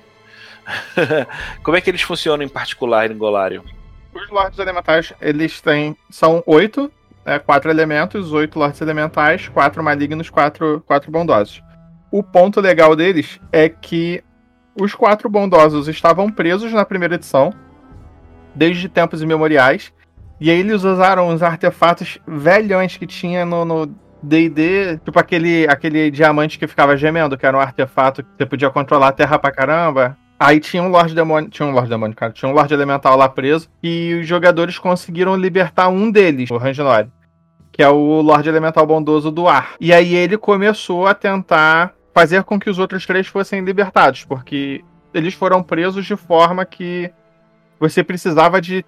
como 1.61 1.75
é 1.75 1.81
que 1.81 1.89
eles 1.89 2.01
funcionam 2.01 2.45
em 2.45 2.49
particular 2.49 3.11
em 3.11 3.17
Golarion? 3.17 3.63
Os 4.13 4.29
Lordes 4.29 4.59
Elementais, 4.59 5.13
eles 5.19 5.59
têm. 5.59 5.97
São 6.09 6.41
oito, 6.45 6.89
né, 7.25 7.37
quatro 7.39 7.69
elementos, 7.69 8.31
oito 8.31 8.57
Lordes 8.57 8.79
Elementais, 8.79 9.49
quatro 9.49 9.83
malignos, 9.83 10.29
quatro, 10.29 10.81
quatro 10.87 11.11
bondosos. 11.11 11.61
O 12.13 12.21
ponto 12.21 12.61
legal 12.61 12.95
deles 12.95 13.39
é 13.51 13.67
que 13.67 14.23
os 14.79 14.93
quatro 14.93 15.27
bondosos 15.27 15.87
estavam 15.87 16.29
presos 16.29 16.71
na 16.71 16.85
primeira 16.85 17.15
edição, 17.15 17.51
desde 18.53 18.87
tempos 18.87 19.23
imemoriais. 19.23 19.91
E 20.39 20.51
aí 20.51 20.59
eles 20.59 20.83
usaram 20.83 21.29
os 21.29 21.41
artefatos 21.41 22.19
velhões 22.27 22.97
que 22.97 23.07
tinha 23.07 23.43
no 23.43 23.87
D&D, 24.21 24.99
tipo 25.03 25.17
aquele, 25.17 25.67
aquele 25.67 26.11
diamante 26.11 26.59
que 26.59 26.67
ficava 26.67 26.95
gemendo, 26.95 27.35
que 27.35 27.47
era 27.47 27.57
um 27.57 27.59
artefato 27.59 28.21
que 28.21 28.29
você 28.37 28.45
podia 28.45 28.69
controlar 28.69 29.07
a 29.07 29.11
terra 29.11 29.39
pra 29.39 29.51
caramba. 29.51 30.15
Aí 30.39 30.59
tinha 30.59 30.83
um 30.83 30.89
Lorde 30.89 31.15
Demônio, 31.15 31.49
tinha 31.49 31.67
um 31.67 31.71
Lorde 31.71 31.89
Demônio, 31.89 32.15
cara, 32.15 32.31
tinha 32.31 32.47
um 32.47 32.53
Lorde 32.53 32.75
Elemental 32.75 33.17
lá 33.17 33.27
preso, 33.27 33.67
e 33.81 34.19
os 34.21 34.27
jogadores 34.27 34.77
conseguiram 34.77 35.35
libertar 35.35 35.87
um 35.87 36.11
deles, 36.11 36.51
o 36.51 36.57
Ranginori, 36.57 37.09
que 37.71 37.81
é 37.81 37.89
o 37.89 38.21
Lorde 38.21 38.49
Elemental 38.49 38.85
bondoso 38.85 39.31
do 39.31 39.47
ar. 39.47 39.73
E 39.81 39.91
aí 39.91 40.13
ele 40.13 40.37
começou 40.37 41.07
a 41.07 41.15
tentar 41.15 41.95
fazer 42.13 42.43
com 42.43 42.59
que 42.59 42.69
os 42.69 42.79
outros 42.79 43.05
três 43.05 43.27
fossem 43.27 43.61
libertados, 43.61 44.23
porque 44.23 44.83
eles 45.13 45.33
foram 45.33 45.63
presos 45.63 46.05
de 46.05 46.15
forma 46.15 46.65
que 46.65 47.11
você 47.79 48.03
precisava 48.03 48.61
de 48.61 48.85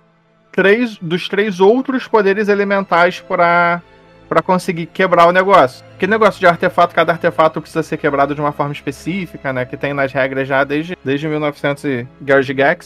três 0.52 0.98
dos 0.98 1.28
três 1.28 1.60
outros 1.60 2.08
poderes 2.08 2.48
elementais 2.48 3.20
para 3.20 3.82
para 4.28 4.42
conseguir 4.42 4.88
quebrar 4.88 5.28
o 5.28 5.32
negócio. 5.32 5.86
Que 6.00 6.08
negócio 6.08 6.40
de 6.40 6.48
artefato, 6.48 6.96
cada 6.96 7.12
artefato 7.12 7.62
precisa 7.62 7.84
ser 7.84 7.98
quebrado 7.98 8.34
de 8.34 8.42
uma 8.42 8.52
forma 8.52 8.74
específica, 8.74 9.54
né? 9.54 9.66
Que 9.66 9.78
tem 9.78 9.94
nas 9.94 10.12
regras 10.12 10.48
já 10.48 10.64
desde, 10.64 10.98
desde 11.04 11.28
1900 11.28 11.84
e. 11.84 12.08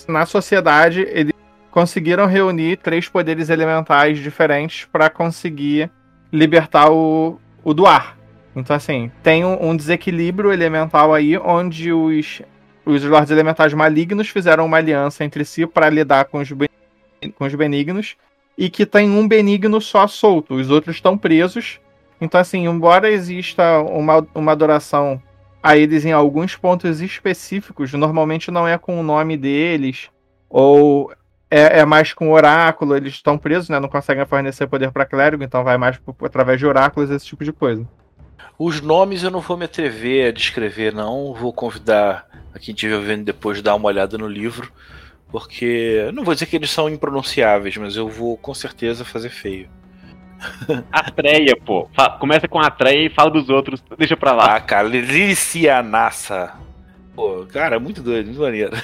Na 0.09 0.25
sociedade, 0.25 1.07
eles 1.09 1.33
conseguiram 1.71 2.25
reunir 2.25 2.77
três 2.77 3.07
poderes 3.07 3.49
elementais 3.49 4.19
diferentes 4.19 4.85
para 4.91 5.09
conseguir 5.09 5.89
libertar 6.31 6.91
o, 6.91 7.39
o 7.63 7.73
do 7.73 7.87
ar. 7.87 8.18
Então, 8.59 8.75
assim, 8.75 9.11
tem 9.23 9.45
um, 9.45 9.75
desequilíbrio 9.75 10.51
elemental 10.51 11.13
aí, 11.13 11.37
onde 11.37 11.91
os, 11.91 12.41
os 12.85 13.03
Lords 13.03 13.31
Elementais 13.31 13.73
Malignos 13.73 14.29
fizeram 14.29 14.65
uma 14.65 14.77
aliança 14.77 15.23
entre 15.23 15.45
si 15.45 15.65
para 15.65 15.89
lidar 15.89 16.25
com 16.25 16.39
os, 16.39 16.49
com 16.49 17.45
os 17.45 17.55
benignos, 17.55 18.15
e 18.57 18.69
que 18.69 18.85
tem 18.85 19.09
um 19.09 19.27
benigno 19.27 19.79
só 19.79 20.05
solto, 20.07 20.55
os 20.55 20.69
outros 20.69 20.97
estão 20.97 21.17
presos. 21.17 21.79
Então, 22.19 22.39
assim, 22.39 22.65
embora 22.65 23.09
exista 23.09 23.79
uma, 23.79 24.27
uma 24.35 24.51
adoração 24.51 25.21
a 25.63 25.77
eles 25.77 26.05
em 26.05 26.11
alguns 26.11 26.55
pontos 26.55 27.01
específicos, 27.01 27.93
normalmente 27.93 28.51
não 28.51 28.67
é 28.67 28.77
com 28.77 28.99
o 28.99 29.03
nome 29.03 29.37
deles, 29.37 30.09
ou 30.49 31.11
é, 31.49 31.79
é 31.79 31.85
mais 31.85 32.13
com 32.13 32.31
oráculo, 32.31 32.95
eles 32.95 33.13
estão 33.13 33.37
presos, 33.37 33.69
né? 33.69 33.79
Não 33.79 33.89
conseguem 33.89 34.25
fornecer 34.25 34.67
poder 34.67 34.91
para 34.91 35.05
clérigo, 35.05 35.43
então 35.43 35.63
vai 35.63 35.77
mais 35.77 35.97
por, 35.97 36.15
através 36.23 36.59
de 36.59 36.65
oráculos, 36.65 37.09
esse 37.09 37.25
tipo 37.25 37.43
de 37.43 37.51
coisa. 37.51 37.87
Os 38.59 38.81
nomes 38.81 39.23
eu 39.23 39.31
não 39.31 39.39
vou 39.39 39.55
me 39.55 39.63
atrever 39.63 40.27
a 40.27 40.31
descrever, 40.33 40.93
não. 40.93 41.33
Vou 41.33 41.53
convidar 41.53 42.27
a 42.53 42.59
quem 42.59 42.73
estiver 42.75 42.99
vendo 42.99 43.23
depois 43.23 43.61
dar 43.61 43.73
uma 43.75 43.87
olhada 43.87 44.17
no 44.17 44.27
livro, 44.27 44.69
porque 45.31 46.11
não 46.13 46.25
vou 46.25 46.33
dizer 46.33 46.45
que 46.45 46.57
eles 46.57 46.69
são 46.69 46.89
impronunciáveis, 46.89 47.77
mas 47.77 47.95
eu 47.95 48.09
vou 48.09 48.35
com 48.35 48.53
certeza 48.53 49.05
fazer 49.05 49.29
feio. 49.29 49.69
Atreia, 50.91 51.55
pô. 51.65 51.89
Começa 52.19 52.49
com 52.49 52.59
Atreia 52.59 53.07
e 53.07 53.09
fala 53.09 53.31
dos 53.31 53.47
outros, 53.47 53.81
deixa 53.97 54.17
pra 54.17 54.33
lá. 54.33 54.55
Ah, 54.55 54.59
cara, 54.59 54.89
Licianassa. 54.89 56.53
Pô, 57.15 57.45
cara, 57.45 57.79
muito 57.79 58.03
doido, 58.03 58.25
muito 58.25 58.41
maneiro. 58.41 58.75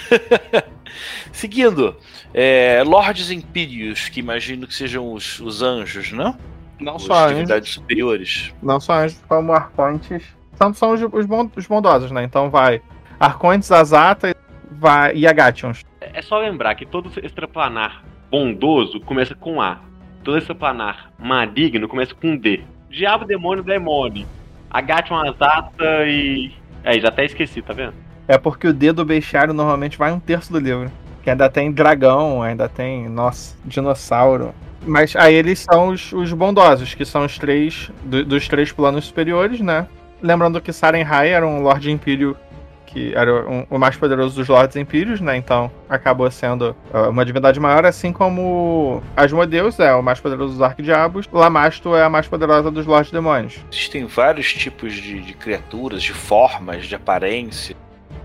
Seguindo, 1.34 1.98
é, 2.34 2.82
Lordes 2.86 3.30
Impérios, 3.30 4.08
que 4.08 4.22
imagino 4.22 4.68
que 4.68 4.74
sejam 4.74 5.12
os, 5.12 5.42
os 5.42 5.62
anjos, 5.62 6.14
não? 6.14 6.38
Não 6.80 7.00
só 7.00 7.30
atividades 7.30 7.74
superiores. 7.74 8.54
Não 8.62 8.80
só 8.80 8.94
anjos, 8.94 9.22
como 9.28 9.54
arcontes. 9.54 10.24
São, 10.56 10.74
são 10.74 10.92
os, 10.94 11.02
os, 11.02 11.26
os 11.56 11.68
bondosos, 11.68 12.12
né? 12.12 12.24
Então 12.24 12.50
vai 12.50 12.82
arcontes, 13.20 13.72
azata 13.72 14.36
vai, 14.72 15.16
e 15.16 15.28
agations. 15.28 15.84
É 16.02 16.22
só 16.22 16.40
lembrar 16.40 16.76
que 16.76 16.86
todo 16.86 17.12
extraplanar 17.22 18.04
bondoso 18.30 19.00
começa 19.00 19.34
com 19.36 19.62
A. 19.62 19.80
Todo 20.24 20.38
extraplanar 20.38 21.12
maligno 21.18 21.88
começa 21.88 22.14
com 22.16 22.36
D. 22.36 22.62
Diabo, 22.90 23.26
demônio, 23.26 23.64
demônio. 23.64 24.26
Agation, 24.70 25.16
azata 25.16 26.06
e... 26.06 26.52
Aí, 26.84 27.00
já 27.00 27.08
até 27.10 27.26
esqueci, 27.26 27.62
tá 27.62 27.74
vendo? 27.74 27.94
É 28.28 28.38
porque 28.38 28.68
o 28.68 28.74
D 28.74 28.92
do 28.92 29.06
bestiário 29.06 29.54
normalmente 29.54 29.98
vai 29.98 30.12
um 30.12 30.20
terço 30.20 30.52
do 30.52 30.60
livro. 30.60 30.92
Que 31.24 31.30
ainda 31.30 31.50
tem 31.50 31.72
dragão, 31.72 32.42
ainda 32.42 32.70
tem, 32.70 33.10
nossa, 33.10 33.58
dinossauro. 33.66 34.54
Mas 34.86 35.16
aí 35.16 35.34
eles 35.34 35.60
são 35.60 35.90
os, 35.90 36.14
os 36.14 36.32
bondosos, 36.32 36.94
que 36.94 37.06
são 37.06 37.26
os 37.26 37.38
três 37.38 37.92
do, 38.04 38.24
dos 38.24 38.48
três 38.48 38.72
planos 38.72 39.06
superiores, 39.06 39.60
né? 39.60 39.88
Lembrando 40.22 40.62
que 40.62 40.72
Sarenhai 40.72 41.30
era 41.30 41.46
um 41.46 41.62
Lorde 41.62 41.92
Império 41.92 42.38
que 42.96 43.14
era 43.14 43.46
um, 43.46 43.66
o 43.70 43.78
mais 43.78 43.98
poderoso 43.98 44.38
dos 44.38 44.48
Lordes 44.48 44.78
Impérios, 44.78 45.20
né? 45.20 45.36
Então 45.36 45.70
acabou 45.90 46.32
sendo 46.32 46.74
uh, 46.94 47.10
uma 47.10 47.26
divindade 47.26 47.60
maior, 47.60 47.86
assim 47.86 48.14
como 48.14 49.04
Asmodeus 49.18 49.78
é 49.82 49.94
o 49.94 50.02
mais 50.02 50.22
poderoso 50.22 50.54
dos 50.54 50.62
Arquidiabos, 50.62 51.28
Lamasto 51.30 51.94
é 51.94 52.04
a 52.06 52.10
mais 52.10 52.26
poderosa 52.26 52.72
dos 52.72 52.86
Lordes 52.86 53.12
Demônios. 53.12 53.60
Existem 53.70 54.06
vários 54.06 54.54
tipos 54.54 54.94
de, 54.94 55.20
de 55.20 55.34
criaturas, 55.34 56.02
de 56.02 56.14
formas, 56.14 56.86
de 56.86 56.96
aparência. 56.96 57.76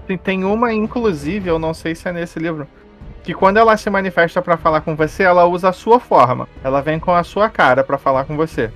Tem, 0.06 0.16
tem 0.16 0.44
uma, 0.44 0.72
inclusive, 0.72 1.48
eu 1.48 1.58
não 1.58 1.74
sei 1.74 1.96
se 1.96 2.08
é 2.08 2.12
nesse 2.12 2.38
livro, 2.38 2.68
que 3.22 3.34
quando 3.34 3.58
ela 3.58 3.76
se 3.76 3.88
manifesta 3.90 4.40
para 4.40 4.56
falar 4.56 4.80
com 4.80 4.96
você, 4.96 5.22
ela 5.22 5.46
usa 5.46 5.68
a 5.68 5.72
sua 5.72 6.00
forma. 6.00 6.48
Ela 6.64 6.80
vem 6.80 6.98
com 6.98 7.14
a 7.14 7.22
sua 7.22 7.48
cara 7.48 7.84
para 7.84 7.98
falar 7.98 8.24
com 8.24 8.36
você. 8.36 8.70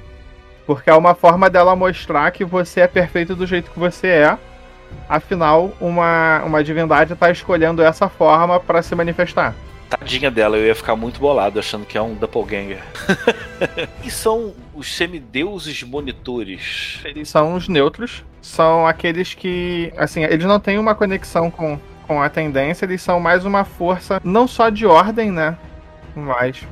Porque 0.66 0.88
é 0.88 0.94
uma 0.94 1.14
forma 1.14 1.50
dela 1.50 1.76
mostrar 1.76 2.30
que 2.30 2.44
você 2.44 2.80
é 2.80 2.86
perfeito 2.86 3.34
do 3.34 3.46
jeito 3.46 3.70
que 3.70 3.78
você 3.78 4.08
é. 4.08 4.38
Afinal, 5.08 5.72
uma, 5.80 6.42
uma 6.44 6.62
divindade 6.62 7.12
está 7.12 7.30
escolhendo 7.30 7.82
essa 7.82 8.08
forma 8.08 8.60
para 8.60 8.82
se 8.82 8.94
manifestar. 8.94 9.54
Tadinha 9.88 10.30
dela, 10.30 10.56
eu 10.56 10.66
ia 10.66 10.74
ficar 10.74 10.96
muito 10.96 11.20
bolado 11.20 11.58
achando 11.58 11.84
que 11.84 11.98
é 11.98 12.02
um 12.02 12.14
doppelganger. 12.14 12.82
e 14.02 14.10
são 14.10 14.54
os 14.74 14.94
semideuses 14.94 15.82
monitores? 15.82 17.00
Eles 17.04 17.28
são 17.28 17.54
os 17.54 17.68
neutros, 17.68 18.24
são 18.40 18.86
aqueles 18.86 19.34
que, 19.34 19.92
assim, 19.96 20.24
eles 20.24 20.46
não 20.46 20.58
têm 20.58 20.78
uma 20.78 20.94
conexão 20.94 21.50
com 21.50 21.78
com 22.06 22.22
a 22.22 22.28
tendência, 22.28 22.84
eles 22.84 23.02
são 23.02 23.18
mais 23.18 23.44
uma 23.44 23.64
força 23.64 24.20
não 24.24 24.46
só 24.46 24.68
de 24.70 24.86
ordem, 24.86 25.30
né? 25.30 25.56
Mas 26.14 26.66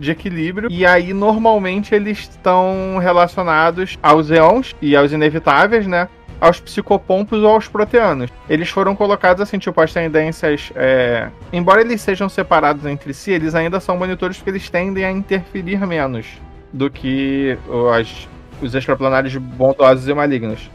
de 0.00 0.10
equilíbrio. 0.10 0.70
E 0.70 0.86
aí, 0.86 1.12
normalmente, 1.12 1.94
eles 1.94 2.20
estão 2.20 2.98
relacionados 2.98 3.98
aos 4.02 4.30
eons 4.30 4.74
e 4.80 4.96
aos 4.96 5.12
inevitáveis, 5.12 5.86
né? 5.86 6.08
Aos 6.40 6.58
psicopompos 6.58 7.42
ou 7.42 7.50
aos 7.50 7.68
proteanos. 7.68 8.30
Eles 8.48 8.70
foram 8.70 8.96
colocados 8.96 9.42
assim, 9.42 9.58
tipo, 9.58 9.78
as 9.80 9.92
tendências. 9.92 10.72
É... 10.74 11.28
Embora 11.52 11.82
eles 11.82 12.00
sejam 12.00 12.30
separados 12.30 12.86
entre 12.86 13.12
si, 13.12 13.30
eles 13.30 13.54
ainda 13.54 13.78
são 13.78 13.98
monitores 13.98 14.38
porque 14.38 14.50
eles 14.50 14.70
tendem 14.70 15.04
a 15.04 15.10
interferir 15.10 15.86
menos 15.86 16.26
do 16.72 16.88
que 16.88 17.58
as, 17.94 18.26
os 18.62 18.74
extraplanários 18.74 19.36
bondosos 19.36 20.08
e 20.08 20.14
malignos. 20.14 20.70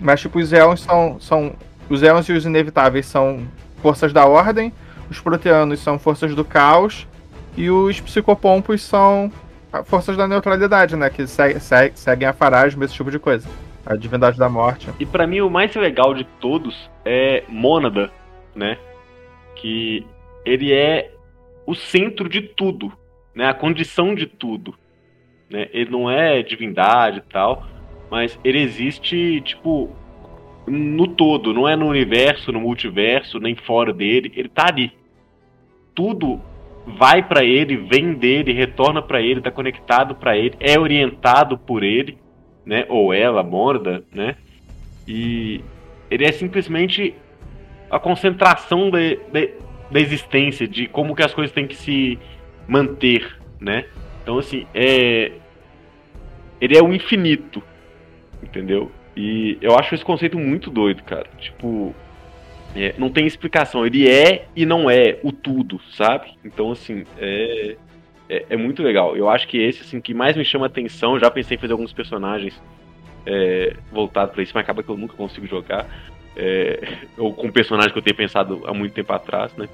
Mas, 0.00 0.20
tipo, 0.20 0.40
os 0.40 0.52
eons 0.52 0.80
são, 0.80 1.16
são 1.20 1.52
os 1.88 2.02
Eons 2.02 2.28
e 2.28 2.32
os 2.32 2.44
Inevitáveis 2.44 3.06
são 3.06 3.46
forças 3.82 4.12
da 4.12 4.26
ordem, 4.26 4.72
os 5.10 5.20
Proteanos 5.20 5.80
são 5.80 5.98
forças 5.98 6.34
do 6.34 6.44
caos, 6.44 7.06
e 7.56 7.70
os 7.70 8.00
Psicopompos 8.00 8.82
são 8.82 9.30
forças 9.84 10.16
da 10.16 10.26
neutralidade, 10.26 10.96
né? 10.96 11.10
Que 11.10 11.26
se, 11.26 11.60
se, 11.60 11.92
seguem 11.94 12.28
a 12.28 12.32
Farasma, 12.32 12.84
esse 12.84 12.94
tipo 12.94 13.10
de 13.10 13.18
coisa. 13.18 13.48
A 13.86 13.96
divindade 13.96 14.38
da 14.38 14.48
morte. 14.48 14.88
E 14.98 15.04
para 15.04 15.26
mim 15.26 15.40
o 15.40 15.50
mais 15.50 15.74
legal 15.74 16.14
de 16.14 16.24
todos 16.40 16.90
é 17.04 17.44
Mônada, 17.48 18.10
né? 18.54 18.78
Que 19.56 20.06
ele 20.44 20.72
é 20.72 21.12
o 21.66 21.74
centro 21.74 22.28
de 22.28 22.40
tudo, 22.40 22.92
né? 23.34 23.46
A 23.46 23.54
condição 23.54 24.14
de 24.14 24.26
tudo. 24.26 24.74
Né? 25.50 25.68
Ele 25.72 25.90
não 25.90 26.10
é 26.10 26.42
divindade 26.42 27.18
e 27.18 27.32
tal, 27.32 27.66
mas 28.10 28.38
ele 28.42 28.60
existe, 28.60 29.42
tipo, 29.42 29.90
no 30.66 31.06
todo, 31.06 31.52
não 31.52 31.68
é 31.68 31.76
no 31.76 31.86
universo, 31.86 32.52
no 32.52 32.60
multiverso, 32.60 33.38
nem 33.38 33.54
fora 33.54 33.92
dele, 33.92 34.32
ele 34.34 34.48
tá 34.48 34.66
ali. 34.68 34.92
Tudo 35.94 36.40
vai 36.86 37.22
para 37.22 37.44
ele, 37.44 37.76
vem 37.76 38.14
dele, 38.14 38.52
retorna 38.52 39.00
para 39.00 39.20
ele, 39.20 39.40
tá 39.40 39.50
conectado 39.50 40.14
para 40.14 40.36
ele, 40.36 40.54
é 40.60 40.78
orientado 40.78 41.56
por 41.58 41.82
ele, 41.82 42.18
né? 42.64 42.84
Ou 42.88 43.12
ela, 43.12 43.42
Morda, 43.42 44.04
né? 44.12 44.36
E 45.06 45.62
ele 46.10 46.24
é 46.24 46.32
simplesmente 46.32 47.14
a 47.90 47.98
concentração 47.98 48.90
de, 48.90 49.16
de, 49.32 49.54
da 49.90 50.00
existência, 50.00 50.66
de 50.66 50.86
como 50.86 51.14
que 51.14 51.22
as 51.22 51.34
coisas 51.34 51.54
têm 51.54 51.66
que 51.66 51.76
se 51.76 52.18
manter, 52.66 53.38
né? 53.60 53.84
Então 54.22 54.38
assim, 54.38 54.66
é 54.74 55.32
ele 56.60 56.76
é 56.76 56.82
o 56.82 56.94
infinito, 56.94 57.62
entendeu? 58.42 58.90
E 59.16 59.58
eu 59.60 59.78
acho 59.78 59.94
esse 59.94 60.04
conceito 60.04 60.38
muito 60.38 60.70
doido, 60.70 61.02
cara. 61.02 61.26
Tipo, 61.38 61.94
é, 62.74 62.94
não 62.98 63.08
tem 63.08 63.26
explicação. 63.26 63.86
Ele 63.86 64.08
é 64.08 64.46
e 64.56 64.66
não 64.66 64.90
é 64.90 65.18
o 65.22 65.30
tudo, 65.30 65.80
sabe? 65.92 66.32
Então, 66.44 66.72
assim, 66.72 67.04
é, 67.18 67.76
é, 68.28 68.46
é 68.50 68.56
muito 68.56 68.82
legal. 68.82 69.16
Eu 69.16 69.28
acho 69.28 69.46
que 69.46 69.58
esse, 69.58 69.82
assim, 69.82 70.00
que 70.00 70.12
mais 70.12 70.36
me 70.36 70.44
chama 70.44 70.66
atenção. 70.66 71.18
Já 71.18 71.30
pensei 71.30 71.56
em 71.56 71.60
fazer 71.60 71.72
alguns 71.72 71.92
personagens 71.92 72.60
é, 73.24 73.76
voltados 73.92 74.34
para 74.34 74.42
isso, 74.42 74.52
mas 74.54 74.64
acaba 74.64 74.82
que 74.82 74.88
eu 74.88 74.96
nunca 74.96 75.16
consigo 75.16 75.46
jogar. 75.46 75.86
é, 76.36 76.98
ou 77.16 77.32
com 77.32 77.46
um 77.46 77.52
personagem 77.52 77.92
que 77.92 77.98
eu 77.98 78.02
tenho 78.02 78.16
pensado 78.16 78.62
há 78.66 78.74
muito 78.74 78.92
tempo 78.92 79.12
atrás, 79.12 79.54
né? 79.56 79.68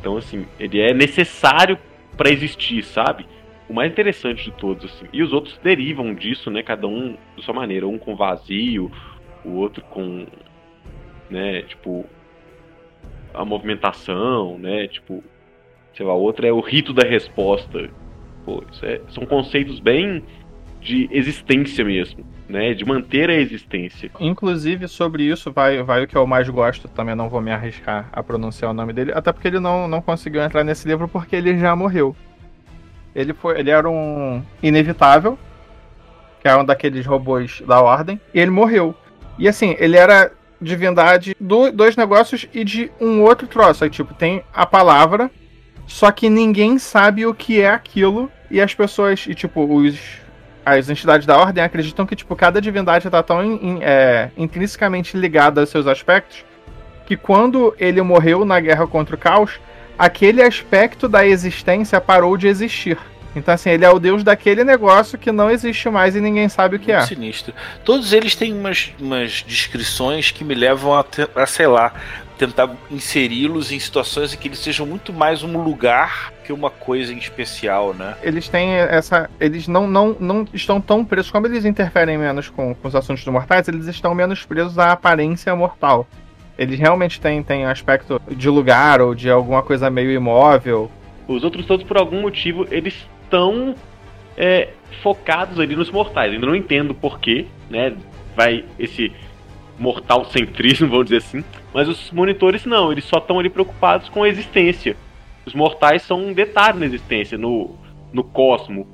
Então, 0.00 0.16
assim, 0.16 0.46
ele 0.58 0.80
é 0.80 0.92
necessário 0.94 1.78
para 2.16 2.30
existir, 2.30 2.82
sabe? 2.84 3.26
O 3.68 3.72
mais 3.72 3.90
interessante 3.90 4.44
de 4.44 4.52
todos, 4.52 4.84
assim. 4.84 5.06
E 5.12 5.22
os 5.22 5.32
outros 5.32 5.58
derivam 5.62 6.14
disso, 6.14 6.50
né? 6.50 6.62
Cada 6.62 6.86
um 6.86 7.16
de 7.36 7.44
sua 7.44 7.54
maneira. 7.54 7.86
Um 7.86 7.98
com 7.98 8.14
vazio, 8.14 8.90
o 9.44 9.52
outro 9.52 9.82
com, 9.84 10.26
né? 11.30 11.62
Tipo, 11.62 12.04
a 13.32 13.44
movimentação, 13.44 14.58
né? 14.58 14.86
Tipo, 14.88 15.22
sei 15.94 16.04
lá, 16.04 16.14
o 16.14 16.20
outro 16.20 16.46
é 16.46 16.52
o 16.52 16.60
rito 16.60 16.92
da 16.92 17.06
resposta. 17.06 17.90
Pô, 18.44 18.62
isso 18.70 18.84
é, 18.84 19.00
são 19.08 19.24
conceitos 19.24 19.80
bem 19.80 20.22
de 20.80 21.08
existência 21.10 21.82
mesmo, 21.82 22.24
né? 22.48 22.74
De 22.74 22.84
manter 22.84 23.30
a 23.30 23.34
existência. 23.34 24.10
Inclusive, 24.20 24.86
sobre 24.86 25.24
isso, 25.24 25.50
vai, 25.50 25.82
vai 25.82 26.04
o 26.04 26.06
que 26.06 26.16
eu 26.16 26.26
mais 26.26 26.48
gosto, 26.48 26.86
também 26.88 27.14
não 27.14 27.28
vou 27.28 27.40
me 27.40 27.50
arriscar 27.50 28.10
a 28.12 28.22
pronunciar 28.22 28.70
o 28.70 28.74
nome 28.74 28.92
dele, 28.92 29.12
até 29.14 29.32
porque 29.32 29.48
ele 29.48 29.60
não, 29.60 29.88
não 29.88 30.02
conseguiu 30.02 30.42
entrar 30.42 30.62
nesse 30.62 30.86
livro 30.86 31.08
porque 31.08 31.34
ele 31.34 31.58
já 31.58 31.74
morreu. 31.74 32.14
Ele, 33.14 33.32
foi, 33.32 33.58
ele 33.58 33.70
era 33.70 33.88
um 33.88 34.42
inevitável, 34.62 35.38
que 36.40 36.48
é 36.48 36.56
um 36.56 36.64
daqueles 36.64 37.06
robôs 37.06 37.62
da 37.66 37.80
ordem, 37.80 38.20
e 38.32 38.40
ele 38.40 38.50
morreu. 38.50 38.94
E 39.38 39.48
assim, 39.48 39.76
ele 39.78 39.96
era 39.96 40.32
divindade 40.60 41.36
do 41.40 41.70
dois 41.70 41.96
negócios 41.96 42.48
e 42.52 42.64
de 42.64 42.90
um 43.00 43.22
outro 43.22 43.46
troço. 43.46 43.84
Aí, 43.84 43.90
tipo, 43.90 44.14
tem 44.14 44.42
a 44.52 44.66
palavra, 44.66 45.30
só 45.86 46.10
que 46.10 46.28
ninguém 46.28 46.78
sabe 46.78 47.26
o 47.26 47.34
que 47.34 47.60
é 47.60 47.70
aquilo, 47.70 48.30
e 48.50 48.60
as 48.60 48.74
pessoas, 48.74 49.26
e 49.26 49.34
tipo, 49.34 49.64
os 49.64 50.22
as 50.66 50.88
entidades 50.88 51.26
da 51.26 51.36
ordem 51.36 51.62
acreditam 51.62 52.06
que 52.06 52.16
tipo 52.16 52.34
cada 52.34 52.58
divindade 52.58 53.06
está 53.06 53.22
tão 53.22 53.44
in, 53.44 53.58
in, 53.62 53.78
é, 53.82 54.30
intrinsecamente 54.34 55.14
ligada 55.14 55.60
aos 55.60 55.68
seus 55.68 55.86
aspectos 55.86 56.42
que 57.06 57.16
quando 57.16 57.74
ele 57.78 58.00
morreu 58.02 58.44
na 58.44 58.58
guerra 58.58 58.86
contra 58.86 59.14
o 59.14 59.18
caos, 59.18 59.60
aquele 59.98 60.42
aspecto 60.42 61.08
da 61.08 61.26
existência 61.26 62.00
parou 62.00 62.36
de 62.36 62.46
existir. 62.46 62.98
Então, 63.36 63.52
assim, 63.52 63.70
ele 63.70 63.84
é 63.84 63.90
o 63.90 63.98
deus 63.98 64.22
daquele 64.22 64.62
negócio 64.62 65.18
que 65.18 65.32
não 65.32 65.50
existe 65.50 65.90
mais 65.90 66.14
e 66.14 66.20
ninguém 66.20 66.48
sabe 66.48 66.76
o 66.76 66.78
que 66.78 66.92
é. 66.92 67.00
Sinistro. 67.00 67.52
Todos 67.84 68.12
eles 68.12 68.36
têm 68.36 68.52
umas, 68.52 68.92
umas 69.00 69.42
descrições 69.46 70.30
que 70.30 70.44
me 70.44 70.54
levam 70.54 70.94
a, 70.94 71.04
a 71.34 71.46
sei 71.46 71.66
lá, 71.66 71.92
tentar 72.38 72.70
inseri-los 72.90 73.72
em 73.72 73.78
situações 73.78 74.32
em 74.32 74.36
que 74.36 74.48
eles 74.48 74.58
sejam 74.58 74.86
muito 74.86 75.12
mais 75.12 75.42
um 75.42 75.60
lugar 75.62 76.32
que 76.44 76.52
uma 76.52 76.70
coisa 76.70 77.12
em 77.12 77.18
especial, 77.18 77.94
né? 77.94 78.14
Eles 78.22 78.48
têm 78.48 78.74
essa. 78.74 79.30
Eles 79.40 79.66
não, 79.66 79.86
não, 79.86 80.14
não 80.20 80.46
estão 80.52 80.80
tão 80.80 81.04
presos. 81.04 81.30
Como 81.30 81.46
eles 81.46 81.64
interferem 81.64 82.18
menos 82.18 82.48
com, 82.50 82.74
com 82.74 82.88
os 82.88 82.94
assuntos 82.94 83.24
dos 83.24 83.32
mortais, 83.32 83.66
eles 83.66 83.86
estão 83.86 84.14
menos 84.14 84.44
presos 84.44 84.78
à 84.78 84.92
aparência 84.92 85.56
mortal. 85.56 86.06
Eles 86.58 86.78
realmente 86.78 87.20
têm, 87.20 87.42
têm 87.42 87.64
aspecto 87.64 88.20
de 88.30 88.48
lugar 88.48 89.00
ou 89.00 89.14
de 89.14 89.30
alguma 89.30 89.62
coisa 89.62 89.90
meio 89.90 90.12
imóvel. 90.12 90.90
Os 91.26 91.42
outros 91.42 91.66
todos, 91.66 91.84
por 91.84 91.96
algum 91.96 92.20
motivo, 92.20 92.66
eles 92.70 93.06
estão 93.24 93.74
é, 94.36 94.68
focados 95.02 95.58
ali 95.58 95.74
nos 95.74 95.90
mortais. 95.90 96.32
Ainda 96.32 96.46
não 96.46 96.54
entendo 96.54 96.94
porquê, 96.94 97.46
né? 97.68 97.94
Vai 98.36 98.64
esse 98.78 99.12
mortal 99.78 100.24
centrismo, 100.26 100.88
vamos 100.90 101.06
dizer 101.06 101.18
assim. 101.18 101.44
Mas 101.72 101.88
os 101.88 102.10
monitores 102.10 102.64
não, 102.64 102.92
eles 102.92 103.04
só 103.04 103.18
estão 103.18 103.38
ali 103.38 103.50
preocupados 103.50 104.08
com 104.08 104.22
a 104.22 104.28
existência. 104.28 104.96
Os 105.44 105.54
mortais 105.54 106.02
são 106.02 106.20
um 106.20 106.32
detalhe 106.32 106.78
na 106.78 106.86
existência, 106.86 107.36
no, 107.36 107.76
no 108.12 108.22
cosmo, 108.24 108.86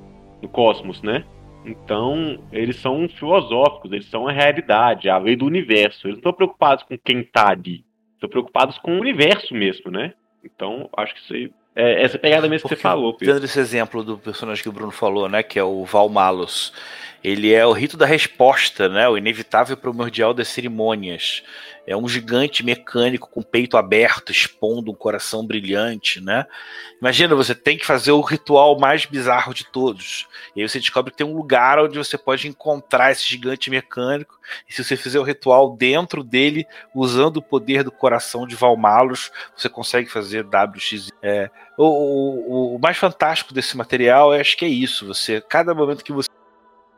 no 0.43 0.49
cosmos, 0.49 1.03
né? 1.03 1.25
Então, 1.65 2.43
eles 2.53 2.77
são 2.77 3.09
filosóficos, 3.09 3.93
eles 3.93 4.07
são 4.07 4.27
a 4.27 4.33
realidade, 4.33 5.09
a 5.09 5.19
lei 5.19 5.37
do 5.37 5.45
universo. 5.45 6.07
Eles 6.07 6.17
não 6.17 6.21
estão 6.21 6.33
preocupados 6.33 6.85
com 6.85 6.97
quem 6.99 7.21
está 7.21 7.51
ali. 7.51 7.85
Estão 8.15 8.29
preocupados 8.29 8.79
com 8.79 8.97
o 8.97 9.01
universo 9.01 9.55
mesmo, 9.55 9.91
né? 9.91 10.15
Então, 10.45 10.89
acho 10.97 11.15
que 11.15 11.21
isso 11.21 11.35
aí 11.35 11.53
é 11.75 12.03
essa 12.03 12.19
pegada 12.19 12.49
mesmo 12.49 12.63
Porque, 12.63 12.77
que 12.77 12.83
você 12.83 12.89
falou, 12.89 13.15
Pedro. 13.15 13.35
Tendo 13.35 13.45
esse 13.45 13.59
exemplo 13.61 14.03
do 14.03 14.19
personagem 14.19 14.63
que 14.63 14.69
o 14.69 14.73
Bruno 14.73 14.91
falou, 14.91 15.29
né? 15.29 15.43
Que 15.43 15.59
é 15.59 15.65
o 15.65 15.85
Val 15.85 16.09
Malus. 16.09 16.73
Ele 17.23 17.53
é 17.53 17.67
o 17.67 17.73
rito 17.73 17.97
da 17.97 18.07
resposta, 18.07 18.89
né? 18.89 19.07
O 19.09 19.17
inevitável 19.17 19.77
primordial 19.77 20.33
das 20.33 20.49
cerimônias. 20.49 21.43
É 21.87 21.97
um 21.97 22.09
gigante 22.09 22.63
mecânico 22.65 23.29
com 23.29 23.43
peito 23.43 23.77
aberto, 23.77 24.31
expondo 24.31 24.91
um 24.91 24.95
coração 24.95 25.47
brilhante, 25.47 26.21
né? 26.21 26.47
Imagina, 27.01 27.35
você 27.35 27.55
tem 27.55 27.77
que 27.77 27.85
fazer 27.85 28.13
o 28.13 28.21
ritual 28.21 28.79
mais 28.79 29.05
bizarro 29.05 29.53
de 29.53 29.65
todos. 29.65 30.27
E 30.55 30.63
aí 30.63 30.69
você 30.69 30.79
descobre 30.79 31.11
que 31.11 31.19
tem 31.19 31.27
um 31.27 31.37
lugar 31.37 31.79
onde 31.79 31.99
você 31.99 32.17
pode 32.17 32.49
encontrar 32.49 33.11
esse 33.11 33.29
gigante 33.29 33.71
mecânico. 33.71 34.39
E 34.69 34.73
se 34.73 34.83
você 34.83 34.97
fizer 34.97 35.19
o 35.19 35.25
ritual 35.25 35.77
dentro 35.77 36.23
dele, 36.23 36.67
usando 36.95 37.39
o 37.39 37.43
poder 37.43 37.83
do 37.83 37.93
coração 37.93 38.47
de 38.47 38.55
Valmalos, 38.55 39.31
você 39.57 39.69
consegue 39.69 40.09
fazer 40.09 40.47
WX. 40.47 41.11
É, 41.23 41.51
o, 41.77 41.85
o, 41.85 42.77
o 42.77 42.79
mais 42.79 42.97
fantástico 42.97 43.53
desse 43.53 43.77
material, 43.77 44.33
eu 44.33 44.41
acho 44.41 44.57
que 44.57 44.65
é 44.65 44.69
isso. 44.69 45.07
Você, 45.07 45.41
cada 45.41 45.75
momento 45.75 46.05
que 46.05 46.13
você 46.13 46.31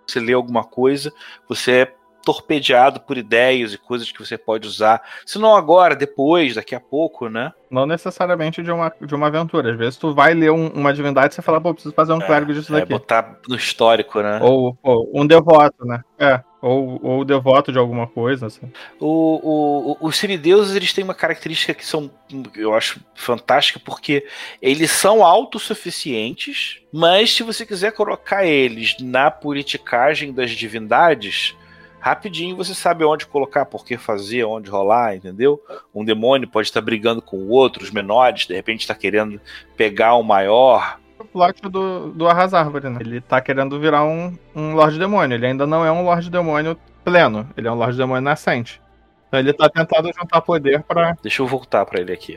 você 0.07 0.21
lê 0.21 0.33
alguma 0.33 0.65
coisa, 0.65 1.13
você 1.49 1.73
é 1.73 1.97
torpedeado 2.25 3.01
por 3.01 3.19
ideias 3.19 3.73
e 3.75 3.79
coisas 3.79 4.11
que 4.11 4.19
você 4.19 4.39
pode 4.39 4.67
usar. 4.67 5.03
Se 5.27 5.39
não 5.39 5.55
agora, 5.55 5.95
depois, 5.95 6.55
daqui 6.55 6.75
a 6.75 6.81
pouco, 6.81 7.29
né? 7.29 7.53
Não 7.71 7.87
necessariamente 7.87 8.63
de 8.63 8.71
uma, 8.71 8.93
de 9.01 9.15
uma 9.15 9.29
aventura. 9.29 9.73
Às 9.73 9.79
vezes 9.79 9.97
tu 9.97 10.15
vai 10.15 10.35
ler 10.35 10.53
um, 10.53 10.69
uma 10.69 10.93
divindade 10.93 11.33
e 11.33 11.35
você 11.35 11.43
fala, 11.43 11.61
pô, 11.61 11.73
preciso 11.73 11.95
fazer 11.95 12.13
um 12.13 12.21
é, 12.21 12.27
clérigo 12.27 12.53
disso 12.53 12.75
é, 12.75 12.81
daqui. 12.81 12.93
botar 12.93 13.39
no 13.49 13.57
histórico, 13.57 14.21
né? 14.21 14.41
Ou, 14.43 14.77
ou 14.83 15.11
um 15.15 15.27
devoto, 15.27 15.85
né? 15.85 16.03
É. 16.19 16.41
Ou, 16.61 17.01
ou 17.03 17.25
devoto 17.25 17.73
de 17.73 17.79
alguma 17.79 18.07
coisa, 18.07 18.47
assim. 18.47 18.71
O, 19.01 19.97
o, 20.01 20.07
os 20.07 20.17
semideuses, 20.17 20.77
eles 20.77 20.93
têm 20.93 21.03
uma 21.03 21.15
característica 21.15 21.75
que 21.75 21.85
são, 21.85 22.09
eu 22.55 22.73
acho, 22.73 23.01
fantástica, 23.17 23.81
porque 23.85 24.25
eles 24.61 24.93
são 24.93 25.25
autossuficientes, 25.25 26.81
mas 26.93 27.35
se 27.35 27.43
você 27.43 27.67
quiser 27.67 27.91
colocar 27.93 28.45
eles 28.45 28.95
na 29.01 29.29
politicagem 29.29 30.33
das 30.33 30.53
divindades, 30.53 31.57
rapidinho 32.03 32.57
você 32.57 32.75
sabe 32.75 33.05
onde 33.05 33.27
colocar, 33.27 33.65
por 33.65 33.85
que 33.85 33.97
fazer, 33.97 34.43
onde 34.45 34.69
rolar, 34.69 35.15
entendeu? 35.15 35.63
Um 35.95 36.05
demônio 36.05 36.49
pode 36.49 36.67
estar 36.67 36.81
brigando 36.81 37.23
com 37.23 37.37
o 37.37 37.49
outro, 37.51 37.85
os 37.85 37.93
menores, 37.93 38.45
de 38.45 38.55
repente 38.55 38.81
está 38.81 38.95
querendo 38.95 39.41
pegar 39.77 40.15
o 40.15 40.23
maior. 40.25 40.99
O 41.17 41.25
plot 41.25 41.63
do, 41.63 42.11
do 42.11 42.27
Arras 42.27 42.53
Árvore, 42.53 42.89
né? 42.89 42.99
Ele 43.01 43.21
tá 43.21 43.41
querendo 43.41 43.79
virar 43.79 44.05
um, 44.05 44.37
um 44.53 44.75
Lorde 44.75 44.99
Demônio. 44.99 45.37
Ele 45.37 45.47
ainda 45.47 45.65
não 45.65 45.87
é 45.87 45.93
um 45.93 46.03
Lorde 46.03 46.29
Demônio 46.29 46.77
pleno, 47.05 47.49
ele 47.57 47.69
é 47.69 47.71
um 47.71 47.77
Lorde 47.77 47.97
Demônio 47.97 48.23
nascente. 48.23 48.83
Então 49.29 49.39
ele 49.39 49.53
tá 49.53 49.69
tentando 49.69 50.13
juntar 50.13 50.41
poder 50.41 50.83
para. 50.83 51.17
Deixa 51.23 51.41
eu 51.41 51.47
voltar 51.47 51.87
para 51.87 52.01
ele 52.01 52.13
aqui. 52.13 52.37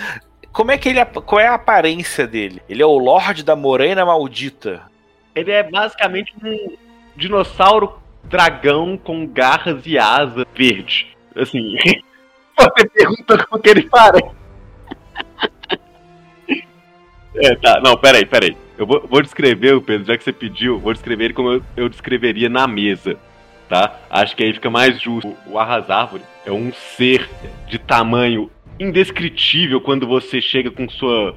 Como 0.50 0.70
é 0.70 0.78
que 0.78 0.88
ele. 0.88 1.04
Qual 1.04 1.40
é 1.40 1.46
a 1.46 1.54
aparência 1.54 2.26
dele? 2.26 2.62
Ele 2.68 2.82
é 2.82 2.86
o 2.86 2.98
Lorde 2.98 3.44
da 3.44 3.54
Morena 3.54 4.04
Maldita. 4.06 4.82
Ele 5.34 5.50
é 5.50 5.62
basicamente 5.62 6.34
um 6.42 6.76
dinossauro 7.14 8.01
dragão 8.24 8.96
com 8.96 9.26
garras 9.26 9.86
e 9.86 9.98
asa 9.98 10.46
verde. 10.54 11.16
Assim, 11.34 11.76
você 12.58 12.88
pergunta 12.88 13.46
como 13.46 13.62
que 13.62 13.70
ele 13.70 13.88
parece. 13.88 14.30
é, 17.36 17.54
tá, 17.56 17.80
não, 17.80 17.96
peraí, 17.96 18.24
peraí. 18.24 18.56
Eu 18.76 18.86
vou, 18.86 19.06
vou 19.08 19.22
descrever, 19.22 19.80
Pedro, 19.82 20.06
já 20.06 20.16
que 20.16 20.24
você 20.24 20.32
pediu, 20.32 20.78
vou 20.78 20.92
descrever 20.92 21.26
ele 21.26 21.34
como 21.34 21.52
eu, 21.52 21.62
eu 21.76 21.88
descreveria 21.88 22.48
na 22.48 22.66
mesa, 22.66 23.16
tá? 23.68 24.00
Acho 24.10 24.34
que 24.34 24.42
aí 24.42 24.52
fica 24.52 24.70
mais 24.70 25.00
justo. 25.00 25.36
O 25.46 25.58
Arrasárvore 25.58 26.22
é 26.44 26.50
um 26.50 26.72
ser 26.72 27.28
de 27.68 27.78
tamanho 27.78 28.50
indescritível 28.78 29.80
quando 29.80 30.06
você 30.06 30.40
chega 30.40 30.70
com 30.70 30.88
sua, 30.88 31.36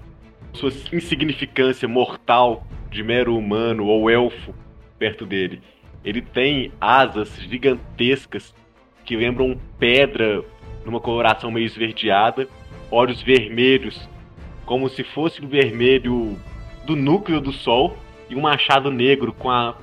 sua 0.54 0.71
insignificância 0.91 1.88
mortal 1.88 2.65
de 2.89 3.04
mero 3.04 3.38
humano 3.38 3.86
ou 3.86 4.10
elfo 4.10 4.56
perto 4.98 5.26
dele. 5.26 5.62
Ele 6.05 6.21
tem 6.21 6.71
asas 6.79 7.35
gigantescas 7.41 8.53
que 9.03 9.17
lembram 9.17 9.59
pedra 9.79 10.43
numa 10.85 10.99
coloração 10.99 11.49
meio 11.49 11.65
esverdeada, 11.65 12.47
olhos 12.91 13.21
vermelhos, 13.23 14.07
como 14.65 14.87
se 14.87 15.03
fosse 15.03 15.43
o 15.43 15.47
vermelho 15.47 16.37
do 16.85 16.95
núcleo 16.95 17.41
do 17.41 17.51
Sol, 17.51 17.97
e 18.29 18.35
um 18.35 18.41
machado 18.41 18.91
negro 18.91 19.33
com 19.33 19.49
a 19.49 19.75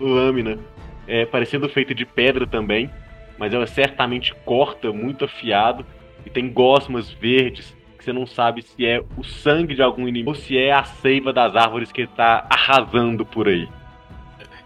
lâmina 0.00 0.58
é, 1.06 1.24
parecendo 1.24 1.68
feita 1.68 1.94
de 1.94 2.04
pedra 2.04 2.46
também, 2.46 2.90
mas 3.38 3.54
ela 3.54 3.66
certamente 3.66 4.34
corta, 4.44 4.92
muito 4.92 5.24
afiado, 5.24 5.86
e 6.26 6.30
tem 6.30 6.48
gosmas 6.48 7.10
verdes 7.10 7.76
que 7.96 8.04
você 8.04 8.12
não 8.12 8.26
sabe 8.26 8.62
se 8.62 8.84
é 8.84 9.02
o 9.16 9.24
sangue 9.24 9.74
de 9.74 9.82
algum 9.82 10.02
inimigo 10.02 10.30
ou 10.30 10.34
se 10.34 10.56
é 10.56 10.72
a 10.72 10.84
seiva 10.84 11.32
das 11.32 11.54
árvores 11.56 11.90
que 11.90 12.02
está 12.02 12.46
arrasando 12.50 13.24
por 13.24 13.48
aí. 13.48 13.68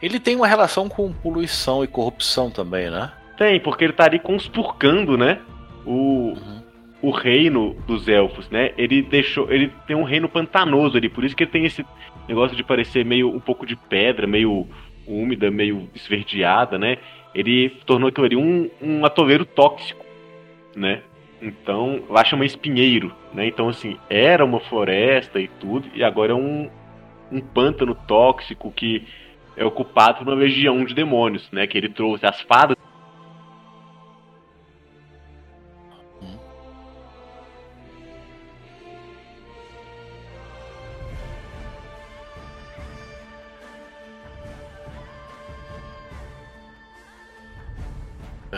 Ele 0.02 0.18
tem 0.18 0.34
uma 0.34 0.48
relação 0.48 0.88
com 0.88 1.12
poluição 1.12 1.84
e 1.84 1.86
corrupção 1.86 2.50
também, 2.50 2.90
né? 2.90 3.12
Tem, 3.38 3.60
porque 3.60 3.84
ele 3.84 3.92
tá 3.92 4.04
ali 4.04 4.18
conspurcando, 4.18 5.16
né? 5.16 5.40
O, 5.86 6.34
uhum. 6.36 6.62
o 7.00 7.10
reino 7.10 7.74
dos 7.86 8.08
elfos, 8.08 8.50
né? 8.50 8.72
Ele 8.76 9.00
deixou. 9.00 9.50
Ele 9.50 9.72
tem 9.86 9.94
um 9.94 10.02
reino 10.02 10.28
pantanoso 10.28 10.96
ali, 10.96 11.08
por 11.08 11.24
isso 11.24 11.36
que 11.36 11.44
ele 11.44 11.50
tem 11.50 11.64
esse 11.64 11.86
negócio 12.28 12.56
de 12.56 12.64
parecer 12.64 13.04
meio 13.04 13.28
um 13.34 13.40
pouco 13.40 13.64
de 13.64 13.76
pedra, 13.76 14.26
meio 14.26 14.66
úmida, 15.06 15.50
meio 15.50 15.88
esverdeada, 15.94 16.78
né? 16.78 16.98
Ele 17.34 17.70
tornou 17.86 18.08
aquilo 18.08 18.26
ali 18.26 18.36
um, 18.36 18.68
um 18.80 19.04
atoleiro 19.04 19.44
tóxico. 19.44 20.04
né? 20.74 21.02
Então, 21.40 22.04
lá 22.08 22.24
chama 22.24 22.44
espinheiro, 22.44 23.12
né? 23.34 23.46
Então, 23.46 23.68
assim, 23.68 23.96
era 24.08 24.44
uma 24.44 24.60
floresta 24.60 25.40
e 25.40 25.48
tudo, 25.48 25.88
e 25.94 26.04
agora 26.04 26.32
é 26.32 26.34
um, 26.34 26.70
um 27.32 27.40
pântano 27.40 27.96
tóxico 28.06 28.70
que 28.70 29.04
é 29.56 29.64
ocupado 29.64 30.18
por 30.18 30.28
uma 30.28 30.34
legião 30.34 30.84
de 30.84 30.94
demônios, 30.94 31.48
né? 31.52 31.66
Que 31.66 31.78
ele 31.78 31.88
trouxe 31.88 32.26
as 32.26 32.40
fadas. 32.42 32.76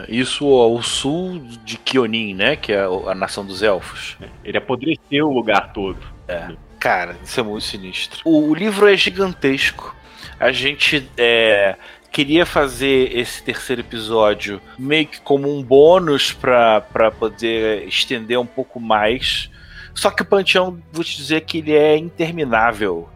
Isso 0.09 0.44
ao 0.46 0.83
sul 0.83 1.38
de 1.64 1.78
Kionin, 1.78 2.35
né? 2.35 2.57
Que 2.57 2.72
é 2.72 2.85
a 2.85 3.14
nação 3.14 3.44
dos 3.44 3.62
elfos. 3.62 4.16
Ele 4.44 4.59
apodreceu 4.59 5.28
o 5.28 5.33
lugar 5.33 5.72
todo. 5.72 5.98
É. 6.26 6.48
Cara, 6.78 7.16
isso 7.22 7.38
é 7.38 7.42
muito 7.42 7.62
sinistro. 7.62 8.20
O, 8.24 8.50
o 8.50 8.54
livro 8.54 8.88
é 8.88 8.96
gigantesco. 8.96 9.94
A 10.38 10.52
gente 10.52 11.08
é, 11.16 11.76
queria 12.10 12.46
fazer 12.46 13.16
esse 13.16 13.42
terceiro 13.42 13.82
episódio 13.82 14.60
meio 14.78 15.06
que 15.06 15.20
como 15.20 15.52
um 15.52 15.62
bônus 15.62 16.32
para 16.32 17.10
poder 17.18 17.88
estender 17.88 18.38
um 18.38 18.46
pouco 18.46 18.78
mais. 18.78 19.50
Só 19.94 20.10
que 20.10 20.22
o 20.22 20.24
Panteão, 20.24 20.80
vou 20.92 21.04
te 21.04 21.16
dizer 21.16 21.40
que 21.42 21.58
ele 21.58 21.72
é 21.72 21.96
interminável. 21.96 23.08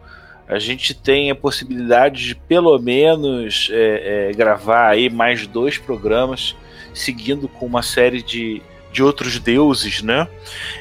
A 0.47 0.57
gente 0.57 0.93
tem 0.93 1.29
a 1.29 1.35
possibilidade 1.35 2.25
de 2.25 2.35
pelo 2.35 2.77
menos 2.79 3.69
é, 3.71 4.29
é, 4.29 4.33
gravar 4.33 4.89
aí 4.89 5.09
mais 5.09 5.45
dois 5.45 5.77
programas 5.77 6.55
seguindo 6.93 7.47
com 7.47 7.65
uma 7.65 7.83
série 7.83 8.21
de, 8.21 8.61
de 8.91 9.03
outros 9.03 9.39
deuses, 9.39 10.01
né? 10.01 10.27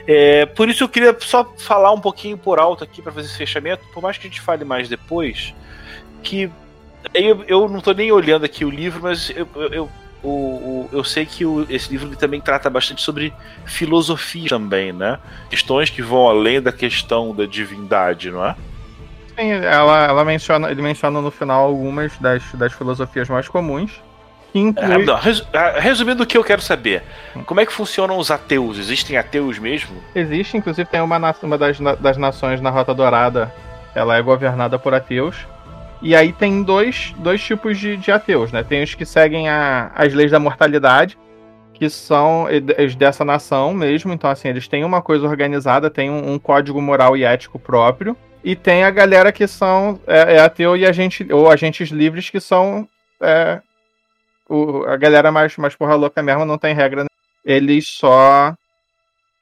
É, 0.06 0.46
por 0.46 0.68
isso 0.68 0.84
eu 0.84 0.88
queria 0.88 1.16
só 1.20 1.44
falar 1.58 1.92
um 1.92 2.00
pouquinho 2.00 2.36
por 2.36 2.58
alto 2.58 2.82
aqui 2.82 3.02
para 3.02 3.12
fazer 3.12 3.28
esse 3.28 3.36
fechamento, 3.36 3.84
por 3.92 4.02
mais 4.02 4.16
que 4.16 4.26
a 4.26 4.30
gente 4.30 4.40
fale 4.40 4.64
mais 4.64 4.88
depois, 4.88 5.54
que 6.22 6.50
eu, 7.14 7.44
eu 7.46 7.68
não 7.68 7.78
estou 7.78 7.94
nem 7.94 8.12
olhando 8.12 8.44
aqui 8.44 8.64
o 8.64 8.70
livro, 8.70 9.02
mas 9.02 9.31
eu, 9.31 9.48
eu, 9.70 9.90
o, 10.22 10.28
o, 10.28 10.88
eu 10.92 11.04
sei 11.04 11.24
que 11.24 11.44
o, 11.44 11.66
esse 11.70 11.90
livro 11.90 12.14
também 12.16 12.40
trata 12.40 12.68
bastante 12.68 13.02
sobre 13.02 13.33
filosofia 13.64 14.48
também, 14.48 14.92
né? 14.92 15.18
Questões 15.48 15.90
que 15.90 16.02
vão 16.02 16.28
além 16.28 16.61
da 16.61 16.72
questão 16.72 17.35
da 17.35 17.46
divindade, 17.46 18.31
não 18.31 18.44
é? 18.44 18.54
Sim, 19.37 19.50
ela, 19.50 20.07
ela 20.07 20.24
menciona, 20.24 20.70
ele 20.70 20.83
menciona 20.83 21.20
no 21.20 21.31
final 21.31 21.64
algumas 21.64 22.16
das, 22.18 22.42
das 22.54 22.72
filosofias 22.72 23.28
mais 23.28 23.48
comuns 23.48 24.00
inclui... 24.54 25.04
Não, 25.04 25.14
ah, 25.16 25.78
resumindo 25.78 26.22
o 26.22 26.26
que 26.26 26.37
eu 26.37 26.44
quero 26.44 26.62
saber, 26.62 27.02
como 27.46 27.61
é 27.61 27.66
que 27.66 27.72
funcionam 27.72 28.18
os 28.18 28.31
ateus? 28.31 28.78
Existem 28.78 29.16
ateus 29.16 29.59
mesmo? 29.59 30.02
Existe, 30.14 30.57
inclusive 30.57 30.88
tem 30.88 31.00
uma, 31.00 31.35
uma 31.42 31.59
das, 31.59 31.78
das 32.00 32.16
nações 32.16 32.61
na 32.61 32.70
Rota 32.70 32.94
Dourada, 32.94 33.52
ela 33.94 34.16
é 34.16 34.22
governada 34.22 34.78
por 34.78 34.94
ateus. 34.94 35.37
E 36.00 36.14
aí 36.14 36.32
tem 36.32 36.62
dois, 36.62 37.12
dois 37.18 37.42
tipos 37.42 37.78
de, 37.78 37.96
de 37.96 38.12
ateus, 38.12 38.52
né? 38.52 38.62
Tem 38.62 38.82
os 38.82 38.94
que 38.94 39.04
seguem 39.04 39.48
a, 39.48 39.90
as 39.94 40.14
leis 40.14 40.30
da 40.30 40.38
mortalidade, 40.38 41.18
que 41.74 41.90
são 41.90 42.46
dessa 42.96 43.24
nação 43.24 43.74
mesmo. 43.74 44.12
Então, 44.12 44.30
assim, 44.30 44.48
eles 44.48 44.68
têm 44.68 44.84
uma 44.84 45.02
coisa 45.02 45.26
organizada, 45.26 45.90
tem 45.90 46.11
um, 46.11 46.32
um 46.32 46.38
código 46.38 46.80
moral 46.80 47.16
e 47.16 47.24
ético 47.24 47.58
próprio. 47.58 48.16
E 48.44 48.54
tem 48.54 48.84
a 48.84 48.90
galera 48.90 49.32
que 49.32 49.46
são 49.46 50.00
é, 50.06 50.37
é 50.37 50.40
ateu 50.40 50.76
e 50.76 50.87
agente, 50.87 51.26
ou 51.32 51.50
agentes 51.50 51.90
livres 51.90 52.30
que 52.30 52.40
são 52.40 52.88
é, 53.20 53.61
o, 54.48 54.84
a 54.84 54.96
galera 54.96 55.30
mais, 55.30 55.56
mais 55.56 55.74
porra 55.74 55.94
louca 55.94 56.22
mesmo 56.22 56.44
não 56.44 56.58
tem 56.58 56.74
regra. 56.74 57.02
Né? 57.02 57.08
Eles 57.44 57.88
só. 57.88 58.54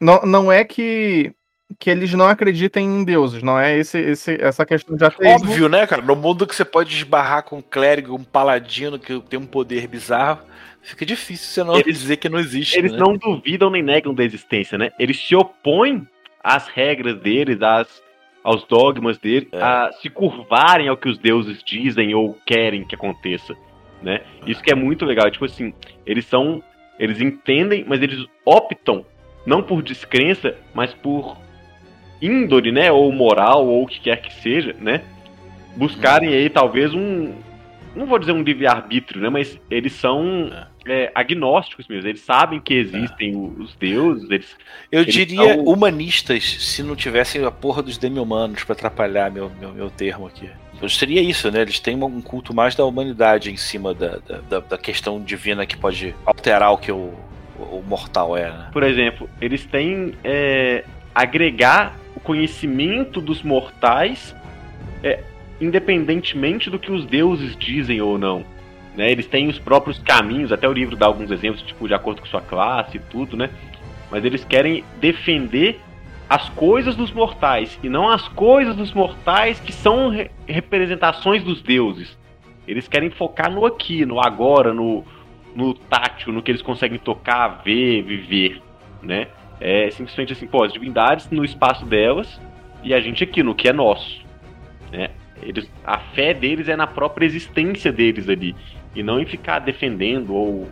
Não, 0.01 0.23
não 0.23 0.53
é 0.53 0.65
que 0.65 1.33
que 1.79 1.91
eles 1.91 2.13
não 2.15 2.27
acreditem 2.27 2.87
em 2.87 3.05
deuses, 3.05 3.43
não 3.43 3.59
é 3.59 3.77
esse, 3.77 3.99
esse, 3.99 4.41
essa 4.41 4.65
questão 4.65 4.97
de 4.97 5.05
ateísmo. 5.05 5.49
Óbvio, 5.51 5.69
né, 5.69 5.87
cara? 5.87 6.03
No 6.03 6.15
mundo 6.15 6.47
que 6.47 6.55
você 6.55 6.65
pode 6.65 6.95
esbarrar 6.95 7.43
com 7.43 7.59
um 7.59 7.63
clérigo, 7.63 8.15
um 8.15 8.25
paladino 8.25 8.99
que 8.99 9.19
tem 9.21 9.39
um 9.39 9.47
poder 9.47 9.89
bizarro, 9.89 10.41
fica 10.81 11.05
difícil 11.05 11.49
você 11.49 11.65
não 11.65 11.77
eles, 11.77 11.99
dizer 11.99 12.17
que 12.19 12.29
não 12.29 12.39
existe. 12.39 12.79
Eles 12.79 12.93
né? 12.93 12.99
não 12.99 13.17
duvidam 13.17 13.69
nem 13.69 13.83
negam 13.83 14.15
da 14.15 14.23
existência, 14.25 14.79
né? 14.79 14.91
Eles 14.99 15.19
se 15.19 15.35
opõem 15.35 16.07
às 16.43 16.69
regras 16.69 17.19
deles, 17.19 17.61
às, 17.61 18.03
aos 18.45 18.65
dogmas 18.65 19.19
dele, 19.19 19.49
é. 19.51 19.61
a 19.61 19.91
se 20.01 20.09
curvarem 20.09 20.89
ao 20.89 20.97
que 20.97 21.09
os 21.09 21.19
deuses 21.19 21.63
dizem 21.65 22.15
ou 22.15 22.39
querem 22.47 22.87
que 22.87 22.95
aconteça 22.95 23.57
né? 24.03 24.21
Isso 24.47 24.63
que 24.63 24.71
é 24.71 24.75
muito 24.75 25.05
legal, 25.05 25.31
tipo 25.31 25.45
assim, 25.45 25.73
eles 26.05 26.25
são, 26.27 26.63
eles 26.99 27.21
entendem, 27.21 27.85
mas 27.87 28.03
eles 28.03 28.27
optam 28.45 29.05
não 29.45 29.63
por 29.63 29.83
descrença, 29.83 30.57
mas 30.75 30.93
por 30.95 31.37
índole, 32.21 32.73
né, 32.73 32.91
ou 32.91 33.11
moral 33.13 33.67
ou 33.67 33.85
o 33.85 33.87
que 33.87 34.01
quer 34.01 34.21
que 34.21 34.33
seja, 34.35 34.75
né? 34.81 35.03
Buscarem 35.77 36.31
aí 36.31 36.49
talvez 36.49 36.95
um, 36.95 37.35
não 37.95 38.07
vou 38.07 38.19
dizer 38.19 38.33
um 38.33 38.43
livre 38.43 38.67
arbítrio, 38.67 39.21
né, 39.21 39.29
mas 39.29 39.59
eles 39.71 39.93
são 39.95 40.51
é, 40.87 41.11
agnósticos 41.15 41.89
mesmo. 41.89 42.09
Eles 42.09 42.21
sabem 42.21 42.61
que 42.61 42.75
existem 42.75 43.33
é. 43.33 43.63
os 43.63 43.75
deuses. 43.77 44.31
Eles, 44.31 44.57
Eu 44.93 45.03
eles 45.03 45.15
diria 45.15 45.55
são... 45.55 45.65
humanistas, 45.65 46.45
se 46.45 46.83
não 46.83 46.95
tivessem 46.95 47.45
a 47.45 47.51
porra 47.51 47.83
dos 47.83 47.99
demi-humanos 47.99 48.65
para 48.65 48.75
atrapalhar 48.75 49.31
meu, 49.31 49.51
meu, 49.59 49.73
meu 49.73 49.91
termo 49.91 50.27
aqui. 50.27 50.49
Então, 50.75 50.89
seria 50.89 51.23
isso, 51.23 51.51
né? 51.51 51.63
Eles 51.63 51.81
têm 51.81 51.97
um 52.03 52.21
culto 52.21 52.55
mais 52.55 52.75
da 52.75 52.85
humanidade 52.85 53.51
em 53.51 53.57
cima 53.57 53.95
da, 53.95 54.19
da, 54.49 54.61
da 54.61 54.79
questão 54.79 55.21
divina 55.23 55.65
que 55.65 55.77
pode 55.77 56.15
alterar 56.27 56.71
o 56.73 56.79
que 56.79 56.93
o, 56.93 57.15
o 57.59 57.83
mortal 57.87 58.37
é. 58.37 58.51
Né? 58.51 58.69
Por 58.73 58.83
exemplo, 58.83 59.29
eles 59.41 59.65
têm 59.65 60.13
é, 60.23 60.85
agregar 61.15 61.97
conhecimento 62.27 63.21
dos 63.21 63.41
mortais, 63.41 64.35
é, 65.03 65.23
independentemente 65.61 66.69
do 66.69 66.79
que 66.79 66.91
os 66.91 67.07
deuses 67.07 67.57
dizem 67.57 68.01
ou 68.01 68.19
não. 68.19 68.45
Né? 68.97 69.13
Eles 69.13 69.27
têm 69.27 69.47
os 69.47 69.61
próprios 69.61 69.99
caminhos, 70.01 70.51
até 70.51 70.69
o 70.69 70.73
livro 70.73 70.97
dá 70.97 71.07
alguns 71.07 71.31
exemplos, 71.31 71.63
tipo, 71.63 71.87
de 71.87 71.95
acordo 71.95 72.21
com 72.21 72.27
sua 72.27 72.41
classe 72.41 72.97
e 72.97 73.01
tudo, 73.01 73.37
né? 73.37 73.49
Mas 74.11 74.25
eles 74.25 74.45
querem 74.45 74.83
defender 75.01 75.79
as 76.29 76.49
coisas 76.49 76.97
dos 76.97 77.13
mortais 77.13 77.79
e 77.83 77.89
não 77.89 78.09
as 78.09 78.27
coisas 78.29 78.75
dos 78.75 78.93
mortais 78.93 79.61
que 79.61 79.73
são 79.73 80.09
re 80.09 80.29
representações 80.49 81.45
dos 81.45 81.63
deuses. 81.63 82.19
Eles 82.67 82.89
querem 82.89 83.11
focar 83.11 83.51
no 83.51 83.65
aqui, 83.65 84.05
no 84.05 84.21
agora, 84.21 84.75
no, 84.75 85.05
no 85.55 85.75
tátil, 85.75 86.33
no 86.33 86.43
que 86.43 86.51
eles 86.51 86.63
conseguem 86.63 86.99
tocar, 86.99 87.63
ver, 87.65 88.03
viver, 88.03 88.61
né? 89.01 89.29
É 89.61 89.91
simplesmente 89.91 90.33
assim, 90.33 90.47
pô, 90.47 90.65
as 90.65 90.73
divindades 90.73 91.31
no 91.31 91.45
espaço 91.45 91.85
delas 91.87 92.41
e 92.83 92.93
a 92.93 93.01
gente 93.01 93.25
aqui, 93.25 93.43
no 93.43 93.55
que 93.55 93.69
é 93.69 93.73
nosso, 93.73 94.25
né? 94.93 95.11
Eles, 95.43 95.71
a 95.85 95.99
fé 95.99 96.33
deles 96.33 96.69
é 96.69 96.77
na 96.77 96.87
própria 96.87 97.27
existência 97.27 97.93
deles 97.93 98.29
ali 98.29 98.55
e 98.95 99.03
não 99.03 99.21
em 99.21 99.27
ficar 99.27 99.59
defendendo 99.59 100.35
ou 100.35 100.69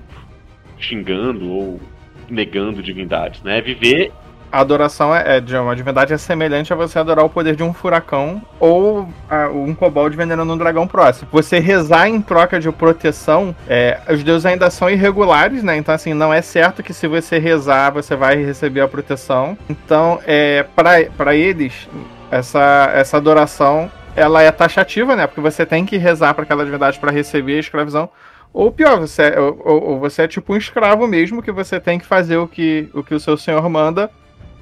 xingando 0.79 1.51
ou 1.51 1.81
negando 2.29 2.83
divindades, 2.83 3.42
né? 3.42 3.61
Viver 3.61 4.12
a 4.55 4.61
adoração 4.61 5.12
é, 5.12 5.38
é, 5.38 5.40
de 5.40 5.57
uma 5.57 5.75
divindade 5.75 6.12
é 6.12 6.17
semelhante 6.17 6.73
a 6.73 6.77
você 6.77 6.97
adorar 6.97 7.25
o 7.25 7.29
poder 7.29 7.57
de 7.57 7.64
um 7.64 7.75
furacão 7.75 8.40
ou 8.61 9.09
a, 9.29 9.49
um 9.49 9.75
kobold 9.75 10.17
vendendo 10.17 10.45
um 10.45 10.57
dragão 10.57 10.87
próximo. 10.87 11.29
Você 11.33 11.59
rezar 11.59 12.09
em 12.09 12.21
troca 12.21 12.61
de 12.61 12.71
proteção, 12.71 13.53
é, 13.69 13.99
os 14.09 14.23
deuses 14.23 14.47
ainda 14.47 14.71
são 14.71 14.88
irregulares, 14.88 15.64
né? 15.64 15.77
Então, 15.77 15.93
assim, 15.93 16.14
não 16.14 16.33
é 16.33 16.40
certo 16.40 16.85
que 16.85 16.95
se 16.95 17.09
você 17.09 17.37
rezar, 17.40 17.90
você 17.90 18.14
vai 18.14 18.37
receber 18.37 18.81
a 18.81 18.87
proteção. 18.87 19.59
Então, 19.69 20.21
é, 20.25 20.64
para 20.77 21.35
eles, 21.35 21.88
essa, 22.31 22.93
essa 22.95 23.17
adoração 23.17 23.90
ela 24.14 24.40
é 24.40 24.53
taxativa, 24.53 25.17
né? 25.17 25.27
Porque 25.27 25.40
você 25.40 25.67
tem 25.67 25.85
que 25.85 25.97
rezar 25.97 26.33
para 26.33 26.45
aquela 26.45 26.64
divindade 26.64 27.01
para 27.01 27.11
receber 27.11 27.57
a 27.57 27.61
escravidão. 27.61 28.09
Ou 28.53 28.71
pior, 28.71 29.01
você 29.01 29.23
é, 29.23 29.40
ou, 29.40 29.59
ou, 29.64 29.99
você 29.99 30.23
é 30.23 30.29
tipo 30.29 30.53
um 30.53 30.57
escravo 30.57 31.09
mesmo, 31.09 31.43
que 31.43 31.51
você 31.51 31.81
tem 31.81 31.99
que 31.99 32.07
fazer 32.07 32.37
o 32.37 32.47
que 32.47 32.89
o, 32.95 33.03
que 33.03 33.16
o 33.16 33.18
seu 33.18 33.37
senhor 33.37 33.68
manda 33.68 34.09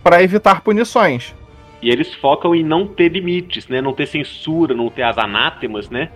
para 0.03 0.23
evitar 0.23 0.61
punições. 0.63 1.35
E 1.81 1.91
eles 1.91 2.15
focam 2.15 2.55
em 2.55 2.63
não 2.63 2.87
ter 2.87 3.09
limites, 3.09 3.67
né? 3.69 3.81
Não 3.81 3.93
ter 3.93 4.07
censura, 4.07 4.75
não 4.75 4.89
ter 4.89 5.03
as 5.03 5.19
anátemas, 5.19 5.91
né? 5.91 6.11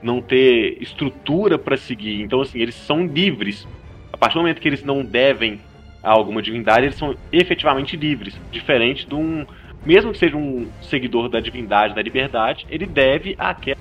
Não 0.00 0.20
ter 0.20 0.78
estrutura 0.80 1.58
para 1.58 1.76
seguir. 1.76 2.22
Então, 2.22 2.40
assim, 2.40 2.60
eles 2.60 2.74
são 2.74 3.04
livres. 3.04 3.66
A 4.12 4.16
partir 4.16 4.34
do 4.34 4.42
momento 4.42 4.60
que 4.60 4.68
eles 4.68 4.84
não 4.84 5.04
devem 5.04 5.60
a 6.02 6.10
alguma 6.10 6.40
divindade, 6.40 6.86
eles 6.86 6.96
são 6.96 7.16
efetivamente 7.32 7.96
livres. 7.96 8.34
Diferente 8.52 9.06
de 9.06 9.14
um. 9.14 9.44
Mesmo 9.84 10.12
que 10.12 10.18
seja 10.18 10.36
um 10.36 10.68
seguidor 10.82 11.28
da 11.28 11.40
divindade, 11.40 11.94
da 11.94 12.02
liberdade, 12.02 12.66
ele 12.70 12.86
deve 12.86 13.34
àquela. 13.38 13.78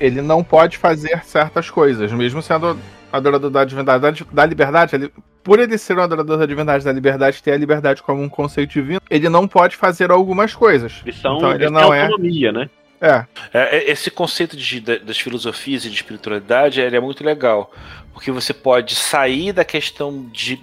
Ele 0.00 0.22
não 0.22 0.42
pode 0.42 0.78
fazer 0.78 1.22
certas 1.24 1.70
coisas, 1.70 2.12
mesmo 2.12 2.42
sendo 2.42 2.78
adorador 3.12 3.50
da 3.50 3.64
divindade 3.64 4.24
da 4.32 4.46
liberdade, 4.46 4.96
ele, 4.96 5.12
por 5.42 5.58
ele 5.58 5.76
ser 5.76 5.98
um 5.98 6.02
adorador 6.02 6.38
da 6.38 6.46
divindade 6.46 6.84
da 6.84 6.92
liberdade, 6.92 7.42
ter 7.42 7.52
a 7.52 7.56
liberdade 7.56 8.02
como 8.02 8.22
um 8.22 8.28
conceito 8.28 8.70
divino, 8.70 9.00
ele 9.10 9.28
não 9.28 9.48
pode 9.48 9.76
fazer 9.76 10.10
algumas 10.10 10.54
coisas. 10.54 11.00
Eles 11.04 11.20
são, 11.20 11.38
então, 11.38 11.52
ele 11.52 11.70
não 11.70 11.92
é 11.92 12.02
autonomia, 12.02 12.52
né? 12.52 12.70
É. 13.00 13.26
é. 13.52 13.90
Esse 13.90 14.10
conceito 14.10 14.56
de, 14.56 14.80
das 14.80 15.18
filosofias 15.18 15.84
e 15.84 15.90
de 15.90 15.96
espiritualidade 15.96 16.80
é 16.80 17.00
muito 17.00 17.24
legal. 17.24 17.72
Porque 18.12 18.30
você 18.30 18.54
pode 18.54 18.94
sair 18.94 19.52
da 19.52 19.64
questão 19.64 20.28
de 20.32 20.60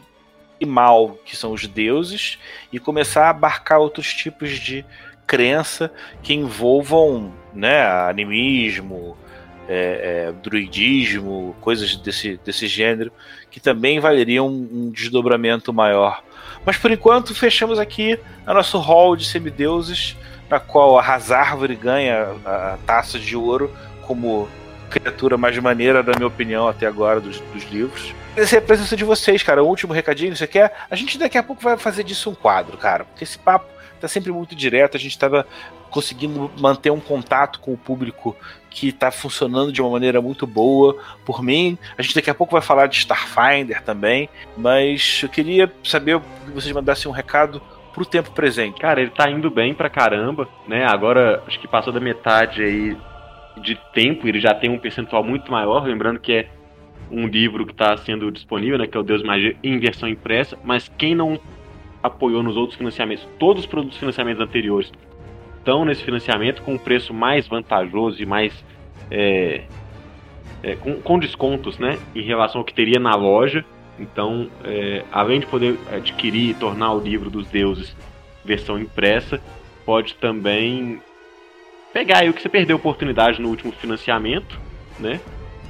mal, 0.66 1.18
que 1.26 1.36
são 1.36 1.52
os 1.52 1.68
deuses, 1.68 2.38
e 2.72 2.80
começar 2.80 3.26
a 3.26 3.30
abarcar 3.30 3.80
outros 3.80 4.14
tipos 4.14 4.52
de 4.52 4.86
crença 5.28 5.92
que 6.24 6.34
envolvam 6.34 7.34
né, 7.54 7.86
animismo, 8.10 9.18
é, 9.70 10.30
é, 10.30 10.32
druidismo, 10.32 11.56
coisas 11.62 11.96
desse, 11.96 12.40
desse 12.44 12.68
gênero, 12.68 13.12
que 13.52 13.60
também 13.60 14.00
valeriam 14.00 14.48
um, 14.48 14.70
um 14.74 14.90
desdobramento 14.90 15.72
maior. 15.72 16.24
Mas 16.66 16.76
por 16.76 16.92
enquanto 16.92 17.36
fechamos 17.36 17.78
aqui 17.78 18.20
a 18.48 18.54
nosso 18.54 18.80
hall 18.80 19.16
de 19.16 19.26
semideuses, 19.26 20.18
na 20.50 20.60
qual 20.60 20.98
a 20.98 21.02
Razárvore 21.02 21.76
ganha 21.76 22.36
a 22.44 22.80
taça 22.86 23.20
de 23.20 23.36
ouro 23.36 23.72
como 24.02 24.50
criatura 24.90 25.38
mais 25.38 25.56
maneira, 25.60 26.02
na 26.02 26.14
minha 26.16 26.28
opinião, 26.28 26.68
até 26.68 26.88
agora, 26.88 27.22
dos, 27.22 27.40
dos 27.40 27.64
livros. 27.72 28.16
Agradecer 28.32 28.58
a 28.58 28.62
presença 28.62 28.96
de 28.96 29.04
vocês, 29.04 29.44
cara. 29.44 29.64
O 29.64 29.68
último 29.68 29.94
recadinho, 29.94 30.36
você 30.36 30.48
quer? 30.48 30.74
A 30.90 30.96
gente 30.96 31.20
daqui 31.20 31.38
a 31.38 31.44
pouco 31.44 31.62
vai 31.62 31.78
fazer 31.78 32.04
disso 32.04 32.32
um 32.32 32.36
quadro, 32.36 32.76
cara. 32.76 33.06
Porque 33.06 33.24
esse 33.24 33.38
papo 33.38 33.68
tá 34.02 34.08
sempre 34.08 34.32
muito 34.32 34.56
direto. 34.56 34.98
A 34.98 35.00
gente 35.00 35.12
estava 35.12 35.46
conseguindo 35.90 36.52
manter 36.60 36.92
um 36.92 37.00
contato 37.00 37.60
com 37.60 37.74
o 37.74 37.78
público 37.78 38.36
que 38.70 38.90
está 38.90 39.12
funcionando 39.12 39.72
de 39.72 39.82
uma 39.82 39.90
maneira 39.90 40.22
muito 40.22 40.46
boa. 40.46 40.98
Por 41.26 41.42
mim, 41.42 41.78
a 41.98 42.02
gente 42.02 42.16
daqui 42.16 42.30
a 42.30 42.36
pouco 42.36 42.54
vai 42.54 42.62
falar 42.62 42.88
de 42.88 42.98
Starfinder 42.98 43.82
também. 43.84 44.30
Mas 44.56 45.22
eu 45.24 45.30
queria 45.30 45.72
saber 45.84 46.20
que 46.46 46.52
vocês 46.52 46.74
mandassem 46.74 47.10
um 47.10 47.14
recado 47.14 47.62
pro 47.94 48.06
tempo 48.06 48.32
presente. 48.32 48.80
Cara, 48.80 49.02
ele 49.02 49.10
tá 49.10 49.30
indo 49.30 49.50
bem 49.50 49.74
pra 49.74 49.90
caramba, 49.90 50.48
né? 50.68 50.86
Agora 50.86 51.44
acho 51.48 51.60
que 51.60 51.68
passou 51.68 51.92
da 51.92 52.00
metade 52.00 52.64
aí 52.64 52.98
de 53.62 53.76
tempo, 53.94 54.28
ele 54.28 54.40
já 54.40 54.54
tem 54.54 54.70
um 54.70 54.80
percentual 54.80 55.24
muito 55.24 55.52
maior, 55.52 55.84
lembrando 55.86 56.20
que 56.20 56.32
é 56.32 56.50
um 57.12 57.28
livro 57.28 57.66
que 57.66 57.72
está 57.72 57.98
sendo 57.98 58.32
disponível, 58.32 58.78
né, 58.78 58.88
que 58.88 58.96
é 58.96 59.00
o 59.00 59.04
Deus 59.04 59.24
Magia 59.24 59.56
em 59.64 59.80
versão 59.80 60.08
impressa, 60.08 60.58
mas 60.64 60.90
quem 60.98 61.16
não 61.16 61.40
apoiou 62.02 62.42
nos 62.42 62.56
outros 62.56 62.78
financiamentos, 62.78 63.28
todos 63.38 63.64
os 63.64 63.70
produtos 63.70 63.98
financiamentos 63.98 64.42
anteriores 64.42 64.92
estão 65.60 65.86
nesse 65.86 66.04
financiamento 66.04 66.62
com 66.64 66.74
um 66.74 66.78
preço 66.78 67.14
mais 67.14 67.48
vantajoso 67.48 68.22
e 68.22 68.26
mais 68.26 68.54
é, 69.12 69.64
é, 70.64 70.76
com, 70.76 71.00
com, 71.02 71.20
descontos, 71.20 71.78
né, 71.78 72.00
em 72.16 72.22
relação 72.22 72.62
ao 72.62 72.66
que 72.66 72.74
teria 72.74 73.00
na 73.00 73.16
loja. 73.16 73.64
Então, 74.00 74.50
é, 74.64 75.04
além 75.12 75.42
de 75.42 75.46
poder 75.46 75.78
adquirir 75.92 76.52
e 76.52 76.54
tornar 76.54 76.94
o 76.94 77.00
livro 77.00 77.30
dos 77.30 77.48
deuses 77.48 77.96
versão 78.44 78.80
impressa, 78.80 79.42
pode 79.86 80.16
também 80.16 81.02
pegar 81.94 82.20
aí 82.20 82.30
o 82.30 82.34
que 82.34 82.42
você 82.42 82.50
perdeu 82.50 82.78
oportunidade 82.78 83.42
no 83.42 83.50
último 83.50 83.72
financiamento, 83.74 84.60
né? 84.98 85.20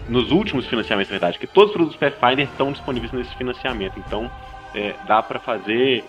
Nos 0.08 0.32
últimos 0.32 0.66
financiamentos, 0.66 1.10
na 1.10 1.14
verdade, 1.14 1.40
que 1.40 1.48
todos 1.48 1.70
os 1.70 1.76
produtos 1.76 1.98
Pathfinder 1.98 2.46
estão 2.46 2.72
disponíveis 2.72 3.12
nesse 3.12 3.36
financiamento. 3.36 4.00
Então, 4.00 4.30
é, 4.74 4.94
dá 5.08 5.22
para 5.22 5.40
fazer 5.40 6.04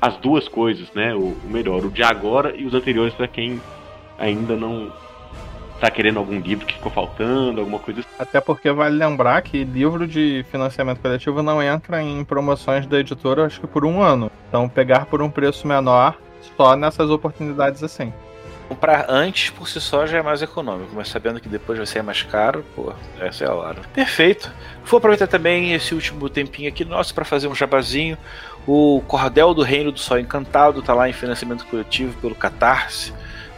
as 0.00 0.16
duas 0.16 0.48
coisas, 0.48 0.90
né? 0.94 1.14
O, 1.14 1.36
o, 1.44 1.48
melhor, 1.50 1.84
o 1.84 1.90
de 1.90 2.02
agora 2.02 2.56
e 2.56 2.64
os 2.64 2.74
anteriores 2.74 3.14
para 3.14 3.28
quem 3.28 3.60
ainda 4.18 4.56
não 4.56 4.92
tá 5.80 5.90
querendo 5.90 6.18
algum 6.18 6.38
livro 6.38 6.66
que 6.66 6.74
ficou 6.74 6.92
faltando, 6.92 7.60
alguma 7.60 7.78
coisa 7.78 8.00
assim. 8.00 8.08
Até 8.18 8.40
porque 8.40 8.70
vale 8.70 8.96
lembrar 8.96 9.40
que 9.42 9.64
livro 9.64 10.06
de 10.06 10.44
financiamento 10.50 11.00
coletivo 11.00 11.42
não 11.42 11.62
entra 11.62 12.02
em 12.02 12.22
promoções 12.22 12.86
da 12.86 13.00
editora, 13.00 13.46
acho 13.46 13.60
que 13.60 13.66
por 13.66 13.84
um 13.84 14.02
ano. 14.02 14.30
Então, 14.48 14.68
pegar 14.68 15.06
por 15.06 15.22
um 15.22 15.30
preço 15.30 15.66
menor 15.66 16.18
só 16.56 16.76
nessas 16.76 17.08
oportunidades 17.08 17.82
assim. 17.82 18.12
Comprar 18.68 19.06
antes 19.08 19.50
por 19.50 19.68
si 19.68 19.80
só 19.80 20.06
já 20.06 20.18
é 20.18 20.22
mais 20.22 20.42
econômico, 20.42 20.92
mas 20.94 21.08
sabendo 21.08 21.40
que 21.40 21.48
depois 21.48 21.76
vai 21.76 21.86
ser 21.86 22.04
mais 22.04 22.22
caro, 22.22 22.64
pô, 22.76 22.92
essa 23.18 23.44
é 23.44 23.48
a 23.48 23.52
hora. 23.52 23.80
Perfeito. 23.92 24.48
Vou 24.84 24.98
aproveitar 24.98 25.26
também 25.26 25.72
esse 25.72 25.92
último 25.92 26.28
tempinho 26.28 26.68
aqui 26.68 26.84
nosso 26.84 27.12
para 27.12 27.24
fazer 27.24 27.48
um 27.48 27.54
jabazinho. 27.54 28.16
O 28.66 29.02
Cordel 29.06 29.54
do 29.54 29.62
Reino 29.62 29.90
do 29.90 29.98
Sol 29.98 30.18
Encantado 30.18 30.82
tá 30.82 30.94
lá 30.94 31.08
em 31.08 31.12
financiamento 31.12 31.66
coletivo 31.66 32.16
pelo 32.20 32.34
Catarse. 32.34 33.12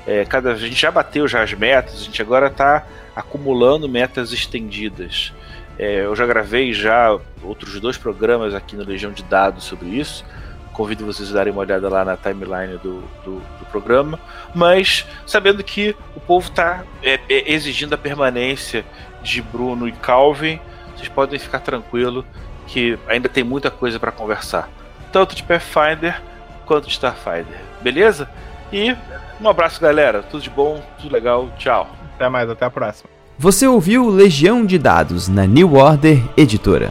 É, 0.07 0.25
cada, 0.25 0.53
a 0.53 0.57
gente 0.57 0.81
já 0.81 0.91
bateu 0.91 1.29
já 1.29 1.43
as 1.43 1.53
metas, 1.53 1.95
a 1.95 2.05
gente 2.05 2.21
agora 2.21 2.49
está 2.49 2.85
acumulando 3.15 3.89
metas 3.89 4.33
estendidas. 4.33 5.33
É, 5.79 6.05
eu 6.05 6.15
já 6.15 6.27
gravei 6.27 6.73
já 6.73 7.19
outros 7.43 7.79
dois 7.81 7.97
programas 7.97 8.55
aqui 8.55 8.77
no 8.77 8.85
Legião 8.85 9.13
de 9.13 9.23
Dados 9.23 9.65
sobre 9.65 9.89
isso 9.89 10.25
convido 10.73 11.05
vocês 11.05 11.31
a 11.31 11.35
darem 11.35 11.53
uma 11.53 11.61
olhada 11.61 11.89
lá 11.89 12.05
na 12.05 12.17
timeline 12.17 12.79
do, 12.79 13.01
do, 13.25 13.41
do 13.59 13.67
programa, 13.71 14.19
mas 14.55 15.07
sabendo 15.27 15.63
que 15.63 15.95
o 16.17 16.21
povo 16.21 16.49
está 16.49 16.85
é, 17.03 17.21
é, 17.29 17.53
exigindo 17.53 17.95
a 17.95 17.99
permanência 17.99 18.85
de 19.23 19.41
Bruno 19.43 19.87
e 19.87 19.93
Calvin, 19.93 20.59
vocês 20.97 21.09
podem 21.09 21.39
ficar 21.39 21.61
tranquilo 21.61 22.25
que 22.67 22.99
ainda 23.07 23.29
tem 23.29 23.45
muita 23.45 23.71
coisa 23.71 24.01
para 24.01 24.11
conversar, 24.11 24.69
tanto 25.13 25.37
de 25.37 25.43
Pathfinder 25.43 26.21
quanto 26.65 26.87
de 26.87 26.93
Starfinder, 26.93 27.61
beleza? 27.83 28.29
E 28.73 28.97
um 29.41 29.49
abraço, 29.49 29.81
galera. 29.81 30.23
Tudo 30.23 30.43
de 30.43 30.51
bom, 30.51 30.83
tudo 30.99 31.13
legal. 31.13 31.51
Tchau. 31.59 31.89
Até 32.15 32.29
mais, 32.29 32.49
até 32.49 32.65
a 32.65 32.71
próxima. 32.71 33.11
Você 33.39 33.67
ouviu 33.67 34.09
Legião 34.09 34.65
de 34.65 34.79
Dados 34.79 35.29
na 35.29 35.47
New 35.47 35.75
Order 35.75 36.23
Editora. 36.37 36.91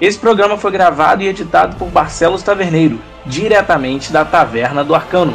Esse 0.00 0.18
programa 0.18 0.56
foi 0.56 0.70
gravado 0.70 1.22
e 1.22 1.28
editado 1.28 1.76
por 1.76 1.88
Barcelos 1.88 2.42
Taverneiro, 2.42 3.00
diretamente 3.24 4.12
da 4.12 4.24
Taverna 4.24 4.84
do 4.84 4.94
Arcano. 4.94 5.34